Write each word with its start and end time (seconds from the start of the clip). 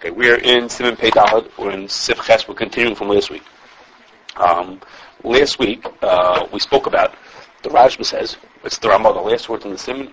Okay, 0.00 0.10
we 0.12 0.30
are 0.30 0.36
in 0.36 0.66
Simon 0.70 0.96
Pei 0.96 1.10
Dalad. 1.10 1.50
We're 1.58 1.72
in 1.72 1.86
Sif 1.86 2.24
Ches. 2.24 2.48
We're 2.48 2.54
continuing 2.54 2.96
from 2.96 3.08
last 3.08 3.30
week. 3.30 3.42
Um, 4.36 4.80
last 5.24 5.58
week, 5.58 5.84
uh, 6.00 6.46
we 6.50 6.58
spoke 6.58 6.86
about 6.86 7.14
the 7.62 7.68
Rashba 7.68 8.06
says, 8.06 8.38
it's 8.64 8.78
the 8.78 8.88
Ramah, 8.88 9.12
the 9.12 9.20
last 9.20 9.50
word 9.50 9.62
in 9.66 9.72
the 9.72 9.76
Simon, 9.76 10.06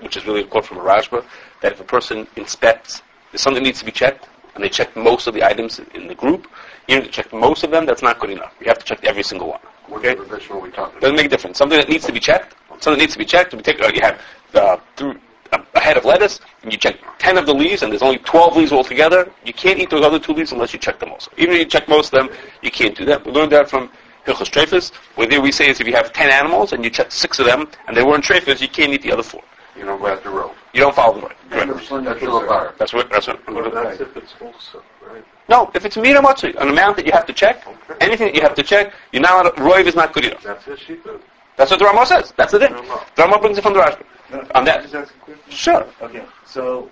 which 0.00 0.18
is 0.18 0.26
really 0.26 0.42
a 0.42 0.46
quote 0.46 0.66
from 0.66 0.76
a 0.76 0.82
Rashba, 0.82 1.24
that 1.62 1.72
if 1.72 1.80
a 1.80 1.84
person 1.84 2.26
inspects, 2.36 3.00
if 3.32 3.40
something 3.40 3.62
needs 3.62 3.78
to 3.78 3.86
be 3.86 3.92
checked, 3.92 4.28
and 4.54 4.62
they 4.62 4.68
check 4.68 4.94
most 4.94 5.26
of 5.26 5.32
the 5.32 5.42
items 5.42 5.80
in 5.94 6.06
the 6.06 6.14
group, 6.14 6.46
even 6.88 7.04
if 7.04 7.06
they 7.06 7.10
check 7.22 7.32
most 7.32 7.64
of 7.64 7.70
them, 7.70 7.86
that's 7.86 8.02
not 8.02 8.18
good 8.18 8.28
enough. 8.28 8.52
You 8.60 8.66
have 8.66 8.78
to 8.80 8.84
check 8.84 9.02
every 9.04 9.22
single 9.22 9.48
one. 9.48 9.60
Okay? 9.90 10.16
What 10.16 10.28
division 10.28 10.60
we 10.60 10.70
talking 10.70 10.98
about? 10.98 11.00
Doesn't 11.00 11.16
make 11.16 11.24
a 11.24 11.30
difference. 11.30 11.56
Something 11.56 11.78
that 11.78 11.88
needs 11.88 12.04
to 12.04 12.12
be 12.12 12.20
checked, 12.20 12.56
something 12.72 12.92
that 12.92 12.98
needs 12.98 13.14
to 13.14 13.18
be 13.18 13.24
checked, 13.24 13.54
we 13.54 13.62
take, 13.62 13.80
uh, 13.80 13.90
you 13.94 14.02
have 14.02 14.20
uh, 14.52 14.76
through 14.96 15.18
a, 15.52 15.60
a 15.74 15.80
head 15.80 15.96
of 15.96 16.04
lettuce, 16.04 16.40
and 16.62 16.72
you 16.72 16.78
check 16.78 16.96
10 17.18 17.38
of 17.38 17.46
the 17.46 17.54
leaves, 17.54 17.82
and 17.82 17.92
there's 17.92 18.02
only 18.02 18.18
12 18.18 18.56
leaves 18.56 18.72
altogether, 18.72 19.30
you 19.44 19.52
can't 19.52 19.78
eat 19.78 19.90
those 19.90 20.04
other 20.04 20.18
two 20.18 20.32
leaves 20.32 20.52
unless 20.52 20.72
you 20.72 20.78
check 20.78 20.98
them 20.98 21.10
also. 21.10 21.30
Even 21.36 21.54
if 21.54 21.58
you 21.60 21.64
check 21.66 21.88
most 21.88 22.12
of 22.12 22.18
them, 22.28 22.36
you 22.62 22.70
can't 22.70 22.96
do 22.96 23.04
that. 23.04 23.24
We 23.24 23.32
learned 23.32 23.52
that 23.52 23.68
from 23.70 23.90
Hilchos 24.26 24.50
Trefus, 24.50 24.92
where 25.16 25.26
there 25.26 25.40
we 25.40 25.50
say 25.52 25.68
is 25.70 25.80
if 25.80 25.86
you 25.86 25.94
have 25.94 26.12
10 26.12 26.30
animals 26.30 26.72
and 26.72 26.84
you 26.84 26.90
check 26.90 27.10
six 27.10 27.38
of 27.38 27.46
them, 27.46 27.68
and 27.88 27.96
they 27.96 28.02
weren't 28.02 28.24
Trefus, 28.24 28.60
you 28.60 28.68
can't 28.68 28.92
eat 28.92 29.02
the 29.02 29.12
other 29.12 29.22
four. 29.22 29.42
You 29.76 29.84
don't 29.84 30.00
go 30.00 30.08
out 30.08 30.22
the 30.22 30.30
road. 30.30 30.52
You 30.74 30.80
don't 30.80 30.94
follow 30.94 31.14
the 31.14 31.22
road. 31.22 31.34
That's 31.50 32.22
your. 32.22 32.72
That's 32.78 32.92
what, 32.92 33.10
that's 33.10 33.26
what, 33.26 33.48
Well, 33.48 33.70
that's 33.70 34.00
if 34.00 34.16
it's 34.16 34.34
also, 34.40 34.82
right? 35.08 35.24
no, 35.48 35.70
if 35.74 35.84
it's 35.84 35.96
Mira 35.96 36.20
Matsu, 36.22 36.52
an 36.58 36.68
amount 36.68 36.96
that 36.96 37.06
you 37.06 37.12
have 37.12 37.26
to 37.26 37.32
check, 37.32 37.66
Okay. 37.66 37.94
anything 38.00 38.26
that 38.28 38.34
you 38.34 38.42
have 38.42 38.54
to 38.54 38.62
check, 38.62 38.92
you're 39.12 39.22
not, 39.22 39.46
allowed- 39.46 39.56
Roiv 39.56 39.86
is 39.86 39.94
not 39.96 40.12
good 40.12 40.26
enough. 40.26 40.42
That's 40.42 40.64
his 40.64 40.78
sheet 40.80 41.02
though. 41.04 41.18
That's 41.60 41.70
what 41.72 41.78
the 41.78 41.84
Ramah 41.84 42.06
says. 42.06 42.32
That's 42.38 42.52
the 42.52 42.58
thing. 42.58 42.72
Ramah. 42.72 43.06
The 43.16 43.22
Ramah 43.22 43.38
brings 43.38 43.58
it 43.58 43.60
from 43.60 43.74
the 43.74 43.80
Rashba. 43.80 44.02
No, 44.32 44.46
On 44.54 44.64
that. 44.64 44.80
Just 44.80 44.94
ask 44.94 45.14
a 45.14 45.18
question? 45.18 45.42
Sure. 45.50 45.86
Okay, 46.00 46.24
so 46.46 46.90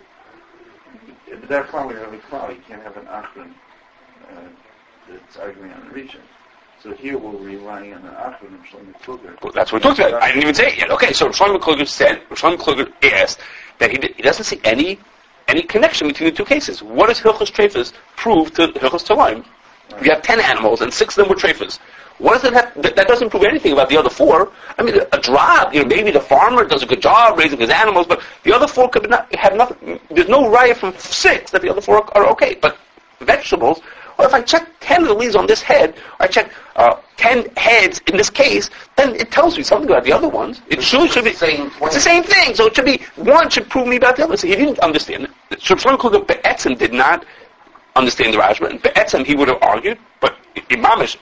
if 1.26 1.48
that 1.48 1.70
far 1.70 1.86
we 1.86 1.94
have 1.94 2.12
a 2.12 2.18
cloud, 2.18 2.50
you 2.50 2.60
can't 2.68 2.82
have 2.82 2.94
an 2.98 3.06
Achron 3.06 3.54
uh, 4.30 4.42
that's 5.08 5.38
arguing 5.38 5.72
on 5.72 5.88
the 5.88 5.94
region. 5.94 6.20
So 6.82 6.92
here 6.92 7.16
we're 7.16 7.38
relying 7.38 7.94
on 7.94 8.02
the 8.02 8.10
Achron 8.10 8.60
of 8.60 8.66
Shlomo 8.66 8.92
Kluger. 9.00 9.42
Well, 9.42 9.52
that's 9.54 9.72
what 9.72 9.82
we 9.82 9.88
talked 9.88 10.00
about. 10.00 10.22
I 10.22 10.28
didn't 10.28 10.42
even 10.42 10.54
say 10.54 10.66
it 10.66 10.76
yet. 10.76 10.90
Okay, 10.90 11.14
so 11.14 11.30
Shlomo 11.30 11.58
Kluger 11.58 11.88
said, 11.88 12.20
Shlomo 12.28 12.58
Kluger 12.58 12.92
asked 13.10 13.40
that 13.78 13.90
he, 13.90 13.96
he 14.16 14.22
doesn't 14.22 14.44
see 14.44 14.60
any 14.64 14.98
any 15.48 15.62
connection 15.62 16.08
between 16.08 16.28
the 16.28 16.36
two 16.36 16.44
cases. 16.44 16.82
What 16.82 17.06
does 17.08 17.22
Hilchos 17.22 17.50
Trefus 17.50 17.94
prove 18.16 18.52
to 18.56 18.68
Hilchos 18.68 19.06
Tolaim? 19.08 19.46
You 20.02 20.10
have 20.10 20.22
ten 20.22 20.40
animals 20.40 20.80
and 20.80 20.92
six 20.92 21.16
of 21.16 21.24
them 21.24 21.30
were 21.30 21.40
Trefus. 21.40 21.78
What 22.18 22.42
does 22.42 22.50
it 22.50 22.54
have? 22.54 22.82
That, 22.82 22.96
that 22.96 23.06
doesn't 23.06 23.30
prove 23.30 23.44
anything 23.44 23.72
about 23.72 23.88
the 23.88 23.96
other 23.96 24.10
four. 24.10 24.52
I 24.76 24.82
mean, 24.82 25.00
a, 25.12 25.20
job, 25.20 25.72
you 25.72 25.82
know, 25.82 25.86
maybe 25.86 26.10
the 26.10 26.20
farmer 26.20 26.64
does 26.64 26.82
a 26.82 26.86
good 26.86 27.00
job 27.00 27.38
raising 27.38 27.60
his 27.60 27.70
animals, 27.70 28.06
but 28.08 28.22
the 28.42 28.52
other 28.52 28.66
four 28.66 28.88
could 28.88 29.08
not 29.08 29.32
have 29.36 29.54
nothing. 29.54 30.00
There's 30.10 30.28
no 30.28 30.50
right 30.50 30.76
from 30.76 30.96
six 30.98 31.52
that 31.52 31.62
the 31.62 31.70
other 31.70 31.80
four 31.80 31.98
are, 31.98 32.24
are 32.24 32.30
okay. 32.32 32.56
But 32.60 32.76
vegetables, 33.20 33.80
well, 34.18 34.26
if 34.26 34.34
I 34.34 34.42
check 34.42 34.68
10 34.80 35.02
of 35.02 35.08
the 35.08 35.14
leaves 35.14 35.36
on 35.36 35.46
this 35.46 35.62
head, 35.62 35.90
or 36.18 36.24
I 36.24 36.26
check 36.26 36.50
uh, 36.74 36.96
10 37.18 37.50
heads 37.56 38.00
in 38.08 38.16
this 38.16 38.30
case, 38.30 38.68
then 38.96 39.14
it 39.14 39.30
tells 39.30 39.56
me 39.56 39.62
something 39.62 39.88
about 39.88 40.02
the 40.02 40.12
other 40.12 40.28
ones. 40.28 40.60
It 40.68 40.82
surely 40.82 41.08
should 41.08 41.24
be 41.24 41.34
Same 41.34 41.70
It's 41.82 41.94
the 41.94 42.00
same 42.00 42.24
thing. 42.24 42.56
So 42.56 42.66
it 42.66 42.74
should 42.74 42.84
be, 42.84 43.00
one 43.14 43.48
should 43.48 43.68
prove 43.70 43.86
me 43.86 43.94
about 43.96 44.16
the 44.16 44.24
other. 44.24 44.36
So 44.36 44.48
he 44.48 44.56
didn't 44.56 44.80
understand 44.80 45.28
Shlomo 45.52 45.96
Kluger 45.96 46.26
Be'etzim 46.26 46.76
did 46.76 46.92
not 46.92 47.24
understand 47.98 48.34
the 48.34 48.38
Rashba. 48.38 48.70
And 48.70 48.82
Be'etzim 48.82 49.26
he 49.26 49.34
would 49.34 49.48
have 49.48 49.62
argued, 49.62 49.98
but 50.20 50.36
Imamish, 50.70 51.16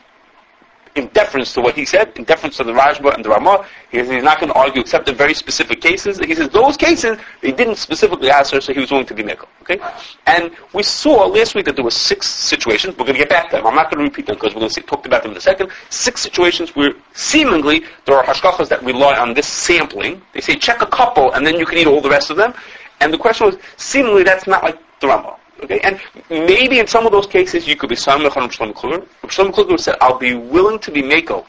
in 0.97 1.09
deference 1.09 1.53
to 1.53 1.61
what 1.61 1.75
he 1.75 1.85
said, 1.85 2.13
in 2.17 2.25
deference 2.25 2.57
to 2.57 2.65
the 2.65 2.73
Rashba 2.73 3.15
and 3.15 3.25
the 3.25 3.29
Ramah, 3.29 3.67
he 3.91 3.99
says 3.99 4.09
he's 4.09 4.23
not 4.23 4.41
going 4.41 4.51
to 4.51 4.59
argue 4.59 4.81
except 4.81 5.09
in 5.09 5.15
very 5.15 5.35
specific 5.35 5.81
cases. 5.81 6.19
He 6.19 6.35
says 6.35 6.49
those 6.49 6.77
cases, 6.77 7.19
they 7.43 7.53
didn't 7.53 7.77
specifically 7.77 8.31
ask 8.31 8.53
her, 8.55 8.61
so 8.63 8.73
he 8.73 8.81
was 8.81 8.91
willing 8.91 9.07
to 9.07 9.15
be 9.15 9.23
nickel. 9.23 9.49
Okay? 9.63 9.79
And 10.27 10.51
we 10.73 10.83
saw 10.83 11.27
last 11.27 11.55
week 11.55 11.67
that 11.67 11.77
there 11.77 11.85
were 11.85 11.91
six 11.91 12.27
situations. 12.27 12.97
We're 12.97 13.05
going 13.05 13.15
to 13.15 13.21
get 13.21 13.29
back 13.29 13.51
to 13.51 13.57
them. 13.57 13.67
I'm 13.67 13.75
not 13.75 13.91
going 13.91 13.99
to 13.99 14.11
repeat 14.11 14.27
them 14.27 14.37
because 14.37 14.55
we're 14.55 14.61
going 14.61 14.71
to 14.71 14.81
talk 14.81 15.05
about 15.05 15.23
them 15.23 15.33
in 15.33 15.37
a 15.37 15.41
second. 15.41 15.71
Six 15.91 16.23
situations 16.23 16.75
where 16.75 16.95
seemingly 17.13 17.85
there 18.07 18.17
are 18.17 18.25
hashkachas 18.25 18.69
that 18.69 18.83
rely 18.83 19.19
on 19.19 19.35
this 19.35 19.47
sampling. 19.47 20.23
They 20.33 20.41
say 20.41 20.57
check 20.57 20.81
a 20.81 20.87
couple 20.87 21.33
and 21.33 21.47
then 21.47 21.57
you 21.57 21.67
can 21.67 21.77
eat 21.77 21.87
all 21.87 22.01
the 22.01 22.11
rest 22.11 22.31
of 22.31 22.39
them. 22.39 22.55
And 23.01 23.13
the 23.13 23.19
question 23.19 23.47
was, 23.47 23.59
seemingly 23.77 24.23
that's 24.23 24.47
not 24.47 24.63
like 24.63 24.79
the 25.01 25.09
Ramah. 25.09 25.37
Okay, 25.63 25.81
and 25.81 25.99
maybe 26.29 26.79
in 26.81 26.87
some 26.87 27.07
of 27.07 27.13
those 27.13 27.27
cases 27.27 27.67
you 27.67 27.77
could 27.77 27.89
be 27.89 27.97
Samech 27.97 28.37
on 28.37 28.49
Shlomo 28.51 28.75
Kluger. 28.75 29.07
Shlomo 29.25 29.53
Kluger 29.53 29.81
said, 29.81 29.97
I'll 30.01 30.19
be 30.19 30.35
willing 30.35 30.79
to 30.81 30.91
be 30.91 31.03
Mako 31.03 31.47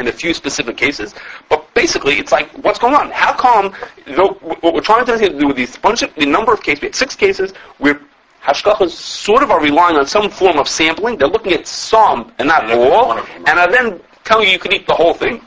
in 0.00 0.08
a 0.08 0.12
few 0.12 0.34
specific 0.34 0.76
cases, 0.76 1.14
but 1.48 1.72
basically 1.74 2.14
it's 2.18 2.32
like, 2.32 2.48
what's 2.64 2.78
going 2.78 2.94
on? 2.94 3.10
How 3.10 3.32
come, 3.32 3.72
know, 4.16 4.30
what 4.60 4.74
we're 4.74 4.80
trying 4.80 5.04
to 5.06 5.28
do 5.38 5.46
with 5.48 5.56
these 5.56 5.76
bunch 5.76 6.02
of, 6.02 6.14
the 6.14 6.26
number 6.26 6.52
of 6.52 6.62
cases, 6.62 6.82
we 6.82 6.86
had 6.86 6.94
six 6.94 7.14
cases 7.16 7.52
where 7.78 8.00
Hashkachas 8.42 8.90
sort 8.90 9.42
of 9.42 9.50
are 9.50 9.60
relying 9.60 9.96
on 9.96 10.06
some 10.06 10.30
form 10.30 10.58
of 10.58 10.68
sampling. 10.68 11.18
They're 11.18 11.28
looking 11.28 11.52
at 11.52 11.66
some 11.66 12.32
and 12.38 12.48
not 12.48 12.68
Yeah, 12.68 12.76
all, 12.76 13.08
one 13.08 13.18
of 13.18 13.26
them. 13.26 13.44
and 13.46 13.58
are 13.58 13.70
then 13.70 14.00
telling 14.24 14.46
you 14.46 14.52
you 14.52 14.58
can 14.58 14.72
eat 14.72 14.86
the 14.86 14.94
whole 14.94 15.14
thing. 15.14 15.40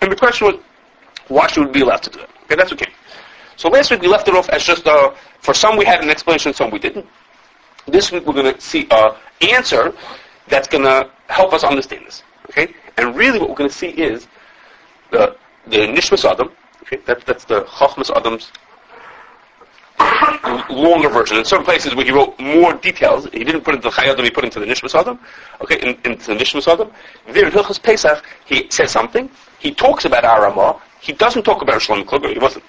And 0.00 0.10
the 0.12 0.16
question 0.16 0.46
was, 0.46 0.56
why 1.28 1.46
should 1.46 1.66
we 1.66 1.72
be 1.72 1.80
allowed 1.82 2.02
to 2.04 2.10
do 2.10 2.20
it? 2.20 2.30
Okay, 2.44 2.54
that's 2.54 2.72
okay. 2.72 2.86
So 3.56 3.68
last 3.68 3.90
week 3.90 4.02
we 4.02 4.08
left 4.08 4.28
it 4.28 4.34
off 4.34 4.48
as 4.50 4.64
just 4.64 4.86
uh, 4.86 5.14
for 5.40 5.54
some 5.54 5.76
we 5.76 5.84
had 5.84 6.02
an 6.02 6.10
explanation, 6.10 6.52
some 6.52 6.70
we 6.70 6.78
didn't. 6.78 7.06
This 7.86 8.12
week 8.12 8.26
we're 8.26 8.34
going 8.34 8.54
to 8.54 8.60
see 8.60 8.86
an 8.90 9.14
answer 9.40 9.94
that's 10.48 10.68
going 10.68 10.84
to 10.84 11.10
help 11.28 11.52
us 11.52 11.64
understand 11.64 12.06
this. 12.06 12.22
Okay, 12.50 12.74
and 12.96 13.16
really 13.16 13.38
what 13.38 13.48
we're 13.48 13.56
going 13.56 13.70
to 13.70 13.76
see 13.76 13.88
is 13.88 14.28
the 15.10 15.36
the 15.66 15.78
Nishmas 15.78 16.28
Adam. 16.28 16.50
Okay, 16.82 16.98
that, 17.06 17.24
that's 17.26 17.44
the 17.44 17.62
Chachmas 17.64 18.14
Adam's 18.14 18.52
longer 20.70 21.08
version. 21.08 21.36
In 21.38 21.44
certain 21.44 21.64
places 21.64 21.94
where 21.94 22.04
he 22.04 22.12
wrote 22.12 22.38
more 22.38 22.74
details, 22.74 23.24
he 23.32 23.42
didn't 23.42 23.62
put 23.62 23.74
into 23.74 23.88
the 23.88 23.94
Chayadam, 23.94 24.22
he 24.22 24.30
put 24.30 24.44
into 24.44 24.60
the 24.60 24.66
Nishmas 24.66 24.94
Adam. 24.94 25.18
Okay, 25.60 25.80
in, 25.80 25.98
into 26.04 26.26
the 26.26 26.34
Nishmas 26.34 26.72
Adam. 26.72 26.90
There 27.26 27.46
in 27.46 27.52
Hilchas 27.52 27.82
Pesach, 27.82 28.24
he 28.44 28.68
says 28.70 28.90
something. 28.90 29.30
He 29.58 29.74
talks 29.74 30.04
about 30.04 30.24
Aramah. 30.24 30.80
He 31.00 31.12
doesn't 31.12 31.42
talk 31.42 31.62
about 31.62 31.80
Shlomo 31.80 32.04
Kluger. 32.04 32.32
He 32.32 32.38
wasn't. 32.38 32.64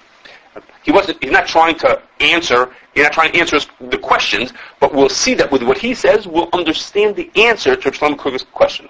He 0.88 0.92
wasn't. 0.92 1.22
He's 1.22 1.32
not 1.32 1.46
trying 1.46 1.76
to 1.80 2.00
answer. 2.20 2.74
He's 2.94 3.02
not 3.02 3.12
trying 3.12 3.32
to 3.32 3.38
answer 3.38 3.58
the 3.78 3.98
questions. 3.98 4.54
But 4.80 4.94
we'll 4.94 5.10
see 5.10 5.34
that 5.34 5.52
with 5.52 5.62
what 5.62 5.76
he 5.76 5.92
says, 5.92 6.26
we'll 6.26 6.48
understand 6.54 7.14
the 7.14 7.30
answer 7.36 7.76
to 7.76 7.90
Shlomo 7.90 8.16
Kluger's 8.16 8.44
question. 8.44 8.88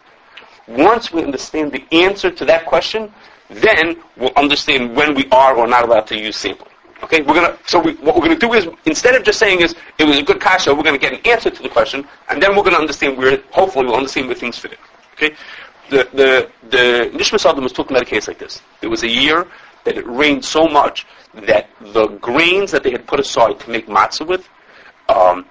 Once 0.69 1.13
we 1.13 1.25
understand 1.25 1.73
the 1.73 1.85
answer 1.91 2.31
to 2.31 2.45
that 2.45 2.67
question, 2.67 3.13
then 3.51 4.01
we'll 4.17 4.31
understand 4.37 4.95
when 4.95 5.13
we 5.13 5.29
are 5.33 5.57
or 5.57 5.67
not 5.67 5.87
allowed 5.87 6.07
to 6.07 6.17
use 6.17 6.37
sampling. 6.37 6.71
Okay, 7.03 7.23
we're 7.23 7.35
gonna. 7.35 7.59
So 7.67 7.81
we, 7.81 7.95
what 7.95 8.15
we're 8.15 8.29
gonna 8.29 8.39
do 8.39 8.53
is 8.53 8.69
instead 8.85 9.17
of 9.17 9.25
just 9.25 9.41
saying 9.41 9.61
is 9.61 9.75
it 9.99 10.05
was 10.05 10.19
a 10.19 10.23
good 10.23 10.41
kasha, 10.41 10.73
we're 10.73 10.85
gonna 10.85 10.99
get 10.99 11.15
an 11.15 11.21
answer 11.25 11.51
to 11.51 11.63
the 11.65 11.69
question, 11.69 12.07
and 12.29 12.41
then 12.41 12.55
we're 12.55 12.63
gonna 12.63 12.77
understand 12.77 13.19
where. 13.19 13.43
Hopefully, 13.51 13.87
we'll 13.87 13.97
understand 13.97 14.29
where 14.29 14.37
things 14.37 14.57
fit 14.57 14.71
in. 14.71 14.79
Okay, 15.15 15.35
the 15.91 16.09
the 16.15 16.49
the 16.71 17.11
Nishmas 17.19 17.45
Adam 17.45 17.65
was 17.65 17.73
talking 17.73 17.97
about 17.97 18.07
a 18.07 18.11
case 18.11 18.29
like 18.29 18.39
this. 18.39 18.63
There 18.81 18.89
was 18.89 19.03
a 19.03 19.09
year 19.09 19.49
that 19.83 19.99
it 19.99 20.07
rained 20.07 20.45
so 20.45 20.69
much 20.69 21.05
that 21.35 21.69
the 21.81 22.09
grains 22.21 22.71
that 22.71 22.83
they 22.83 22.91
had 22.91 23.07
put 23.07 23.21
aside 23.21 23.61
to 23.61 23.71
make 23.71 23.87
matzah 23.87 24.27
with 24.27 24.49
um, 25.09 25.45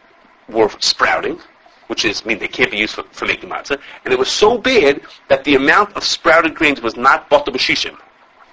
were 0.49 0.69
sprouting, 0.79 1.39
which 1.87 2.05
is 2.05 2.25
mean 2.25 2.39
they 2.39 2.47
can't 2.47 2.71
be 2.71 2.77
used 2.77 2.95
for, 2.95 3.03
for 3.11 3.25
making 3.25 3.49
matzah, 3.49 3.79
and 4.03 4.13
it 4.13 4.19
was 4.19 4.29
so 4.29 4.57
bad 4.57 5.01
that 5.27 5.43
the 5.43 5.55
amount 5.55 5.95
of 5.95 6.03
sprouted 6.03 6.55
grains 6.55 6.81
was 6.81 6.95
not 6.95 7.29
bata 7.29 7.51
b'shishim. 7.51 7.97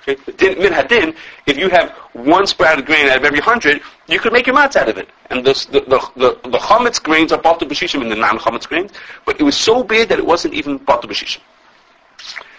Okay? 0.07 0.17
Min 0.55 0.73
hadin, 0.73 1.17
if 1.47 1.57
you 1.57 1.69
have 1.71 1.91
one 2.13 2.47
sprouted 2.47 2.85
grain 2.85 3.09
out 3.09 3.19
of 3.19 3.25
every 3.25 3.41
hundred, 3.41 3.81
you 4.07 4.19
could 4.19 4.33
make 4.33 4.47
your 4.47 4.55
matzah 4.55 4.83
out 4.83 4.89
of 4.89 4.99
it. 4.99 5.09
And 5.31 5.45
the, 5.45 5.53
the, 5.73 5.81
the, 5.81 6.11
the, 6.17 6.51
the 6.51 6.59
chametz 6.59 7.03
grains 7.03 7.33
are 7.33 7.41
bata 7.41 7.65
b'shishim 7.65 8.03
in 8.03 8.09
the 8.09 8.17
non-chametz 8.17 8.69
grains, 8.69 8.93
but 9.25 9.41
it 9.41 9.45
was 9.45 9.57
so 9.57 9.83
bad 9.83 10.09
that 10.11 10.19
it 10.19 10.27
wasn't 10.27 10.55
even 10.55 10.77
bata 10.79 11.09
b'shishim. 11.09 11.41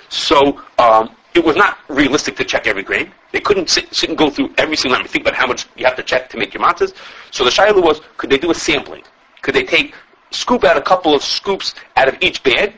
So 0.09 0.61
um, 0.79 1.15
it 1.35 1.43
was 1.43 1.57
not 1.57 1.77
realistic 1.89 2.37
to 2.37 2.45
check 2.45 2.65
every 2.65 2.81
grain. 2.81 3.11
They 3.33 3.41
couldn't 3.41 3.69
sit, 3.69 3.93
sit 3.93 4.09
and 4.09 4.17
go 4.17 4.29
through 4.29 4.53
every 4.57 4.77
single 4.77 4.97
time. 4.97 5.07
Think 5.07 5.25
about 5.25 5.35
how 5.35 5.45
much 5.45 5.67
you 5.75 5.85
have 5.85 5.97
to 5.97 6.03
check 6.03 6.29
to 6.29 6.37
make 6.37 6.53
your 6.53 6.63
matzahs. 6.63 6.93
So 7.31 7.43
the 7.43 7.49
shayla 7.49 7.83
was, 7.83 8.01
could 8.17 8.29
they 8.29 8.37
do 8.37 8.51
a 8.51 8.55
sampling? 8.55 9.03
Could 9.41 9.53
they 9.53 9.63
take, 9.63 9.93
scoop 10.31 10.63
out 10.63 10.77
a 10.77 10.81
couple 10.81 11.13
of 11.13 11.21
scoops 11.21 11.75
out 11.97 12.07
of 12.07 12.15
each 12.21 12.41
bag, 12.41 12.73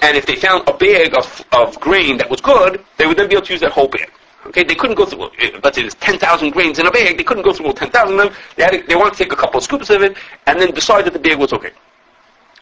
and 0.00 0.16
if 0.16 0.24
they 0.26 0.34
found 0.34 0.66
a 0.66 0.72
bag 0.72 1.14
of, 1.14 1.44
of 1.52 1.78
grain 1.78 2.16
that 2.18 2.28
was 2.28 2.40
good, 2.40 2.82
they 2.96 3.06
would 3.06 3.18
then 3.18 3.28
be 3.28 3.36
able 3.36 3.46
to 3.46 3.52
use 3.52 3.60
that 3.60 3.72
whole 3.72 3.88
bag. 3.88 4.10
Okay, 4.46 4.64
they 4.64 4.74
couldn't 4.74 4.96
go 4.96 5.06
through, 5.06 5.30
eh, 5.38 5.58
let's 5.62 5.76
say 5.76 5.82
there's 5.82 5.94
10,000 5.94 6.50
grains 6.50 6.78
in 6.78 6.86
a 6.86 6.90
bag, 6.90 7.16
they 7.16 7.24
couldn't 7.24 7.44
go 7.44 7.52
through 7.52 7.66
all 7.66 7.72
10,000 7.72 8.18
of 8.18 8.26
them. 8.26 8.34
They, 8.56 8.62
had 8.62 8.72
to, 8.72 8.82
they 8.86 8.96
wanted 8.96 9.12
to 9.12 9.24
take 9.24 9.32
a 9.32 9.36
couple 9.36 9.58
of 9.58 9.64
scoops 9.64 9.90
of 9.90 10.02
it, 10.02 10.16
and 10.46 10.60
then 10.60 10.72
decide 10.72 11.04
that 11.04 11.12
the 11.12 11.18
bag 11.18 11.38
was 11.38 11.52
okay. 11.52 11.70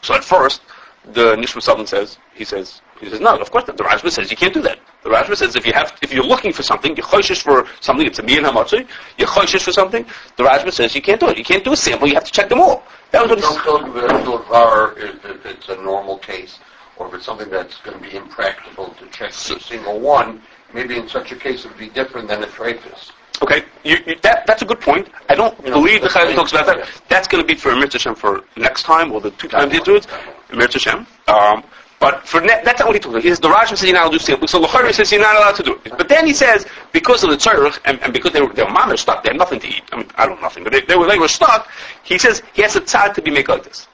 So 0.03 0.15
at 0.15 0.25
first, 0.25 0.63
the 1.05 1.37
Nishmas 1.37 1.69
Adam 1.69 1.87
says, 1.87 2.19
he 2.35 2.45
says, 2.45 2.81
he 3.03 3.11
says, 3.11 3.21
no, 3.21 3.37
of 3.37 3.51
course 3.51 3.67
not. 3.67 3.77
The 3.77 3.83
Rashba 3.83 4.13
says 4.13 4.31
you 4.31 4.37
can't 4.37 4.55
do 4.55 4.63
that. 4.63 4.79
The 5.03 5.11
Rashba 5.11 5.37
says 5.37 5.57
if 5.57 5.67
you 5.67 5.73
have, 5.73 5.93
if 6.03 6.15
you're 6.15 6.25
looking 6.25 6.53
for 6.53 6.63
something, 6.63 6.97
you're 6.97 7.05
choishish 7.05 7.43
for 7.43 7.67
something, 7.81 8.07
it's 8.07 8.21
a 8.21 8.23
miyan 8.23 8.49
hamatzi, 8.49 8.87
you're 9.19 9.27
choishish 9.27 9.63
for 9.65 9.73
something, 9.73 10.07
the 10.37 10.45
Rashba 10.45 10.73
says 10.73 10.95
you 10.95 11.03
can't 11.03 11.19
do 11.19 11.29
it. 11.29 11.37
You 11.37 11.43
can't 11.43 11.65
do 11.65 11.73
a 11.73 11.77
sample, 11.77 12.07
you 12.07 12.15
have 12.15 12.25
to 12.25 12.31
check 12.31 12.49
them 12.49 12.61
all. 12.61 12.85
That 13.11 13.23
was 13.23 13.31
what 13.31 13.41
Don't 13.41 13.55
said. 13.57 13.65
go 13.65 13.85
to 13.85 13.93
the 13.93 14.07
to 14.07 14.33
a 14.35 14.43
VAR 14.45 14.97
if, 14.97 15.45
it's 15.47 15.69
a 15.69 15.77
normal 15.83 16.19
case, 16.19 16.61
or 16.97 17.09
if 17.09 17.15
it's 17.15 17.27
something 17.27 17.51
that's 17.51 17.79
going 17.79 17.99
to 18.01 18.09
be 18.09 18.17
impractical 18.17 18.95
to 18.95 19.07
check 19.07 19.33
every 19.51 19.61
single 19.61 19.99
one. 19.99 20.41
Maybe 20.73 20.97
in 20.97 21.09
such 21.09 21.33
a 21.33 21.37
case 21.37 21.65
it 21.65 21.69
would 21.69 21.79
be 21.79 21.89
different 21.89 22.29
than 22.29 22.45
a 22.45 22.47
trachis. 22.47 23.11
Okay, 23.43 23.65
you, 23.83 23.97
you, 24.07 24.15
that, 24.23 24.47
that's 24.47 24.63
a 24.63 24.65
good 24.65 24.81
point. 24.81 25.09
I 25.29 25.35
don't 25.35 25.59
You 25.65 25.71
know, 25.71 25.83
believe 25.83 26.03
the 26.03 26.09
Chayim 26.09 26.37
talks 26.37 26.53
about 26.53 26.67
that. 26.67 26.79
Yeah. 26.79 26.87
That's 27.09 27.27
going 27.27 27.43
to 27.43 27.47
be 27.47 27.59
for 27.59 27.75
Mirza 27.75 27.95
Hashem 27.95 28.15
for 28.15 28.45
next 28.57 28.85
time, 28.85 29.11
or 29.11 29.21
the 29.21 29.33
two 29.33 29.49
times 29.49 29.77
do 29.81 29.97
it. 29.97 30.07
Hashem. 30.53 31.07
Um, 31.27 31.65
but 32.03 32.27
for 32.27 32.41
that's 32.41 32.81
not 32.81 32.89
what 32.89 32.97
he 32.97 32.99
talks 32.99 33.13
about. 33.13 33.23
He 33.23 33.29
says 33.29 33.39
the 33.39 33.47
Rashba 33.47 33.79
says 33.79 33.85
you're 33.85 33.95
not 33.95 34.09
allowed 34.09 34.19
to 34.19 34.37
do. 34.37 34.47
So 34.49 34.61
Lachari 34.61 34.93
says 34.93 35.13
you're 35.13 35.21
not 35.21 35.37
allowed 35.37 35.55
to 35.55 35.63
do 35.63 35.81
it. 35.85 35.97
But 35.97 36.09
then 36.09 36.27
he 36.27 36.35
says 36.35 36.67
because 36.93 37.23
of 37.23 37.31
the 37.31 37.37
tzarech 37.37 37.79
and, 37.85 38.03
and 38.03 38.13
because 38.13 38.33
they 38.33 38.41
were 38.41 38.49
were 38.49 38.97
stuck, 38.97 39.23
they 39.23 39.31
had 39.31 39.39
nothing 39.39 39.61
to 39.61 39.69
eat. 39.69 39.85
I 39.93 39.99
mean, 39.99 40.09
I 40.17 40.27
don't 40.27 40.35
know 40.35 40.43
nothing, 40.43 40.65
but 40.65 40.73
they, 40.73 40.81
they 40.81 40.97
were 40.97 41.07
they 41.07 41.17
were 41.17 41.29
stuck. 41.29 41.71
He 42.03 42.19
says 42.19 42.43
he 42.55 42.63
has 42.63 42.75
a 42.75 42.81
tzad 42.81 43.15
to 43.15 43.23
be 43.23 43.31
made 43.31 43.47
like 43.47 43.63
this. 43.63 43.87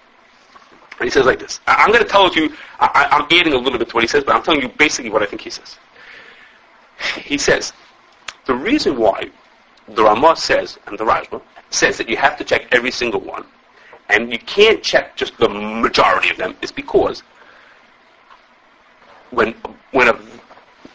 And 0.98 1.04
he 1.04 1.10
says 1.10 1.26
like 1.26 1.38
this. 1.38 1.60
I, 1.66 1.74
I'm 1.74 1.92
going 1.92 2.02
to 2.02 2.08
tell 2.08 2.32
you. 2.34 2.50
I, 2.80 3.08
I'm 3.10 3.26
adding 3.38 3.52
a 3.52 3.58
little 3.58 3.78
bit 3.78 3.90
to 3.90 3.94
what 3.94 4.04
he 4.04 4.08
says, 4.08 4.24
but 4.24 4.34
I'm 4.34 4.42
telling 4.42 4.62
you 4.62 4.70
basically 4.70 5.10
what 5.10 5.22
I 5.22 5.26
think 5.26 5.42
he 5.42 5.50
says. 5.50 5.76
He 7.16 7.36
says 7.36 7.74
the 8.46 8.54
reason 8.54 8.96
why 8.96 9.30
the 9.86 10.04
Ramah 10.04 10.36
says 10.36 10.78
and 10.86 10.98
the 10.98 11.04
Rajma 11.04 11.42
says 11.68 11.98
that 11.98 12.08
you 12.08 12.16
have 12.16 12.38
to 12.38 12.44
check 12.44 12.68
every 12.72 12.90
single 12.90 13.20
one, 13.20 13.44
and 14.08 14.32
you 14.32 14.38
can't 14.38 14.82
check 14.82 15.14
just 15.14 15.36
the 15.36 15.50
majority 15.50 16.30
of 16.30 16.38
them, 16.38 16.56
is 16.62 16.72
because 16.72 17.22
when 19.30 19.52
when 19.92 20.08
a, 20.08 20.18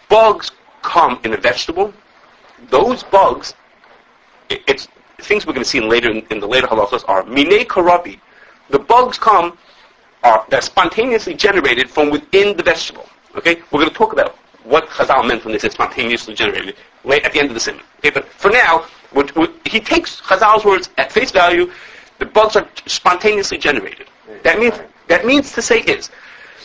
bugs 0.09 0.51
come 0.81 1.19
in 1.23 1.33
a 1.33 1.37
vegetable, 1.37 1.93
those 2.69 3.03
bugs, 3.03 3.53
it, 4.49 4.61
it's 4.67 4.87
things 5.21 5.45
we're 5.45 5.53
going 5.53 5.63
to 5.63 5.69
see 5.69 5.77
in 5.77 5.89
later 5.89 6.11
in, 6.11 6.25
in 6.29 6.39
the 6.39 6.47
later 6.47 6.67
halachas 6.67 7.03
are 7.07 7.23
minei 7.23 7.65
karabi. 7.65 8.19
The 8.69 8.79
bugs 8.79 9.17
come 9.17 9.57
are 10.23 10.45
they're 10.49 10.61
spontaneously 10.61 11.33
generated 11.33 11.89
from 11.89 12.09
within 12.09 12.55
the 12.57 12.63
vegetable. 12.63 13.07
Okay, 13.35 13.61
we're 13.71 13.79
going 13.79 13.89
to 13.89 13.95
talk 13.95 14.13
about 14.13 14.35
what 14.63 14.87
Chazal 14.89 15.27
meant 15.27 15.43
when 15.43 15.51
they 15.51 15.59
said 15.59 15.71
spontaneously 15.71 16.33
generated 16.33 16.75
late 17.03 17.23
at 17.25 17.33
the 17.33 17.39
end 17.39 17.49
of 17.49 17.53
the 17.53 17.59
simon. 17.59 17.81
Okay, 17.99 18.09
but 18.11 18.25
for 18.29 18.49
now, 18.49 18.85
he 19.65 19.79
takes 19.79 20.21
Chazal's 20.21 20.63
words 20.63 20.89
at 20.97 21.11
face 21.11 21.31
value. 21.31 21.71
The 22.19 22.25
bugs 22.25 22.55
are 22.55 22.67
spontaneously 22.85 23.57
generated. 23.57 24.07
That 24.43 24.59
means 24.59 24.75
that 25.07 25.25
means 25.25 25.51
to 25.53 25.61
say 25.61 25.79
is 25.81 26.09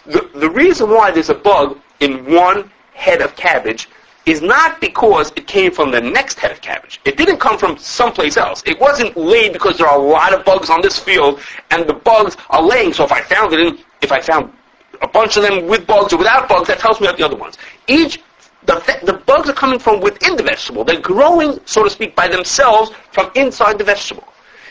the, 0.08 0.31
the 0.34 0.50
reason 0.50 0.90
why 0.90 1.10
there's 1.10 1.31
a 1.31 1.34
bug 1.34 1.78
in 2.00 2.25
one 2.32 2.70
head 2.94 3.20
of 3.22 3.37
cabbage 3.37 3.88
is 4.26 4.43
not 4.43 4.81
because 4.81 5.32
it 5.37 5.46
came 5.46 5.72
from 5.72 5.90
the 5.90 6.00
next 6.00 6.38
head 6.38 6.50
of 6.50 6.60
cabbage. 6.60 7.00
It 7.05 7.16
didn't 7.16 7.38
come 7.38 7.56
from 7.56 7.78
someplace 7.78 8.37
else. 8.37 8.62
It 8.66 8.78
wasn't 8.78 9.16
laid 9.16 9.52
because 9.52 9.78
there 9.78 9.87
are 9.87 9.99
a 9.99 10.02
lot 10.02 10.34
of 10.34 10.44
bugs 10.44 10.69
on 10.69 10.82
this 10.82 10.99
field 10.99 11.40
and 11.70 11.87
the 11.88 11.94
bugs 11.94 12.37
are 12.50 12.62
laying. 12.62 12.93
So 12.93 13.05
if 13.05 13.12
I 13.12 13.22
found 13.22 13.55
it 13.55 13.60
in, 13.60 13.78
if 14.02 14.12
I 14.12 14.20
found 14.20 14.52
a 15.00 15.08
bunch 15.08 15.37
of 15.37 15.44
them 15.44 15.66
with 15.66 15.87
bugs 15.87 16.12
or 16.12 16.19
without 16.19 16.49
bugs, 16.49 16.69
that 16.69 16.78
tells 16.78 17.00
me 17.00 17.06
about 17.06 17.19
the 17.19 17.25
other 17.25 17.37
ones. 17.37 17.56
Each 17.87 18.19
the, 18.66 19.00
the 19.04 19.14
bugs 19.14 19.49
are 19.49 19.54
coming 19.54 19.78
from 19.78 20.00
within 20.00 20.37
the 20.37 20.43
vegetable. 20.43 20.84
They're 20.84 21.00
growing, 21.00 21.58
so 21.64 21.84
to 21.84 21.90
speak, 21.90 22.14
by 22.14 22.28
themselves 22.28 22.90
from 23.12 23.31
inside 23.34 23.78
the 23.78 23.84
vegetable. 23.84 24.28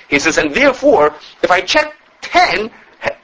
He 0.07 0.19
says, 0.19 0.37
and 0.37 0.53
therefore, 0.53 1.15
if 1.41 1.49
I 1.49 1.61
check 1.61 1.95
10, 2.21 2.69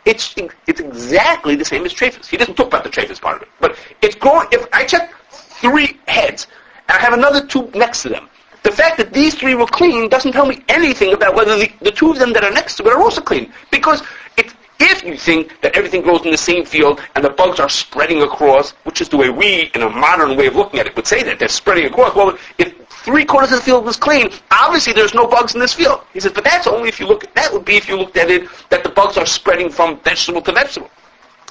it's, 0.06 0.36
it's 0.68 0.80
exactly 0.80 1.56
the 1.56 1.66
same 1.66 1.86
as 1.86 1.94
traphus. 1.94 2.28
He 2.28 2.38
doesn't 2.38 2.56
talk 2.56 2.68
about 2.68 2.84
the 2.84 2.90
traphus 2.90 3.22
part 3.22 3.38
of 3.38 3.44
it. 3.44 3.50
But 3.60 3.78
it's 4.02 4.16
growing, 4.16 4.48
if 4.52 4.68
I 4.74 4.86
check 4.86 5.14
three 5.32 5.98
heads, 6.08 6.48
and 6.90 6.98
I 6.98 7.02
have 7.02 7.14
another 7.14 7.46
two 7.46 7.70
next 7.74 8.04
to 8.04 8.10
them, 8.10 8.30
the 8.64 8.72
fact 8.72 8.98
that 8.98 9.14
these 9.14 9.36
three 9.36 9.56
were 9.56 9.66
clean 9.66 10.10
doesn't 10.10 10.32
tell 10.32 10.46
me 10.46 10.64
anything 10.70 11.14
about 11.14 11.36
whether 11.36 11.58
the, 11.58 11.72
the 11.82 11.92
two 11.92 12.12
of 12.12 12.20
them 12.20 12.34
that 12.34 12.44
are 12.44 12.52
next 12.52 12.76
to 12.78 12.84
it 12.84 12.94
are 12.94 13.02
also 13.02 13.22
clean. 13.22 13.52
Because 13.72 14.02
it, 14.38 14.54
if 14.80 15.04
you 15.04 15.18
think 15.18 15.62
that 15.62 15.76
everything 15.76 16.02
grows 16.02 16.24
in 16.26 16.32
the 16.32 16.38
same 16.38 16.66
field 16.66 17.02
and 17.16 17.24
the 17.24 17.30
bugs 17.30 17.60
are 17.60 17.70
spreading 17.70 18.22
across, 18.22 18.72
which 18.86 19.02
is 19.02 19.10
the 19.10 19.18
way 19.18 19.30
we, 19.30 19.70
in 19.76 19.82
a 19.82 19.90
modern 19.90 20.38
way 20.38 20.48
of 20.48 20.56
looking 20.56 20.80
at 20.80 20.88
it, 20.88 20.96
would 20.96 21.08
say 21.08 21.24
that 21.24 21.40
they're 21.40 21.48
spreading 21.50 21.86
across, 21.86 22.16
well, 22.16 22.38
if 22.58 22.83
three 23.04 23.26
quarters 23.26 23.52
of 23.52 23.60
the 23.60 23.66
field 23.66 23.86
was 23.86 23.98
clean, 23.98 24.30
obviously 24.52 24.94
there's 24.94 25.14
no 25.14 25.28
bugs 25.28 25.54
in 25.54 25.60
this 25.60 25.74
field. 25.74 26.02
He 26.14 26.20
says, 26.20 26.32
but 26.32 26.44
that's 26.44 26.68
only 26.68 26.90
if 26.90 27.00
you 27.00 27.08
look, 27.08 27.32
that 27.36 27.52
would 27.52 27.66
be 27.66 27.76
if 27.76 27.88
you 27.88 27.98
looked 27.98 28.18
at 28.18 28.32
it, 28.32 28.48
that 28.70 28.84
the 28.84 28.90
bugs 28.90 29.18
are 29.18 29.26
spreading 29.26 29.70
from 29.70 30.00
vegetable 30.00 30.42
to 30.42 30.52
vegetable. 30.52 30.90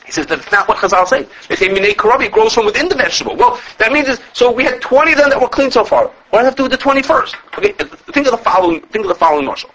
He 0.04 0.10
says 0.10 0.26
that's 0.26 0.50
not 0.50 0.66
what 0.66 0.78
Chazal 0.78 1.06
say. 1.06 1.26
They 1.48 1.56
say 1.56 1.68
minei 1.68 1.94
karabi 1.94 2.30
grows 2.30 2.54
from 2.54 2.66
within 2.66 2.88
the 2.88 2.94
vegetable. 2.94 3.36
Well, 3.36 3.60
that 3.78 3.92
means 3.92 4.08
is, 4.08 4.20
so 4.32 4.50
we 4.50 4.64
had 4.64 4.80
20 4.80 5.12
of 5.12 5.18
them 5.18 5.30
that 5.30 5.40
were 5.40 5.48
clean 5.48 5.70
so 5.70 5.84
far. 5.84 6.06
What 6.30 6.42
does 6.42 6.42
that 6.42 6.44
have 6.44 6.54
to 6.56 6.56
do 6.56 6.62
with 6.64 6.72
the 6.72 6.78
21st? 6.78 7.34
Okay, 7.58 7.72
uh, 7.78 7.96
think 8.12 8.26
of 8.26 8.32
the 8.32 8.38
following, 8.38 8.80
think 8.80 9.04
of 9.04 9.08
the 9.08 9.14
following 9.14 9.46
marshal. 9.46 9.70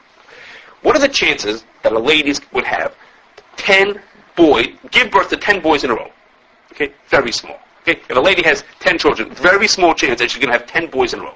What 0.81 0.95
are 0.95 0.99
the 0.99 1.07
chances 1.07 1.63
that 1.83 1.93
a 1.93 1.99
lady 1.99 2.33
would 2.51 2.65
have 2.65 2.95
10 3.55 4.01
boys, 4.35 4.67
give 4.91 5.11
birth 5.11 5.29
to 5.29 5.37
10 5.37 5.61
boys 5.61 5.83
in 5.83 5.91
a 5.91 5.95
row? 5.95 6.11
Okay, 6.73 6.93
very 7.07 7.31
small. 7.31 7.57
Okay, 7.81 8.01
if 8.09 8.15
a 8.15 8.19
lady 8.19 8.43
has 8.43 8.63
10 8.81 8.97
children, 8.97 9.33
very 9.33 9.67
small 9.67 9.93
chance 9.93 10.19
that 10.19 10.29
she's 10.29 10.41
going 10.41 10.51
to 10.51 10.59
have 10.59 10.67
10 10.67 10.87
boys 10.87 11.13
in 11.13 11.19
a 11.19 11.23
row. 11.23 11.35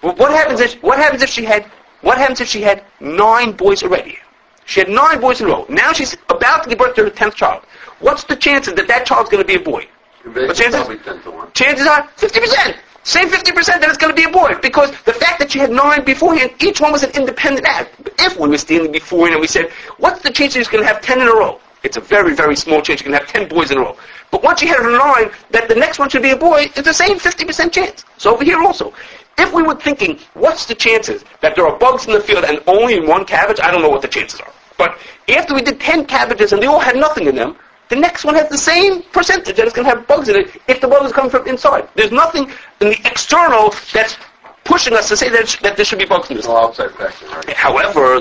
What 0.00 0.30
happens 0.32 0.60
if, 0.60 0.82
what 0.82 0.98
happens 0.98 1.22
if 1.22 1.28
she 1.28 1.44
had, 1.44 1.64
what 2.00 2.18
happens 2.18 2.40
if 2.40 2.48
she 2.48 2.62
had 2.62 2.84
nine 3.00 3.52
boys 3.52 3.82
already? 3.82 4.18
She 4.64 4.80
had 4.80 4.88
nine 4.88 5.20
boys 5.20 5.40
in 5.40 5.48
a 5.48 5.50
row. 5.50 5.66
Now 5.68 5.92
she's 5.92 6.16
about 6.28 6.62
to 6.62 6.68
give 6.68 6.78
birth 6.78 6.94
to 6.94 7.04
her 7.04 7.10
10th 7.10 7.34
child. 7.34 7.64
What's 7.98 8.24
the 8.24 8.36
chances 8.36 8.74
that 8.74 8.88
that 8.88 9.04
child's 9.04 9.28
going 9.28 9.42
to 9.42 9.46
be 9.46 9.56
a 9.56 9.60
boy? 9.60 9.86
What 10.24 10.56
chances? 10.56 10.80
Probably 10.80 10.98
10 10.98 11.22
to 11.22 11.30
1. 11.30 11.52
Chances 11.52 11.86
are 11.86 12.08
50%. 12.16 12.76
Same 13.02 13.28
50% 13.28 13.66
that 13.66 13.88
it's 13.88 13.96
going 13.96 14.14
to 14.14 14.16
be 14.16 14.28
a 14.28 14.32
boy. 14.32 14.54
Because 14.62 14.90
the 15.02 15.12
fact 15.12 15.38
that 15.40 15.50
she 15.50 15.58
had 15.58 15.70
nine 15.70 16.04
beforehand, 16.04 16.52
each 16.60 16.80
one 16.80 16.92
was 16.92 17.02
an 17.02 17.10
independent 17.10 17.66
act. 17.66 18.10
If 18.18 18.38
we 18.38 18.48
were 18.48 18.58
standing 18.58 18.92
beforehand 18.92 19.34
and 19.34 19.40
we 19.40 19.46
said, 19.46 19.70
what's 19.98 20.22
the 20.22 20.30
chance 20.30 20.52
she's 20.54 20.68
going 20.68 20.84
to 20.84 20.88
have 20.88 21.02
10 21.02 21.20
in 21.20 21.28
a 21.28 21.32
row? 21.32 21.58
It's 21.82 21.96
a 21.96 22.00
very, 22.00 22.34
very 22.34 22.56
small 22.56 22.82
chance 22.82 23.00
you 23.00 23.04
can 23.04 23.14
have 23.14 23.26
10 23.26 23.48
boys 23.48 23.70
in 23.70 23.78
a 23.78 23.80
row. 23.80 23.96
But 24.30 24.42
once 24.42 24.62
you 24.62 24.68
had 24.68 24.80
a 24.80 24.90
line 24.90 25.30
that 25.50 25.68
the 25.68 25.74
next 25.74 25.98
one 25.98 26.08
should 26.08 26.22
be 26.22 26.30
a 26.30 26.36
boy, 26.36 26.64
it's 26.76 26.82
the 26.82 26.92
same 26.92 27.18
50% 27.18 27.72
chance. 27.72 28.04
So 28.18 28.34
over 28.34 28.44
here 28.44 28.60
also. 28.60 28.92
If 29.38 29.52
we 29.54 29.62
were 29.62 29.76
thinking, 29.76 30.18
what's 30.34 30.66
the 30.66 30.74
chances 30.74 31.24
that 31.40 31.54
there 31.56 31.66
are 31.66 31.78
bugs 31.78 32.06
in 32.06 32.12
the 32.12 32.20
field 32.20 32.44
and 32.44 32.62
only 32.66 32.96
in 32.96 33.06
one 33.06 33.24
cabbage, 33.24 33.58
I 33.62 33.70
don't 33.70 33.80
know 33.80 33.88
what 33.88 34.02
the 34.02 34.08
chances 34.08 34.40
are. 34.40 34.52
But 34.76 34.98
after 35.28 35.54
we 35.54 35.62
did 35.62 35.80
10 35.80 36.06
cabbages 36.06 36.52
and 36.52 36.62
they 36.62 36.66
all 36.66 36.80
had 36.80 36.96
nothing 36.96 37.26
in 37.26 37.34
them, 37.34 37.56
the 37.88 37.96
next 37.96 38.24
one 38.24 38.34
has 38.34 38.48
the 38.48 38.58
same 38.58 39.02
percentage 39.02 39.56
that 39.56 39.64
it's 39.66 39.74
going 39.74 39.88
to 39.88 39.94
have 39.94 40.06
bugs 40.06 40.28
in 40.28 40.36
it 40.36 40.60
if 40.68 40.80
the 40.80 40.86
bugs 40.86 41.12
come 41.12 41.28
from 41.30 41.46
inside. 41.48 41.88
There's 41.96 42.12
nothing 42.12 42.50
in 42.80 42.88
the 42.88 43.00
external 43.04 43.74
that's 43.92 44.16
pushing 44.64 44.94
us 44.94 45.08
to 45.08 45.16
say 45.16 45.28
that, 45.30 45.58
that 45.62 45.76
there 45.76 45.84
should 45.84 45.98
be 45.98 46.04
bugs 46.04 46.30
in 46.30 46.36
this. 46.36 46.46
No 46.46 46.56
outside 46.56 46.92
factor, 46.92 47.26
right? 47.26 47.50
However, 47.50 48.20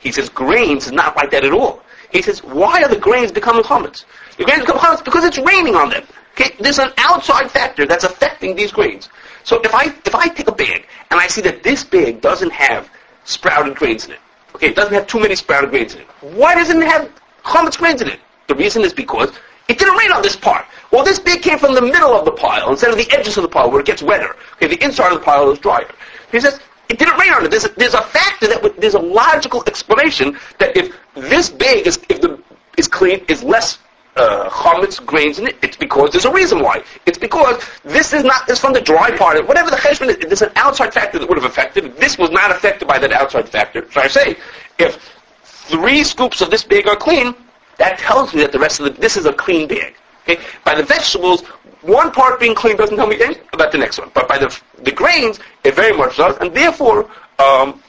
he 0.00 0.12
says 0.12 0.28
grains 0.28 0.86
is 0.86 0.92
not 0.92 1.16
like 1.16 1.30
that 1.30 1.44
at 1.44 1.52
all. 1.52 1.82
He 2.10 2.22
says, 2.22 2.42
why 2.42 2.82
are 2.82 2.88
the 2.88 2.98
grains 2.98 3.32
becoming 3.32 3.62
chametz? 3.62 4.04
The 4.36 4.44
grains 4.44 4.60
become 4.60 4.78
chametz 4.78 5.04
because 5.04 5.24
it's 5.24 5.38
raining 5.38 5.76
on 5.76 5.90
them. 5.90 6.04
Okay, 6.32 6.54
there's 6.60 6.78
an 6.78 6.92
outside 6.98 7.50
factor 7.50 7.86
that's 7.86 8.04
affecting 8.04 8.56
these 8.56 8.72
grains. 8.72 9.08
So 9.44 9.60
if 9.62 9.74
I 9.74 9.86
if 9.86 10.14
I 10.14 10.28
take 10.28 10.48
a 10.48 10.52
bag 10.52 10.86
and 11.10 11.20
I 11.20 11.26
see 11.26 11.40
that 11.42 11.62
this 11.62 11.84
bag 11.84 12.20
doesn't 12.20 12.52
have 12.52 12.88
sprouted 13.24 13.76
grains 13.76 14.06
in 14.06 14.12
it, 14.12 14.18
okay, 14.54 14.68
it 14.68 14.76
doesn't 14.76 14.94
have 14.94 15.06
too 15.06 15.20
many 15.20 15.34
sprouted 15.34 15.70
grains 15.70 15.94
in 15.94 16.00
it. 16.00 16.06
Why 16.20 16.54
doesn't 16.54 16.80
it 16.80 16.88
have 16.88 17.10
chametz 17.44 17.78
grains 17.78 18.00
in 18.00 18.08
it? 18.08 18.20
The 18.48 18.54
reason 18.54 18.82
is 18.82 18.92
because 18.92 19.30
it 19.68 19.78
didn't 19.78 19.96
rain 19.96 20.12
on 20.12 20.22
this 20.22 20.36
part. 20.36 20.66
Well, 20.90 21.04
this 21.04 21.18
bag 21.18 21.42
came 21.42 21.58
from 21.58 21.74
the 21.74 21.82
middle 21.82 22.10
of 22.10 22.24
the 22.24 22.32
pile 22.32 22.70
instead 22.70 22.90
of 22.90 22.96
the 22.96 23.10
edges 23.12 23.36
of 23.36 23.42
the 23.42 23.48
pile 23.48 23.70
where 23.70 23.80
it 23.80 23.86
gets 23.86 24.02
wetter. 24.02 24.34
Okay, 24.54 24.66
the 24.66 24.82
inside 24.82 25.12
of 25.12 25.18
the 25.18 25.24
pile 25.24 25.50
is 25.50 25.58
drier. 25.58 25.88
He 26.32 26.40
says 26.40 26.60
it 26.90 26.98
didn't 26.98 27.18
rain 27.18 27.32
on 27.32 27.44
it. 27.44 27.50
There's 27.50 27.64
a, 27.64 27.68
there's 27.76 27.94
a 27.94 28.02
factor 28.02 28.48
that 28.48 28.62
would, 28.62 28.76
there's 28.76 28.94
a 28.94 28.98
logical 28.98 29.62
explanation 29.66 30.36
that 30.58 30.76
if 30.76 30.94
this 31.14 31.48
bag 31.48 31.86
is 31.86 31.98
if 32.08 32.20
the 32.20 32.42
is 32.76 32.88
clean 32.88 33.24
is 33.28 33.42
less 33.42 33.78
uh, 34.16 34.48
chametz 34.50 35.04
grains 35.04 35.38
in 35.38 35.46
it, 35.46 35.56
it's 35.62 35.76
because 35.76 36.10
there's 36.10 36.24
a 36.24 36.32
reason 36.32 36.60
why. 36.60 36.82
It's 37.06 37.18
because 37.18 37.62
this 37.84 38.12
is 38.12 38.24
not 38.24 38.48
is 38.50 38.58
from 38.58 38.72
the 38.72 38.80
dry 38.80 39.16
part. 39.16 39.46
Whatever 39.46 39.70
the 39.70 39.76
cheshbon 39.76 40.08
is, 40.08 40.16
there's 40.18 40.42
an 40.42 40.52
outside 40.56 40.92
factor 40.92 41.18
that 41.20 41.28
would 41.28 41.38
have 41.38 41.48
affected. 41.50 41.96
This 41.96 42.18
was 42.18 42.30
not 42.30 42.50
affected 42.50 42.88
by 42.88 42.98
that 42.98 43.12
outside 43.12 43.48
factor. 43.48 43.86
So 43.92 44.00
I 44.00 44.08
say, 44.08 44.36
if 44.78 45.14
three 45.44 46.02
scoops 46.02 46.40
of 46.40 46.50
this 46.50 46.64
bag 46.64 46.88
are 46.88 46.96
clean, 46.96 47.34
that 47.78 47.98
tells 47.98 48.34
me 48.34 48.40
that 48.42 48.50
the 48.50 48.58
rest 48.58 48.80
of 48.80 48.84
the 48.86 49.00
this 49.00 49.16
is 49.16 49.26
a 49.26 49.32
clean 49.32 49.68
bag. 49.68 49.94
Okay, 50.24 50.42
by 50.64 50.74
the 50.74 50.82
vegetables, 50.82 51.44
one 51.82 52.10
part 52.12 52.38
being 52.40 52.54
clean 52.54 52.76
doesn't 52.76 52.96
tell 52.96 53.06
me 53.06 53.20
anything 53.20 53.46
about 53.52 53.72
the 53.72 53.78
next 53.78 53.98
one. 53.98 54.10
But 54.14 54.28
by 54.28 54.38
the 54.38 54.58
the 54.82 54.92
grains, 54.92 55.40
it 55.64 55.74
very 55.74 55.96
much 55.96 56.16
does, 56.16 56.36
and 56.38 56.54
therefore. 56.54 57.10
Um, 57.38 57.82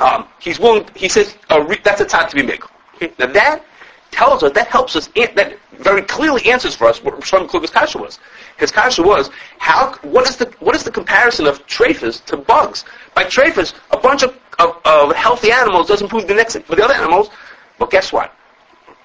um, 0.00 0.26
he's 0.40 0.58
willing. 0.58 0.86
He 0.94 1.08
says 1.08 1.36
uh, 1.50 1.62
re, 1.62 1.78
that's 1.82 2.00
a 2.00 2.04
time 2.04 2.28
to 2.28 2.36
be 2.36 2.42
made. 2.42 2.60
Okay? 2.96 3.12
Now 3.18 3.26
that 3.26 3.64
tells 4.10 4.42
us 4.42 4.52
that 4.52 4.68
helps 4.68 4.96
us. 4.96 5.08
An- 5.16 5.34
that 5.36 5.58
very 5.78 6.02
clearly 6.02 6.44
answers 6.50 6.74
for 6.74 6.86
us 6.86 7.02
what 7.02 7.14
Shlomo 7.20 7.48
Kluger's 7.48 7.70
kasha 7.70 7.98
was. 7.98 8.18
His 8.58 8.70
kasha 8.70 9.02
was 9.02 9.30
how. 9.58 9.94
What 10.02 10.28
is 10.28 10.36
the 10.36 10.46
what 10.60 10.74
is 10.74 10.84
the 10.84 10.90
comparison 10.90 11.46
of 11.46 11.64
traphus 11.66 12.24
to 12.26 12.36
bugs? 12.36 12.84
By 13.14 13.24
traphus, 13.24 13.74
a 13.90 13.96
bunch 13.96 14.22
of, 14.22 14.38
of, 14.58 14.80
of 14.84 15.14
healthy 15.14 15.52
animals 15.52 15.88
doesn't 15.88 16.08
prove 16.08 16.26
the 16.26 16.34
next. 16.34 16.58
For 16.62 16.76
the 16.76 16.84
other 16.84 16.94
animals, 16.94 17.30
but 17.78 17.90
guess 17.90 18.12
what? 18.12 18.32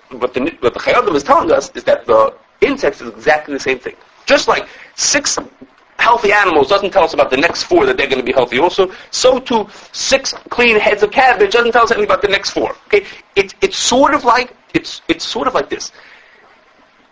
What 0.10 0.34
the 0.34 0.42
what 0.62 0.74
the 0.74 0.80
Chayyim 0.80 1.16
is 1.16 1.24
telling 1.24 1.52
us 1.52 1.72
is 1.76 1.84
that 1.84 2.06
the 2.06 2.34
insects 2.62 3.02
is 3.02 3.10
exactly 3.10 3.54
the 3.54 3.60
same 3.60 3.80
thing. 3.80 3.96
Just 4.26 4.48
like 4.48 4.68
six 4.96 5.38
healthy 5.98 6.32
animals 6.32 6.68
doesn't 6.68 6.92
tell 6.92 7.04
us 7.04 7.14
about 7.14 7.30
the 7.30 7.38
next 7.38 7.64
four 7.64 7.86
that 7.86 7.98
they're 7.98 8.08
going 8.08 8.20
to 8.20 8.26
be 8.26 8.32
healthy 8.32 8.60
also. 8.60 8.92
So 9.12 9.40
too, 9.40 9.68
six 9.92 10.34
clean 10.50 10.80
heads 10.80 11.04
of 11.04 11.12
cabbage 11.12 11.52
doesn't 11.52 11.72
tell 11.72 11.84
us 11.84 11.92
anything 11.92 12.10
about 12.10 12.22
the 12.22 12.30
next 12.30 12.52
four. 12.52 12.76
Okay, 12.88 13.06
it's 13.36 13.54
it's 13.62 13.78
sort 13.78 14.14
of 14.14 14.24
like 14.24 14.56
it's 14.74 15.02
it's 15.08 15.26
sort 15.26 15.48
of 15.48 15.54
like 15.54 15.70
this. 15.70 15.92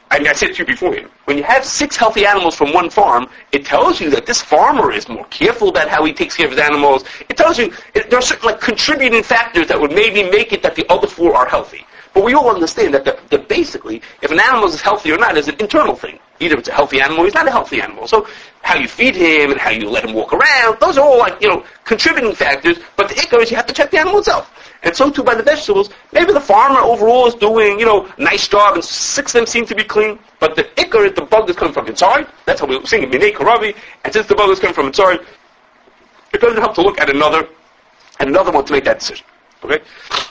I 0.09 0.19
mean, 0.19 0.29
I 0.29 0.33
said 0.33 0.53
to 0.53 0.59
you 0.59 0.65
before, 0.65 0.95
when 1.25 1.37
you 1.37 1.43
have 1.43 1.65
six 1.65 1.97
healthy 1.97 2.25
animals 2.25 2.55
from 2.55 2.71
one 2.71 2.89
farm, 2.89 3.27
it 3.51 3.65
tells 3.65 3.99
you 3.99 4.09
that 4.11 4.25
this 4.25 4.41
farmer 4.41 4.89
is 4.91 5.09
more 5.09 5.25
careful 5.25 5.67
about 5.67 5.89
how 5.89 6.05
he 6.05 6.13
takes 6.13 6.37
care 6.37 6.45
of 6.45 6.53
his 6.53 6.61
animals. 6.61 7.03
It 7.27 7.35
tells 7.35 7.59
you 7.59 7.73
it, 7.93 8.09
there 8.09 8.19
are 8.19 8.21
certain 8.21 8.45
like 8.45 8.61
contributing 8.61 9.21
factors 9.21 9.67
that 9.67 9.79
would 9.79 9.91
maybe 9.91 10.23
make 10.23 10.53
it 10.53 10.63
that 10.63 10.75
the 10.75 10.89
other 10.89 11.07
four 11.07 11.35
are 11.35 11.45
healthy. 11.45 11.85
But 12.13 12.23
we 12.23 12.33
all 12.33 12.49
understand 12.49 12.93
that, 12.93 13.05
the, 13.05 13.19
that 13.29 13.47
basically, 13.47 14.01
if 14.21 14.31
an 14.31 14.39
animal 14.39 14.65
is 14.67 14.81
healthy 14.81 15.11
or 15.11 15.17
not 15.17 15.37
is 15.37 15.47
an 15.47 15.55
internal 15.59 15.95
thing. 15.95 16.19
Either 16.39 16.57
it's 16.57 16.69
a 16.69 16.73
healthy 16.73 17.01
animal 17.01 17.21
or 17.21 17.25
he's 17.25 17.33
not 17.33 17.47
a 17.47 17.51
healthy 17.51 17.81
animal. 17.81 18.07
So 18.07 18.27
how 18.61 18.75
you 18.75 18.87
feed 18.87 19.15
him 19.15 19.51
and 19.51 19.59
how 19.59 19.71
you 19.71 19.89
let 19.89 20.05
him 20.05 20.13
walk 20.13 20.33
around, 20.33 20.79
those 20.79 20.97
are 20.97 21.05
all 21.05 21.17
like, 21.17 21.41
you 21.41 21.47
know, 21.47 21.63
contributing 21.83 22.33
factors, 22.33 22.77
but 22.95 23.09
the 23.09 23.15
ikar 23.15 23.41
is 23.41 23.49
you 23.49 23.57
have 23.57 23.65
to 23.67 23.73
check 23.73 23.89
the 23.91 23.97
animal 23.97 24.19
itself. 24.19 24.53
And 24.83 24.95
so 24.95 25.09
too 25.09 25.23
by 25.23 25.33
the 25.33 25.41
vegetables, 25.41 25.89
maybe 26.11 26.33
the 26.33 26.41
farmer 26.41 26.79
overall 26.79 27.27
is 27.27 27.33
doing, 27.35 27.79
you 27.79 27.85
know, 27.85 28.05
a 28.17 28.21
nice 28.21 28.47
job 28.47 28.75
and 28.75 28.83
six 28.83 29.33
of 29.33 29.39
them 29.39 29.47
seem 29.47 29.65
to 29.65 29.75
be 29.75 29.83
clean, 29.83 30.19
but 30.39 30.55
the 30.55 30.63
ikar 30.75 31.07
is 31.07 31.13
the 31.13 31.23
bug 31.23 31.47
that's 31.47 31.57
coming 31.57 31.73
from 31.73 31.87
inside. 31.87 32.27
That's 32.45 32.61
how 32.61 32.67
we 32.67 32.85
sing 32.85 33.03
in 33.03 33.09
Minei 33.09 33.33
Karavi, 33.33 33.75
and 34.03 34.13
since 34.13 34.27
the 34.27 34.35
bug 34.35 34.49
is 34.51 34.59
coming 34.59 34.75
from 34.75 34.87
inside, 34.87 35.19
it 36.33 36.41
doesn't 36.41 36.59
help 36.59 36.75
to 36.75 36.81
look 36.81 36.99
at 36.99 37.09
another, 37.09 37.47
and 38.19 38.29
another 38.29 38.51
one 38.51 38.65
to 38.65 38.73
make 38.73 38.83
that 38.83 38.99
decision. 38.99 39.25
Okay? 39.63 39.79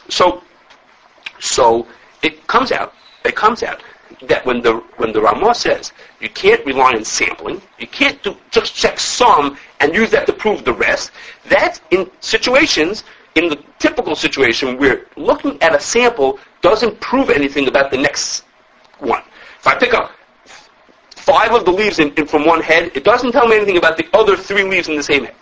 So, 0.08 0.42
so 1.38 1.86
it 2.22 2.46
comes 2.46 2.72
out, 2.72 2.94
it 3.24 3.36
comes 3.36 3.62
out 3.62 3.82
that 4.22 4.46
when 4.46 4.62
the 4.62 4.74
when 4.96 5.12
the 5.12 5.20
Ramah 5.20 5.54
says 5.54 5.92
you 6.20 6.28
can't 6.28 6.64
rely 6.64 6.94
on 6.94 7.04
sampling, 7.04 7.60
you 7.78 7.86
can't 7.86 8.22
do, 8.22 8.36
just 8.50 8.74
check 8.74 8.98
some 8.98 9.58
and 9.80 9.94
use 9.94 10.10
that 10.10 10.26
to 10.26 10.32
prove 10.32 10.64
the 10.64 10.72
rest. 10.72 11.10
That's 11.48 11.80
in 11.90 12.10
situations, 12.20 13.04
in 13.34 13.48
the 13.48 13.62
typical 13.78 14.14
situation 14.14 14.78
where 14.78 15.06
looking 15.16 15.60
at 15.62 15.74
a 15.74 15.80
sample 15.80 16.38
doesn't 16.62 16.98
prove 17.00 17.30
anything 17.30 17.68
about 17.68 17.90
the 17.90 17.98
next 17.98 18.44
one. 18.98 19.22
If 19.58 19.66
I 19.66 19.74
pick 19.76 19.94
up 19.94 20.12
five 21.10 21.52
of 21.52 21.64
the 21.64 21.72
leaves 21.72 21.98
in, 21.98 22.12
in, 22.14 22.26
from 22.26 22.46
one 22.46 22.62
head, 22.62 22.92
it 22.94 23.04
doesn't 23.04 23.32
tell 23.32 23.48
me 23.48 23.56
anything 23.56 23.76
about 23.76 23.96
the 23.96 24.06
other 24.14 24.36
three 24.36 24.62
leaves 24.62 24.88
in 24.88 24.96
the 24.96 25.02
same 25.02 25.24
head. 25.24 25.34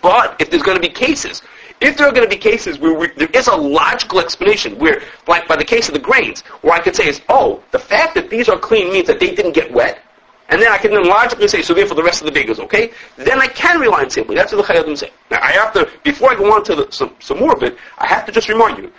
But 0.00 0.36
if 0.40 0.50
there's 0.50 0.62
going 0.62 0.76
to 0.76 0.88
be 0.88 0.92
cases 0.92 1.42
if 1.80 1.96
there 1.96 2.06
are 2.06 2.12
going 2.12 2.28
to 2.28 2.34
be 2.34 2.40
cases 2.40 2.78
where 2.78 2.94
we, 2.94 3.08
there 3.16 3.28
is 3.34 3.48
a 3.48 3.54
logical 3.56 4.20
explanation, 4.20 4.78
where, 4.78 5.02
like 5.26 5.46
by 5.46 5.56
the 5.56 5.64
case 5.64 5.88
of 5.88 5.94
the 5.94 6.00
grains, 6.00 6.40
where 6.62 6.72
I 6.72 6.80
could 6.80 6.96
say 6.96 7.08
is, 7.08 7.20
oh, 7.28 7.62
the 7.70 7.78
fact 7.78 8.14
that 8.14 8.30
these 8.30 8.48
are 8.48 8.58
clean 8.58 8.92
means 8.92 9.06
that 9.08 9.20
they 9.20 9.34
didn't 9.34 9.52
get 9.52 9.72
wet, 9.72 10.00
and 10.48 10.62
then 10.62 10.70
I 10.70 10.78
can 10.78 10.92
then 10.92 11.04
logically 11.04 11.48
say, 11.48 11.60
so 11.60 11.74
therefore 11.74 11.96
the 11.96 12.02
rest 12.02 12.22
of 12.22 12.26
the 12.26 12.32
bag 12.32 12.48
is 12.48 12.60
okay, 12.60 12.92
then 13.16 13.40
I 13.40 13.48
can 13.48 13.80
rely 13.80 14.02
on 14.02 14.10
sampling. 14.10 14.36
That's 14.36 14.52
what 14.52 14.66
the 14.66 14.72
Chayadim 14.72 14.96
say. 14.96 15.10
Now, 15.30 15.40
I 15.42 15.52
have 15.52 15.72
to, 15.74 15.90
before 16.04 16.30
I 16.30 16.36
go 16.36 16.52
on 16.52 16.62
to 16.64 16.76
the, 16.76 16.90
some, 16.90 17.14
some 17.18 17.40
more 17.40 17.52
of 17.52 17.62
it, 17.62 17.76
I 17.98 18.06
have 18.06 18.24
to 18.26 18.32
just 18.32 18.48
remind 18.48 18.78
you, 18.78 18.92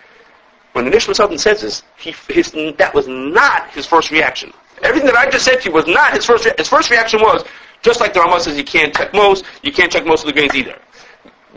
when 0.73 0.85
the 0.85 0.91
Nishmas 0.91 1.23
Adam 1.23 1.37
says 1.37 1.61
this, 1.61 1.83
he, 1.97 2.13
his, 2.31 2.51
that 2.77 2.91
was 2.93 3.07
not 3.07 3.69
his 3.71 3.85
first 3.85 4.11
reaction. 4.11 4.53
Everything 4.83 5.07
that 5.07 5.15
I 5.15 5.29
just 5.29 5.45
said 5.45 5.61
to 5.61 5.69
you 5.69 5.73
was 5.73 5.87
not 5.87 6.13
his 6.13 6.25
first, 6.25 6.45
re- 6.45 6.53
his 6.57 6.67
first 6.67 6.91
reaction 6.91 7.21
was, 7.21 7.43
just 7.81 7.99
like 7.99 8.13
the 8.13 8.19
Ramah 8.19 8.39
says 8.41 8.57
you 8.57 8.63
can't 8.63 8.93
check 8.93 9.13
most, 9.13 9.45
you 9.63 9.71
can't 9.71 9.91
check 9.91 10.05
most 10.05 10.21
of 10.21 10.27
the 10.27 10.33
grains 10.33 10.53
either. 10.53 10.77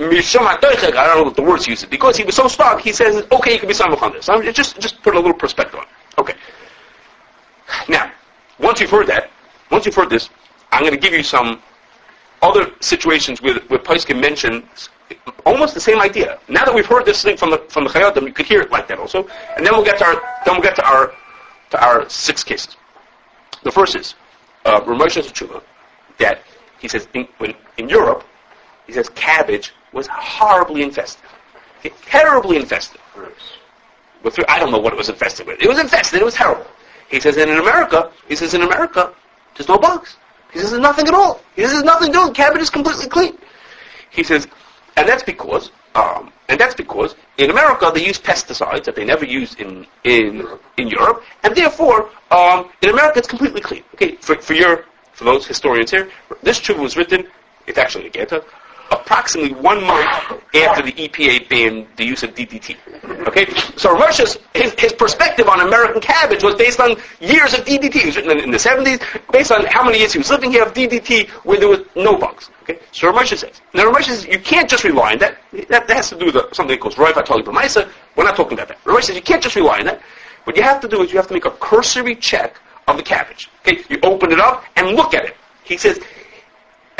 I 0.01 1.07
don't 1.07 1.17
know 1.19 1.23
what 1.25 1.37
the 1.37 1.43
words 1.43 1.67
use 1.67 1.83
it. 1.83 1.91
Because 1.91 2.17
he 2.17 2.25
was 2.25 2.35
so 2.35 2.49
stuck, 2.49 2.81
he 2.81 2.93
says, 2.93 3.27
okay, 3.31 3.53
you 3.53 3.59
can 3.59 3.69
be 3.69 3.75
Samach 3.75 4.03
on 4.03 4.13
this. 4.13 4.27
So 4.27 4.51
just, 4.53 4.81
just 4.81 5.03
put 5.03 5.15
a 5.15 5.21
little 5.21 5.35
perspective 5.35 5.79
on 5.81 5.85
it. 5.85 6.19
Okay. 6.19 6.35
Now, 7.89 8.11
once 8.59 8.81
you've 8.81 8.91
heard 8.91 9.07
that, 9.09 9.31
once 9.71 9.87
you've 9.87 9.95
heard 9.95 10.11
this, 10.11 10.31
I'm 10.73 10.83
going 10.83 10.95
to 10.95 10.99
give 10.99 11.13
you 11.13 11.23
some 11.23 11.63
other 12.43 12.71
situations 12.81 13.43
where, 13.43 13.59
where 13.69 13.79
can 13.79 14.21
mention 14.21 14.67
almost 15.45 15.75
the 15.75 15.81
same 15.81 16.01
idea. 16.01 16.39
Now 16.49 16.65
that 16.65 16.75
we've 16.75 16.87
heard 16.87 17.05
this 17.05 17.23
thing 17.23 17.37
from 17.37 17.51
the 17.51 17.59
from 17.69 17.85
the 17.85 17.91
Chayadim, 17.91 18.23
you 18.23 18.33
could 18.33 18.47
hear 18.47 18.61
it 18.61 18.71
like 18.71 18.89
that 18.89 18.99
also. 18.99 19.29
And 19.57 19.67
then 19.67 19.73
we'll 19.75 19.85
get 19.85 19.99
to 19.99 20.05
our 20.05 20.15
then 20.45 20.55
we'll 20.55 20.63
get 20.63 20.77
to 20.77 20.85
our 20.87 21.13
to 21.71 21.85
our 21.85 22.09
six 22.09 22.45
cases. 22.45 22.77
The 23.63 23.71
first 23.71 23.95
is 23.95 24.15
uh, 24.65 24.81
Ramosh 24.81 25.19
Tshuva 25.19 25.63
that 26.19 26.43
he 26.79 26.89
says 26.89 27.09
in, 27.15 27.29
when, 27.39 27.55
in 27.77 27.89
Europe, 27.89 28.25
he 28.87 28.93
says 28.93 29.09
cabbage 29.11 29.73
was 29.93 30.07
horribly 30.09 30.83
infested. 30.83 31.25
Terribly 32.03 32.57
infested. 32.57 33.01
With, 34.23 34.39
I 34.49 34.59
don't 34.59 34.71
know 34.71 34.79
what 34.79 34.93
it 34.93 34.97
was 34.97 35.09
infested 35.09 35.47
with. 35.47 35.61
It 35.63 35.69
was 35.69 35.79
infested. 35.79 36.21
It 36.21 36.25
was 36.25 36.35
terrible. 36.35 36.67
He 37.09 37.19
says, 37.21 37.37
and 37.37 37.51
in 37.51 37.59
America, 37.59 38.11
he 38.29 38.37
says, 38.37 38.55
in 38.55 38.63
America, 38.63 39.13
there's 39.57 39.69
no 39.69 39.79
bugs. 39.79 40.17
He 40.53 40.59
says, 40.59 40.71
there's 40.71 40.83
nothing 40.83 41.09
at 41.09 41.15
all. 41.15 41.41
He 41.57 41.63
says, 41.63 41.73
there's 41.73 41.85
nothing 41.85 42.13
doing. 42.13 42.33
Cabbage 42.35 42.63
is 42.63 42.71
completely 42.71 43.09
clean. 43.09 43.39
He 44.11 44.23
says, 44.23 44.47
and 44.97 45.09
that's 45.09 45.23
because, 45.23 45.71
um, 45.95 46.33
and 46.49 46.61
that's 46.61 46.75
because 46.75 47.15
in 47.39 47.51
America 47.51 47.91
they 47.95 48.05
use 48.05 48.19
pesticides 48.19 48.85
that 48.85 48.95
they 48.95 49.05
never 49.05 49.25
use 49.25 49.55
in 49.55 49.87
in 50.05 50.47
in 50.77 50.89
Europe, 50.89 51.23
and 51.45 51.55
therefore 51.55 52.11
um, 52.31 52.71
in 52.83 52.91
America 52.91 53.19
it's 53.21 53.29
completely 53.29 53.61
clean. 53.61 53.85
Okay, 53.95 54.17
for, 54.17 54.35
for 54.37 54.55
your 54.55 54.85
for 55.13 55.25
those 55.25 55.47
historians 55.47 55.91
here, 55.91 56.11
this 56.43 56.59
truth 56.59 56.79
was 56.79 56.97
written. 56.97 57.27
It's 57.67 57.79
actually 57.79 58.07
a 58.07 58.11
Geta 58.11 58.45
approximately 58.91 59.53
one 59.55 59.85
month 59.85 60.43
after 60.55 60.83
the 60.83 60.93
EPA 60.93 61.49
banned 61.49 61.87
the 61.97 62.05
use 62.05 62.23
of 62.23 62.35
DDT. 62.35 62.77
Okay, 63.29 63.47
so 63.77 63.93
Russia's 63.97 64.39
his, 64.55 64.75
his 64.79 64.93
perspective 64.93 65.49
on 65.49 65.61
American 65.61 66.01
cabbage 66.01 66.43
was 66.43 66.55
based 66.55 66.81
on 66.81 66.97
years 67.21 67.55
of 67.55 67.65
DDT. 67.65 67.97
It 67.97 68.07
was 68.07 68.17
written 68.17 68.39
in 68.39 68.51
the 68.51 68.57
70s, 68.57 69.03
based 69.33 69.53
on 69.53 69.65
how 69.67 69.85
many 69.85 69.99
years 69.99 70.13
he 70.13 70.19
was 70.19 70.31
living 70.31 70.51
here 70.51 70.65
of 70.65 70.75
DDT, 70.75 71.29
where 71.45 71.59
there 71.59 71.69
was 71.69 71.81
no 71.95 72.17
bugs. 72.17 72.51
Okay, 72.63 72.81
so 72.93 73.13
Russia 73.13 73.37
says. 73.37 73.61
Now 73.75 73.91
Russia 73.91 74.11
says 74.11 74.27
you 74.27 74.39
can't 74.39 74.69
just 74.69 74.85
rely 74.85 75.13
on 75.13 75.19
that. 75.19 75.39
That, 75.69 75.87
that 75.87 75.91
has 75.91 76.11
to 76.11 76.19
do 76.19 76.27
with 76.27 76.55
something 76.55 76.79
called 76.79 76.99
Roy 76.99 77.13
Fatali 77.13 77.91
We're 78.17 78.25
not 78.25 78.37
talking 78.37 78.55
about 78.55 78.69
that. 78.69 78.79
Russia 78.85 79.09
says 79.09 79.17
you 79.17 79.23
can't 79.23 79.43
just 79.43 79.57
rely 79.57 79.79
on 79.79 79.87
that. 79.87 80.01
What 80.45 80.57
you 80.57 80.63
have 80.63 80.81
to 80.81 80.89
do 80.89 81.03
is 81.03 81.13
you 81.13 81.19
have 81.19 81.29
to 81.29 81.35
make 81.35 81.45
a 81.45 81.51
cursory 81.53 82.17
check 82.17 82.57
of 82.89 82.97
the 82.97 83.03
cabbage. 83.03 83.49
Okay, 83.61 83.85
you 83.89 83.99
open 84.03 84.33
it 84.33 84.41
up 84.41 84.65
and 84.77 84.97
look 84.97 85.15
at 85.15 85.25
it. 85.25 85.37
He 85.63 85.77
says 85.77 86.01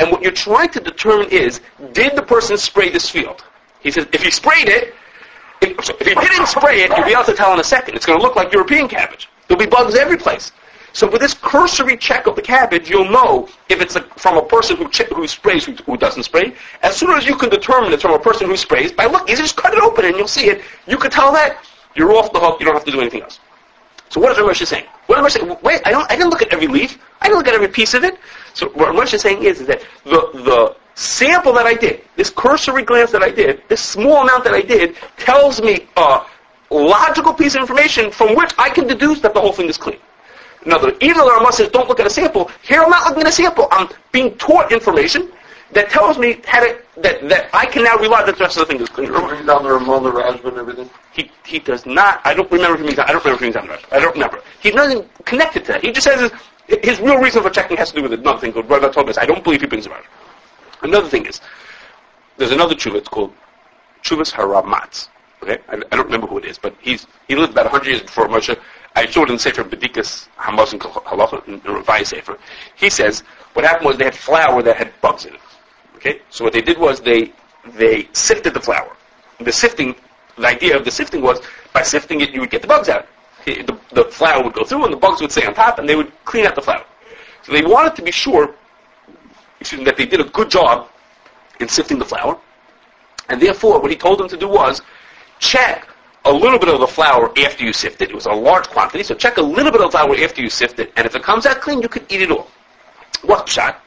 and 0.01 0.11
what 0.11 0.23
you're 0.23 0.31
trying 0.31 0.69
to 0.69 0.79
determine 0.79 1.29
is, 1.29 1.61
did 1.93 2.15
the 2.15 2.23
person 2.23 2.57
spray 2.57 2.89
this 2.89 3.07
field? 3.07 3.43
He 3.81 3.91
says, 3.91 4.07
if 4.11 4.23
he 4.23 4.31
sprayed 4.31 4.67
it, 4.67 4.95
if, 5.61 5.77
he 5.99 6.15
didn't 6.15 6.47
spray 6.47 6.81
it, 6.81 6.89
you'll 6.97 7.05
be 7.05 7.11
able 7.11 7.23
to 7.25 7.35
tell 7.35 7.53
in 7.53 7.59
a 7.59 7.63
second. 7.63 7.95
It's 7.95 8.05
going 8.07 8.17
to 8.17 8.23
look 8.23 8.35
like 8.35 8.51
European 8.51 8.87
cabbage. 8.87 9.29
There'll 9.47 9.59
be 9.59 9.69
bugs 9.69 9.93
every 9.93 10.17
place. 10.17 10.51
So 10.93 11.07
with 11.07 11.21
this 11.21 11.35
cursory 11.35 11.97
check 11.97 12.25
of 12.25 12.35
the 12.35 12.41
cabbage, 12.41 12.89
you'll 12.89 13.11
know 13.11 13.47
if 13.69 13.79
it's 13.79 13.95
a, 13.95 14.01
from 14.17 14.37
a 14.37 14.43
person 14.43 14.75
who, 14.75 14.89
ch- 14.89 15.03
who 15.03 15.27
sprays, 15.27 15.65
who, 15.65 15.73
who, 15.85 15.97
doesn't 15.97 16.23
spray. 16.23 16.53
As 16.81 16.97
soon 16.97 17.11
as 17.11 17.27
you 17.27 17.37
can 17.37 17.49
determine 17.49 17.93
it's 17.93 18.01
from 18.01 18.13
a 18.13 18.19
person 18.19 18.47
who 18.47 18.57
sprays, 18.57 18.91
by 18.91 19.05
look, 19.05 19.29
you 19.29 19.37
just 19.37 19.55
cut 19.55 19.73
it 19.73 19.81
open 19.83 20.05
and 20.05 20.17
you'll 20.17 20.27
see 20.27 20.49
it. 20.49 20.63
You 20.87 20.97
can 20.97 21.11
tell 21.11 21.31
that. 21.33 21.63
You're 21.95 22.13
off 22.13 22.33
the 22.33 22.39
hook. 22.39 22.59
You 22.59 22.65
don't 22.65 22.75
have 22.75 22.85
to 22.85 22.91
do 22.91 23.01
anything 23.01 23.21
else. 23.21 23.39
So 24.09 24.19
what 24.19 24.31
is 24.31 24.37
Ramesh 24.37 24.65
saying? 24.65 24.85
What 25.05 25.19
Ramesh 25.19 25.31
saying? 25.31 25.57
Wait, 25.61 25.81
I 25.85 25.91
don't. 25.91 26.09
I 26.11 26.15
didn't 26.15 26.31
look 26.31 26.41
at 26.41 26.51
every 26.51 26.67
leaf. 26.67 26.97
I 27.21 27.27
didn't 27.27 27.37
look 27.37 27.47
at 27.47 27.53
every 27.53 27.67
piece 27.67 27.93
of 27.93 28.03
it. 28.03 28.17
So 28.53 28.69
what 28.69 28.89
Ramesh 28.89 29.13
is 29.13 29.21
saying 29.21 29.43
is, 29.43 29.61
is 29.61 29.67
that 29.67 29.81
the 30.03 30.29
the 30.33 30.75
sample 30.95 31.53
that 31.53 31.65
I 31.65 31.73
did, 31.73 32.01
this 32.15 32.29
cursory 32.29 32.83
glance 32.83 33.11
that 33.11 33.23
I 33.23 33.31
did, 33.31 33.63
this 33.69 33.81
small 33.81 34.23
amount 34.23 34.43
that 34.43 34.53
I 34.53 34.61
did, 34.61 34.95
tells 35.17 35.61
me 35.61 35.87
a 35.97 36.21
logical 36.69 37.33
piece 37.33 37.55
of 37.55 37.61
information 37.61 38.11
from 38.11 38.35
which 38.35 38.51
I 38.57 38.69
can 38.69 38.87
deduce 38.87 39.21
that 39.21 39.33
the 39.33 39.41
whole 39.41 39.53
thing 39.53 39.67
is 39.67 39.77
clean. 39.77 39.99
In 40.65 40.73
other 40.73 40.87
words, 40.87 40.97
even 41.01 41.17
though 41.17 41.25
the 41.25 41.31
Ramah 41.31 41.53
says 41.53 41.69
don't 41.69 41.87
look 41.87 41.99
at 41.99 42.05
a 42.05 42.09
sample, 42.09 42.51
here 42.61 42.83
I'm 42.83 42.89
not 42.89 43.07
looking 43.07 43.23
at 43.23 43.29
a 43.29 43.31
sample. 43.31 43.67
I'm 43.71 43.89
being 44.11 44.37
taught 44.37 44.71
information 44.71 45.31
that 45.73 45.89
tells 45.89 46.17
me 46.17 46.35
to, 46.35 46.77
that, 46.97 47.27
that 47.29 47.49
I 47.53 47.65
can 47.65 47.83
now 47.83 47.95
rely 47.97 48.23
that 48.23 48.37
the 48.37 48.43
rest 48.43 48.57
of 48.57 48.67
the 48.67 48.73
thing 48.73 48.81
is 48.81 48.89
clean. 48.89 49.07
You 49.07 49.19
bring 49.27 49.45
down 49.45 49.63
the 49.63 49.71
Ramon, 49.71 50.03
the 50.03 50.11
Rajman, 50.11 50.49
and 50.49 50.57
everything? 50.57 50.89
He, 51.13 51.31
he 51.45 51.59
does 51.59 51.85
not, 51.85 52.21
I 52.25 52.33
don't 52.33 52.51
remember 52.51 52.75
if 52.75 52.81
he 52.81 52.87
means, 52.87 52.99
I 52.99 53.07
don't 53.07 53.23
remember 53.23 53.45
if 53.45 53.53
he 53.53 53.59
means 53.59 53.81
I 53.91 53.99
don't 53.99 54.13
remember. 54.13 54.41
He's 54.61 54.73
nothing 54.73 55.09
connected 55.25 55.65
to 55.65 55.71
that. 55.73 55.83
He 55.83 55.91
just 55.91 56.05
says 56.05 56.31
his, 56.83 56.99
real 56.99 57.17
reason 57.17 57.43
for 57.43 57.49
checking 57.49 57.77
has 57.77 57.89
to 57.91 57.97
do 57.97 58.03
with 58.03 58.13
another 58.13 58.39
thing 58.39 58.53
called 58.53 58.69
Rabbi 58.69 58.89
told 58.89 59.09
us, 59.09 59.17
I 59.17 59.25
don't 59.25 59.43
believe 59.43 59.61
he 59.61 59.67
brings 59.67 59.87
Rajman. 59.87 60.05
Another 60.81 61.07
thing 61.07 61.25
is, 61.25 61.41
there's 62.37 62.51
another 62.51 62.75
tshuva, 62.75 62.95
it's 62.95 63.09
called 63.09 63.33
Chuvas 64.03 64.31
Haramatz. 64.31 65.09
Okay? 65.43 65.57
I, 65.69 65.75
I, 65.75 65.95
don't 65.95 66.05
remember 66.05 66.27
who 66.27 66.37
it 66.37 66.45
is, 66.45 66.57
but 66.57 66.75
he's, 66.81 67.07
he 67.27 67.35
lived 67.35 67.53
about 67.53 67.65
100 67.65 67.87
years 67.87 68.01
before 68.01 68.27
Moshe. 68.27 68.57
I 68.95 69.05
showed 69.05 69.29
in 69.29 69.39
Sefer 69.39 69.63
Bedikas 69.63 70.27
Hamas 70.37 70.73
and 70.73 70.81
Halacha, 70.81 71.47
in 71.47 71.61
Revai 71.61 72.05
Sefer. 72.05 72.37
He 72.75 72.89
says, 72.89 73.23
what 73.53 73.65
happened 73.65 73.85
was 73.85 73.97
they 73.97 74.05
had 74.05 74.15
flour 74.15 74.61
that 74.63 74.75
had 74.75 74.93
bugs 75.01 75.25
in 75.25 75.33
it. 75.35 75.41
Okay, 75.95 76.21
so 76.29 76.43
what 76.43 76.53
they 76.53 76.61
did 76.61 76.79
was 76.79 76.99
they 76.99 77.31
they 77.75 78.07
sifted 78.13 78.55
the 78.55 78.59
flour. 78.59 78.95
The 79.39 79.51
sifting, 79.51 79.95
the 80.35 80.47
idea 80.47 80.75
of 80.75 80.83
the 80.83 80.89
sifting 80.89 81.21
was 81.21 81.41
by 81.73 81.83
sifting 81.83 82.21
it, 82.21 82.31
you 82.31 82.39
would 82.39 82.49
get 82.49 82.61
the 82.61 82.67
bugs 82.67 82.89
out. 82.89 83.07
The, 83.45 83.77
the 83.91 84.05
flour 84.05 84.43
would 84.43 84.53
go 84.53 84.63
through, 84.63 84.85
and 84.85 84.93
the 84.93 84.97
bugs 84.97 85.21
would 85.21 85.31
stay 85.31 85.45
on 85.45 85.53
top, 85.53 85.79
and 85.79 85.87
they 85.87 85.95
would 85.95 86.11
clean 86.25 86.45
out 86.45 86.55
the 86.55 86.61
flour. 86.61 86.85
So 87.43 87.51
they 87.51 87.63
wanted 87.63 87.95
to 87.95 88.01
be 88.03 88.11
sure 88.11 88.55
me, 89.77 89.83
that 89.83 89.97
they 89.97 90.05
did 90.05 90.19
a 90.19 90.25
good 90.25 90.49
job 90.49 90.89
in 91.59 91.67
sifting 91.67 91.99
the 91.99 92.05
flour, 92.05 92.39
and 93.29 93.41
therefore 93.41 93.79
what 93.79 93.91
he 93.91 93.97
told 93.97 94.19
them 94.19 94.27
to 94.27 94.37
do 94.37 94.47
was 94.47 94.81
check 95.39 95.87
a 96.25 96.31
little 96.31 96.59
bit 96.59 96.69
of 96.69 96.79
the 96.79 96.87
flour 96.87 97.31
after 97.39 97.63
you 97.63 97.73
sift 97.73 98.01
it. 98.01 98.09
It 98.09 98.15
was 98.15 98.25
a 98.25 98.31
large 98.33 98.67
quantity, 98.67 99.03
so 99.03 99.15
check 99.15 99.37
a 99.37 99.41
little 99.41 99.71
bit 99.71 99.81
of 99.81 99.91
flour 99.91 100.15
after 100.17 100.41
you 100.41 100.49
sift 100.49 100.79
it, 100.79 100.91
and 100.97 101.05
if 101.05 101.15
it 101.15 101.23
comes 101.23 101.45
out 101.45 101.61
clean, 101.61 101.81
you 101.81 101.89
can 101.89 102.03
eat 102.09 102.21
it 102.21 102.31
all. 102.31 102.47
What 103.23 103.47
shot? 103.47 103.81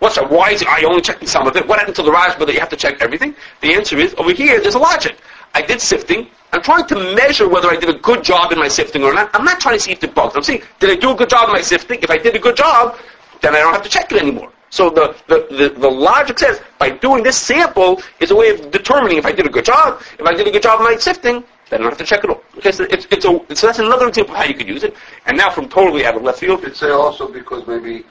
What's 0.00 0.16
that? 0.16 0.28
Why 0.30 0.50
is 0.50 0.62
it, 0.62 0.68
I 0.68 0.82
only 0.84 1.02
checking 1.02 1.28
some 1.28 1.46
of 1.46 1.56
it? 1.56 1.68
What 1.68 1.78
happened 1.78 1.96
to 1.96 2.02
the 2.02 2.10
Rashba 2.10 2.46
that 2.46 2.52
you 2.52 2.60
have 2.60 2.70
to 2.70 2.76
check 2.76 3.00
everything? 3.00 3.34
The 3.60 3.74
answer 3.74 3.98
is, 3.98 4.14
over 4.14 4.32
here, 4.32 4.60
there's 4.60 4.74
a 4.74 4.78
logic. 4.78 5.16
I 5.54 5.62
did 5.62 5.80
sifting. 5.80 6.28
I'm 6.52 6.62
trying 6.62 6.86
to 6.86 7.14
measure 7.14 7.48
whether 7.48 7.68
I 7.68 7.76
did 7.76 7.90
a 7.90 7.98
good 7.98 8.24
job 8.24 8.50
in 8.50 8.58
my 8.58 8.68
sifting 8.68 9.04
or 9.04 9.12
not. 9.12 9.30
I'm 9.34 9.44
not 9.44 9.60
trying 9.60 9.76
to 9.76 9.80
see 9.80 9.92
if 9.92 10.00
the 10.00 10.08
bugs. 10.08 10.34
I'm 10.34 10.42
saying, 10.42 10.62
did 10.78 10.90
I 10.90 10.96
do 10.96 11.12
a 11.12 11.14
good 11.14 11.28
job 11.28 11.48
in 11.48 11.52
my 11.52 11.60
sifting? 11.60 12.00
If 12.02 12.10
I 12.10 12.16
did 12.16 12.34
a 12.34 12.38
good 12.38 12.56
job, 12.56 12.98
then 13.42 13.54
I 13.54 13.60
don't 13.60 13.72
have 13.72 13.82
to 13.82 13.88
check 13.88 14.10
it 14.10 14.20
anymore. 14.20 14.50
So 14.70 14.88
the, 14.88 15.16
the, 15.26 15.46
the, 15.50 15.80
the 15.80 15.90
logic 15.90 16.38
says, 16.38 16.60
by 16.78 16.90
doing 16.90 17.22
this 17.22 17.36
sample 17.36 18.00
is 18.20 18.30
a 18.30 18.36
way 18.36 18.50
of 18.50 18.70
determining 18.70 19.18
if 19.18 19.26
I 19.26 19.32
did 19.32 19.44
a 19.44 19.50
good 19.50 19.64
job. 19.64 20.00
If 20.18 20.24
I 20.24 20.32
did 20.32 20.46
a 20.46 20.50
good 20.50 20.62
job 20.62 20.80
in 20.80 20.84
my 20.84 20.96
sifting, 20.96 21.44
then 21.68 21.80
I 21.80 21.82
don't 21.82 21.90
have 21.90 21.98
to 21.98 22.04
check 22.04 22.24
it 22.24 22.30
all. 22.30 22.42
Okay, 22.58 22.72
so 22.72 22.84
it's, 22.84 23.06
it's 23.10 23.24
a, 23.24 23.54
so 23.54 23.66
that's 23.66 23.80
another 23.80 24.08
example 24.08 24.34
of 24.34 24.40
how 24.40 24.46
you 24.46 24.54
could 24.54 24.68
use 24.68 24.82
it. 24.82 24.94
And 25.26 25.36
now 25.36 25.50
from 25.50 25.68
totally 25.68 26.06
out 26.06 26.16
of 26.16 26.22
left 26.22 26.38
field, 26.38 26.60
You 26.60 26.68
Could 26.68 26.76
say 26.76 26.90
also 26.90 27.30
because 27.30 27.66
maybe 27.66 28.04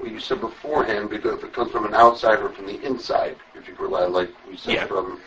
what 0.00 0.10
you 0.10 0.20
said 0.20 0.40
beforehand, 0.40 1.10
because 1.10 1.38
if 1.38 1.44
it 1.44 1.52
comes 1.52 1.70
from 1.70 1.84
an 1.86 1.94
outsider 1.94 2.48
from 2.50 2.66
the 2.66 2.80
inside, 2.84 3.36
if 3.54 3.68
you 3.68 3.74
rely 3.78 4.04
like 4.06 4.30
we 4.48 4.56
said 4.56 4.74
Yeah. 4.74 4.86
from. 4.86 5.20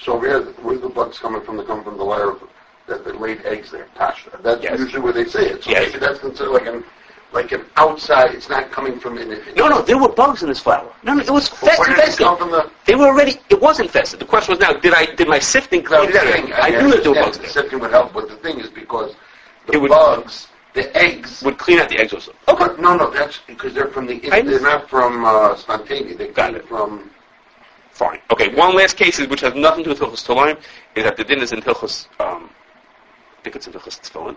So 0.00 0.16
where 0.16 0.40
where's 0.62 0.80
the 0.80 0.88
bugs 0.88 1.18
coming 1.18 1.42
from? 1.42 1.56
They 1.56 1.64
come 1.64 1.82
from 1.84 1.96
the 1.98 2.04
layer 2.04 2.30
of, 2.30 2.42
that 2.86 3.04
they 3.04 3.12
laid 3.12 3.44
eggs 3.44 3.70
there. 3.70 3.86
Pasture. 3.94 4.38
That's 4.42 4.62
Yes. 4.62 4.78
usually 4.78 5.00
where 5.02 5.12
they 5.12 5.24
say 5.24 5.46
it. 5.50 5.64
So 5.64 5.70
Yes. 5.70 5.86
maybe 5.92 5.98
that's 6.04 6.18
considered 6.18 6.50
like 6.52 6.66
an 6.66 6.84
like 7.32 7.50
an 7.52 7.64
outside. 7.76 8.34
It's 8.34 8.50
not 8.50 8.70
coming 8.70 9.00
from 9.00 9.16
in. 9.16 9.30
no, 9.56 9.66
no, 9.66 9.80
there 9.80 9.96
were 9.96 10.10
bugs 10.10 10.42
in 10.42 10.50
this 10.50 10.60
flour. 10.60 10.92
No, 11.02 11.14
no, 11.14 11.22
it 11.22 11.30
was 11.30 11.48
But 11.48 11.58
fest 11.60 11.78
where 11.78 11.88
did 11.88 11.98
it 11.98 12.08
infested. 12.20 12.26
The 12.26 12.70
They 12.84 12.94
were 12.94 13.06
already, 13.06 13.40
it 13.48 13.58
was 13.58 13.80
infested. 13.80 14.20
The 14.20 14.26
question 14.26 14.52
was 14.52 14.60
now, 14.60 14.74
did 14.74 14.92
I, 14.92 15.06
did 15.06 15.28
my 15.28 15.38
sifting 15.38 15.82
clean 15.82 16.10
it 16.10 16.16
out? 16.16 16.26
thing, 16.30 16.52
I 16.52 16.68
knew 16.68 16.90
that 16.90 17.02
there 17.02 17.12
were 17.12 17.20
bugs 17.22 17.38
there. 17.38 17.48
Sifting 17.48 17.80
would 17.80 17.90
help, 17.90 18.12
but 18.12 18.28
the 18.28 18.36
thing 18.36 18.60
is 18.60 18.68
because 18.68 19.14
the 19.68 19.80
would- 19.80 19.88
bugs, 19.88 20.48
the 20.74 20.96
eggs. 20.96 21.42
Would 21.42 21.58
clean 21.58 21.78
out 21.78 21.88
the 21.88 21.98
eggs 21.98 22.12
also. 22.12 22.32
Okay. 22.48 22.66
But 22.66 22.80
no, 22.80 22.96
no, 22.96 23.10
that's 23.10 23.40
because 23.46 23.74
they're 23.74 23.88
from 23.88 24.06
the. 24.06 24.18
They're 24.18 24.60
not 24.60 24.88
from 24.88 25.24
uh, 25.24 25.56
spontaneous. 25.56 26.16
They 26.16 26.28
Got 26.28 26.54
it. 26.54 26.66
from. 26.66 27.10
Fine. 27.90 28.20
Okay, 28.30 28.48
one 28.54 28.74
last 28.74 28.96
case 28.96 29.18
is, 29.18 29.28
which 29.28 29.42
has 29.42 29.54
nothing 29.54 29.84
to 29.84 29.94
do 29.94 30.00
with 30.00 30.00
Hilchus 30.00 30.26
Tolaim, 30.26 30.58
is 30.94 31.04
that 31.04 31.16
the 31.18 31.24
din 31.24 31.40
is 31.42 31.52
in 31.52 31.60
Hilchus, 31.60 32.06
um, 32.20 32.48
I 33.38 33.42
think 33.42 33.54
it's 33.54 33.66
in 33.66 33.74
Hilchus 33.74 34.00
Tefillin. 34.00 34.34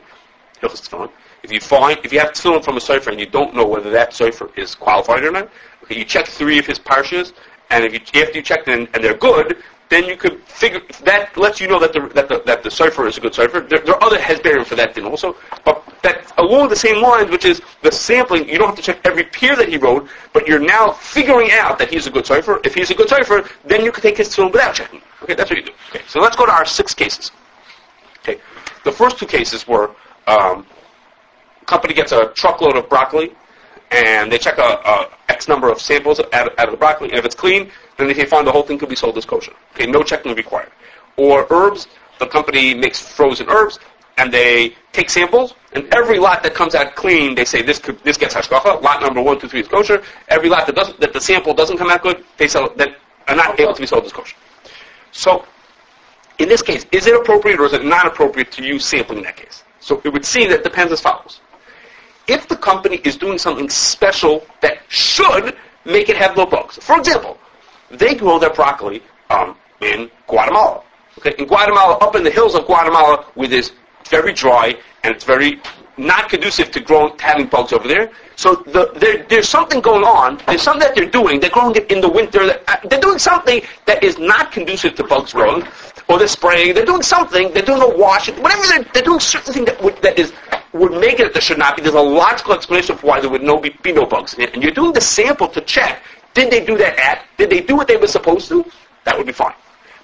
Hilchus 0.62 0.88
Tefillin. 0.88 1.10
If 1.42 1.54
you 1.54 1.62
find, 1.62 1.98
if 2.04 2.12
you 2.12 2.20
have 2.20 2.34
Tefillin 2.34 2.66
from 2.66 2.76
a 2.76 2.82
Sefer 2.82 3.12
and 3.12 3.20
you 3.20 3.26
don't 3.26 3.56
know 3.56 3.66
whether 3.66 3.90
that 3.92 4.14
Sefer 4.14 4.50
is 4.58 4.76
qualified 4.76 5.24
or 5.24 5.32
not, 5.32 5.50
okay, 5.84 5.98
you 5.98 6.04
check 6.04 6.28
three 6.28 6.60
of 6.60 6.66
his 6.66 6.78
parshas, 6.80 7.32
and 7.70 7.86
if 7.86 7.94
you, 7.94 8.22
after 8.22 8.36
you 8.36 8.42
check 8.42 8.66
them 8.66 8.90
and 8.94 9.02
they're 9.02 9.18
good, 9.18 9.64
then 9.90 10.06
you 10.06 10.18
could 10.18 10.42
figure, 10.44 10.82
that 11.04 11.36
lets 11.38 11.62
you 11.62 11.68
know 11.68 11.80
that 11.80 11.94
the, 11.94 12.10
that 12.16 12.28
the, 12.28 12.42
that 12.46 12.64
the 12.64 12.72
Sefer 12.72 13.08
is 13.08 13.18
a 13.18 13.22
good 13.22 13.36
Sefer. 13.36 13.62
There, 13.62 13.80
there 13.80 13.96
are 13.96 14.04
other 14.04 14.18
hesberim 14.18 14.66
for 14.66 14.76
that 14.76 14.96
din 14.96 15.06
also, 15.06 15.36
but 15.64 15.84
that 16.02 16.32
along 16.38 16.70
the 16.70 16.76
same 16.76 17.02
lines, 17.02 17.30
which 17.30 17.46
is 17.46 17.62
the 17.82 17.92
sampling, 17.92 18.50
you 18.50 18.58
don't 18.58 18.68
have 18.68 18.76
to 18.76 18.82
check 18.82 19.00
every 19.04 19.24
peer 19.24 19.56
that 19.56 19.70
he 19.70 19.78
wrote, 19.78 20.08
but 20.34 20.48
you're 20.48 20.60
now 20.60 20.92
figuring 20.92 21.52
out 21.52 21.78
that 21.78 21.90
he's 21.90 22.08
a 22.08 22.12
good 22.12 22.26
Sefer. 22.26 22.60
If 22.64 22.74
he's 22.74 22.90
a 22.90 22.96
good 22.96 23.10
Sefer, 23.10 23.48
then 23.64 23.84
you 23.84 23.92
can 23.92 24.02
take 24.02 24.18
his 24.18 24.30
Tefillin 24.30 24.52
without 24.52 24.74
checking. 24.74 25.02
Okay, 25.22 25.36
that's 25.36 25.50
what 25.50 25.60
you 25.60 25.66
do. 25.66 25.72
Okay, 25.90 26.04
so 26.08 26.20
let's 26.20 26.36
go 26.36 26.46
to 26.46 26.52
our 26.52 26.66
six 26.66 26.94
cases. 26.94 27.32
Okay, 28.20 28.42
the 28.84 28.92
first 28.92 29.20
two 29.20 29.28
cases 29.28 29.68
were, 29.68 29.92
um, 30.26 30.66
company 31.68 31.94
gets 31.94 32.12
a 32.12 32.30
truckload 32.30 32.76
of 32.76 32.90
broccoli, 32.90 33.36
and 33.92 34.32
they 34.32 34.40
check 34.40 34.58
a, 34.58 34.62
a 34.62 35.10
X 35.30 35.48
number 35.48 35.72
of 35.72 35.80
samples 35.80 36.20
out, 36.20 36.34
out 36.34 36.68
of 36.68 36.72
the 36.72 36.78
broccoli, 36.78 37.10
and 37.10 37.20
if 37.20 37.26
it's 37.26 37.36
clean, 37.36 37.72
then 37.98 38.08
they 38.08 38.26
find 38.26 38.46
the 38.46 38.52
whole 38.52 38.64
thing 38.64 38.78
could 38.78 38.90
be 38.90 38.96
sold 38.96 39.18
as 39.18 39.26
kosher. 39.26 39.54
Okay, 39.74 39.86
no 39.86 40.04
checking 40.04 40.34
required. 40.36 40.72
Or 41.18 41.48
herbs, 41.50 41.88
the 42.20 42.28
company 42.28 42.74
makes 42.74 43.00
frozen 43.00 43.50
herbs, 43.50 43.80
and 44.18 44.32
they 44.32 44.76
take 44.92 45.10
samples, 45.10 45.56
and 45.74 45.94
every 45.94 46.20
lot 46.20 46.44
that 46.44 46.54
comes 46.54 46.76
out 46.76 46.96
clean, 46.96 47.36
they 47.36 47.46
say 47.46 47.62
this 47.62 47.80
could, 47.80 48.00
this 48.04 48.18
gets 48.18 48.34
hashgacha. 48.34 48.82
Lot 48.82 49.02
number 49.02 49.22
one, 49.22 49.40
two, 49.40 49.48
three 49.48 49.62
is 49.62 49.68
kosher. 49.68 50.04
Every 50.30 50.50
lot 50.50 50.66
that 50.68 50.76
doesn't 50.76 51.00
that 51.00 51.14
the 51.14 51.22
sample 51.22 51.54
doesn't 51.54 51.78
come 51.78 51.90
out 51.90 52.02
good, 52.02 52.24
they 52.38 52.48
sell 52.48 52.70
that 52.76 52.98
are 53.28 53.36
not 53.36 53.60
able 53.60 53.74
to 53.74 53.82
be 53.82 53.88
sold 53.88 54.06
as 54.06 54.14
kosher. 54.14 54.38
So, 55.12 55.46
in 56.40 56.50
this 56.50 56.62
case, 56.62 56.86
is 56.92 57.08
it 57.08 57.16
appropriate 57.16 57.60
or 57.60 57.66
is 57.66 57.74
it 57.74 57.86
not 57.86 58.06
appropriate 58.06 58.52
to 58.54 58.64
use 58.64 58.86
sampling 58.86 59.20
in 59.20 59.24
that 59.26 59.38
case? 59.38 59.64
So 59.80 60.02
it 60.04 60.10
would 60.10 60.26
seem 60.26 60.50
that 60.50 60.60
it 60.60 60.64
depends 60.64 60.92
as 60.92 61.00
follows 61.02 61.42
if 62.28 62.48
the 62.48 62.56
company 62.56 62.98
is 63.04 63.16
doing 63.18 63.38
something 63.38 63.70
special 63.70 64.44
that 64.62 64.80
should 64.88 65.56
make 65.86 66.10
it 66.10 66.18
have 66.18 66.36
no 66.36 66.46
bugs. 66.46 66.78
For 66.78 66.98
example, 66.98 67.38
they 67.92 68.16
grow 68.16 68.40
their 68.40 68.54
broccoli 68.54 69.02
um, 69.30 69.56
in 69.82 70.10
Guatemala. 70.28 70.82
Okay, 71.20 71.34
in 71.38 71.46
Guatemala, 71.46 71.96
up 72.00 72.16
in 72.16 72.24
the 72.24 72.32
hills 72.32 72.56
of 72.56 72.66
Guatemala, 72.66 73.26
where 73.36 73.52
it's 73.52 73.72
very 74.10 74.34
dry 74.34 74.76
and 75.04 75.16
it's 75.16 75.24
very 75.24 75.62
not 75.98 76.30
conducive 76.30 76.72
to 76.72 76.80
growing, 76.82 77.18
having 77.20 77.48
bugs 77.48 77.72
over 77.72 77.88
there. 77.88 78.12
So 78.36 78.56
the, 78.56 78.92
there, 78.96 79.24
there's 79.30 79.48
something 79.48 79.80
going 79.80 80.04
on. 80.04 80.42
There's 80.46 80.62
something 80.62 80.82
that 80.82 80.94
they're 80.96 81.10
doing. 81.10 81.40
They're 81.40 81.50
growing 81.50 81.76
it 81.76 81.90
in 81.90 82.02
the 82.02 82.10
winter. 82.10 82.42
Uh, 82.68 82.76
They're 82.90 83.00
doing 83.00 83.18
something 83.18 83.62
that 83.86 84.04
is 84.04 84.18
not 84.20 84.52
conducive 84.52 84.96
to 84.96 85.06
bugs 85.06 85.32
growing, 85.32 85.66
or 86.10 86.18
they're 86.20 86.28
spraying. 86.28 86.76
They're 86.76 86.86
doing 86.86 87.02
something. 87.02 87.54
They're 87.54 87.64
doing 87.64 87.82
a 87.82 87.98
washing. 87.98 88.36
Whatever 88.42 88.64
they're, 88.68 88.84
they're 88.94 89.04
doing, 89.04 89.22
certain 89.22 89.54
thing 89.54 89.66
that 89.66 89.82
would, 89.82 89.96
that 90.02 90.20
is 90.20 90.34
would 90.74 90.92
make 90.92 91.22
it 91.22 91.24
that 91.24 91.34
there 91.34 91.42
should 91.42 91.58
not 91.58 91.78
be. 91.78 91.82
There's 91.82 91.96
a 91.96 92.02
logical 92.02 92.54
explanation 92.54 92.98
for 92.98 93.08
why 93.08 93.22
there 93.22 93.30
would 93.30 93.44
no 93.44 93.58
be, 93.58 93.70
be 93.82 93.94
no 93.94 94.06
bugs. 94.06 94.36
And 94.38 94.62
you're 94.62 94.74
doing 94.74 94.92
the 94.92 95.00
sample 95.00 95.48
to 95.48 95.62
check. 95.62 96.04
Did 96.36 96.52
they 96.52 96.64
do 96.64 96.78
that 96.78 97.00
at? 97.00 97.26
Did 97.38 97.50
they 97.50 97.62
do 97.62 97.76
what 97.76 97.88
they 97.88 97.98
were 97.98 98.08
supposed 98.08 98.48
to? 98.50 98.64
That 99.06 99.18
would 99.18 99.26
be 99.26 99.34
fine. 99.34 99.56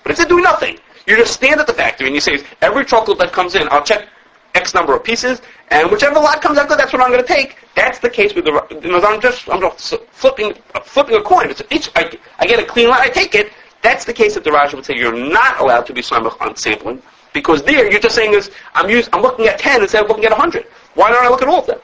But 0.01 0.13
if 0.13 0.17
they 0.17 0.25
do 0.25 0.41
nothing, 0.41 0.79
you 1.05 1.15
just 1.15 1.33
stand 1.33 1.59
at 1.59 1.67
the 1.67 1.73
factory 1.73 2.07
and 2.07 2.15
you 2.15 2.21
say, 2.21 2.43
every 2.61 2.85
truckload 2.85 3.19
that 3.19 3.31
comes 3.31 3.53
in, 3.53 3.67
I'll 3.69 3.83
check 3.83 4.07
X 4.55 4.73
number 4.73 4.95
of 4.95 5.03
pieces, 5.03 5.41
and 5.69 5.89
whichever 5.91 6.15
lot 6.15 6.41
comes 6.41 6.57
out 6.57 6.67
good, 6.67 6.77
that's 6.77 6.91
what 6.91 7.01
I'm 7.01 7.11
going 7.11 7.21
to 7.21 7.27
take. 7.27 7.57
That's 7.75 7.99
the 7.99 8.09
case 8.09 8.33
with 8.33 8.45
the. 8.45 8.51
You 8.83 8.91
know, 8.91 9.01
I'm 9.01 9.21
just 9.21 9.47
I'm 9.49 9.61
just 9.61 9.95
flipping 10.11 10.53
flipping 10.83 11.15
a 11.15 11.21
coin. 11.21 11.49
It's 11.49 11.61
each 11.71 11.89
I, 11.95 12.11
I 12.39 12.45
get 12.45 12.59
a 12.59 12.65
clean 12.65 12.89
lot, 12.89 12.99
I 12.99 13.07
take 13.07 13.33
it. 13.35 13.51
That's 13.81 14.05
the 14.05 14.13
case 14.13 14.33
that 14.35 14.43
the 14.43 14.51
Raja 14.51 14.75
would 14.75 14.85
say 14.85 14.95
you're 14.95 15.15
not 15.15 15.59
allowed 15.59 15.85
to 15.87 15.93
be 15.93 16.01
samach 16.01 16.39
on 16.41 16.55
sampling 16.55 17.01
because 17.33 17.63
there 17.63 17.89
you're 17.89 18.01
just 18.01 18.15
saying 18.15 18.33
is 18.33 18.51
I'm 18.75 18.89
use, 18.89 19.09
I'm 19.13 19.21
looking 19.21 19.47
at 19.47 19.57
ten 19.57 19.81
instead 19.81 20.03
of 20.03 20.09
looking 20.09 20.25
at 20.25 20.33
hundred. 20.33 20.65
Why 20.95 21.11
don't 21.11 21.23
I 21.23 21.29
look 21.29 21.41
at 21.41 21.47
all 21.47 21.59
of 21.59 21.67
them? 21.67 21.79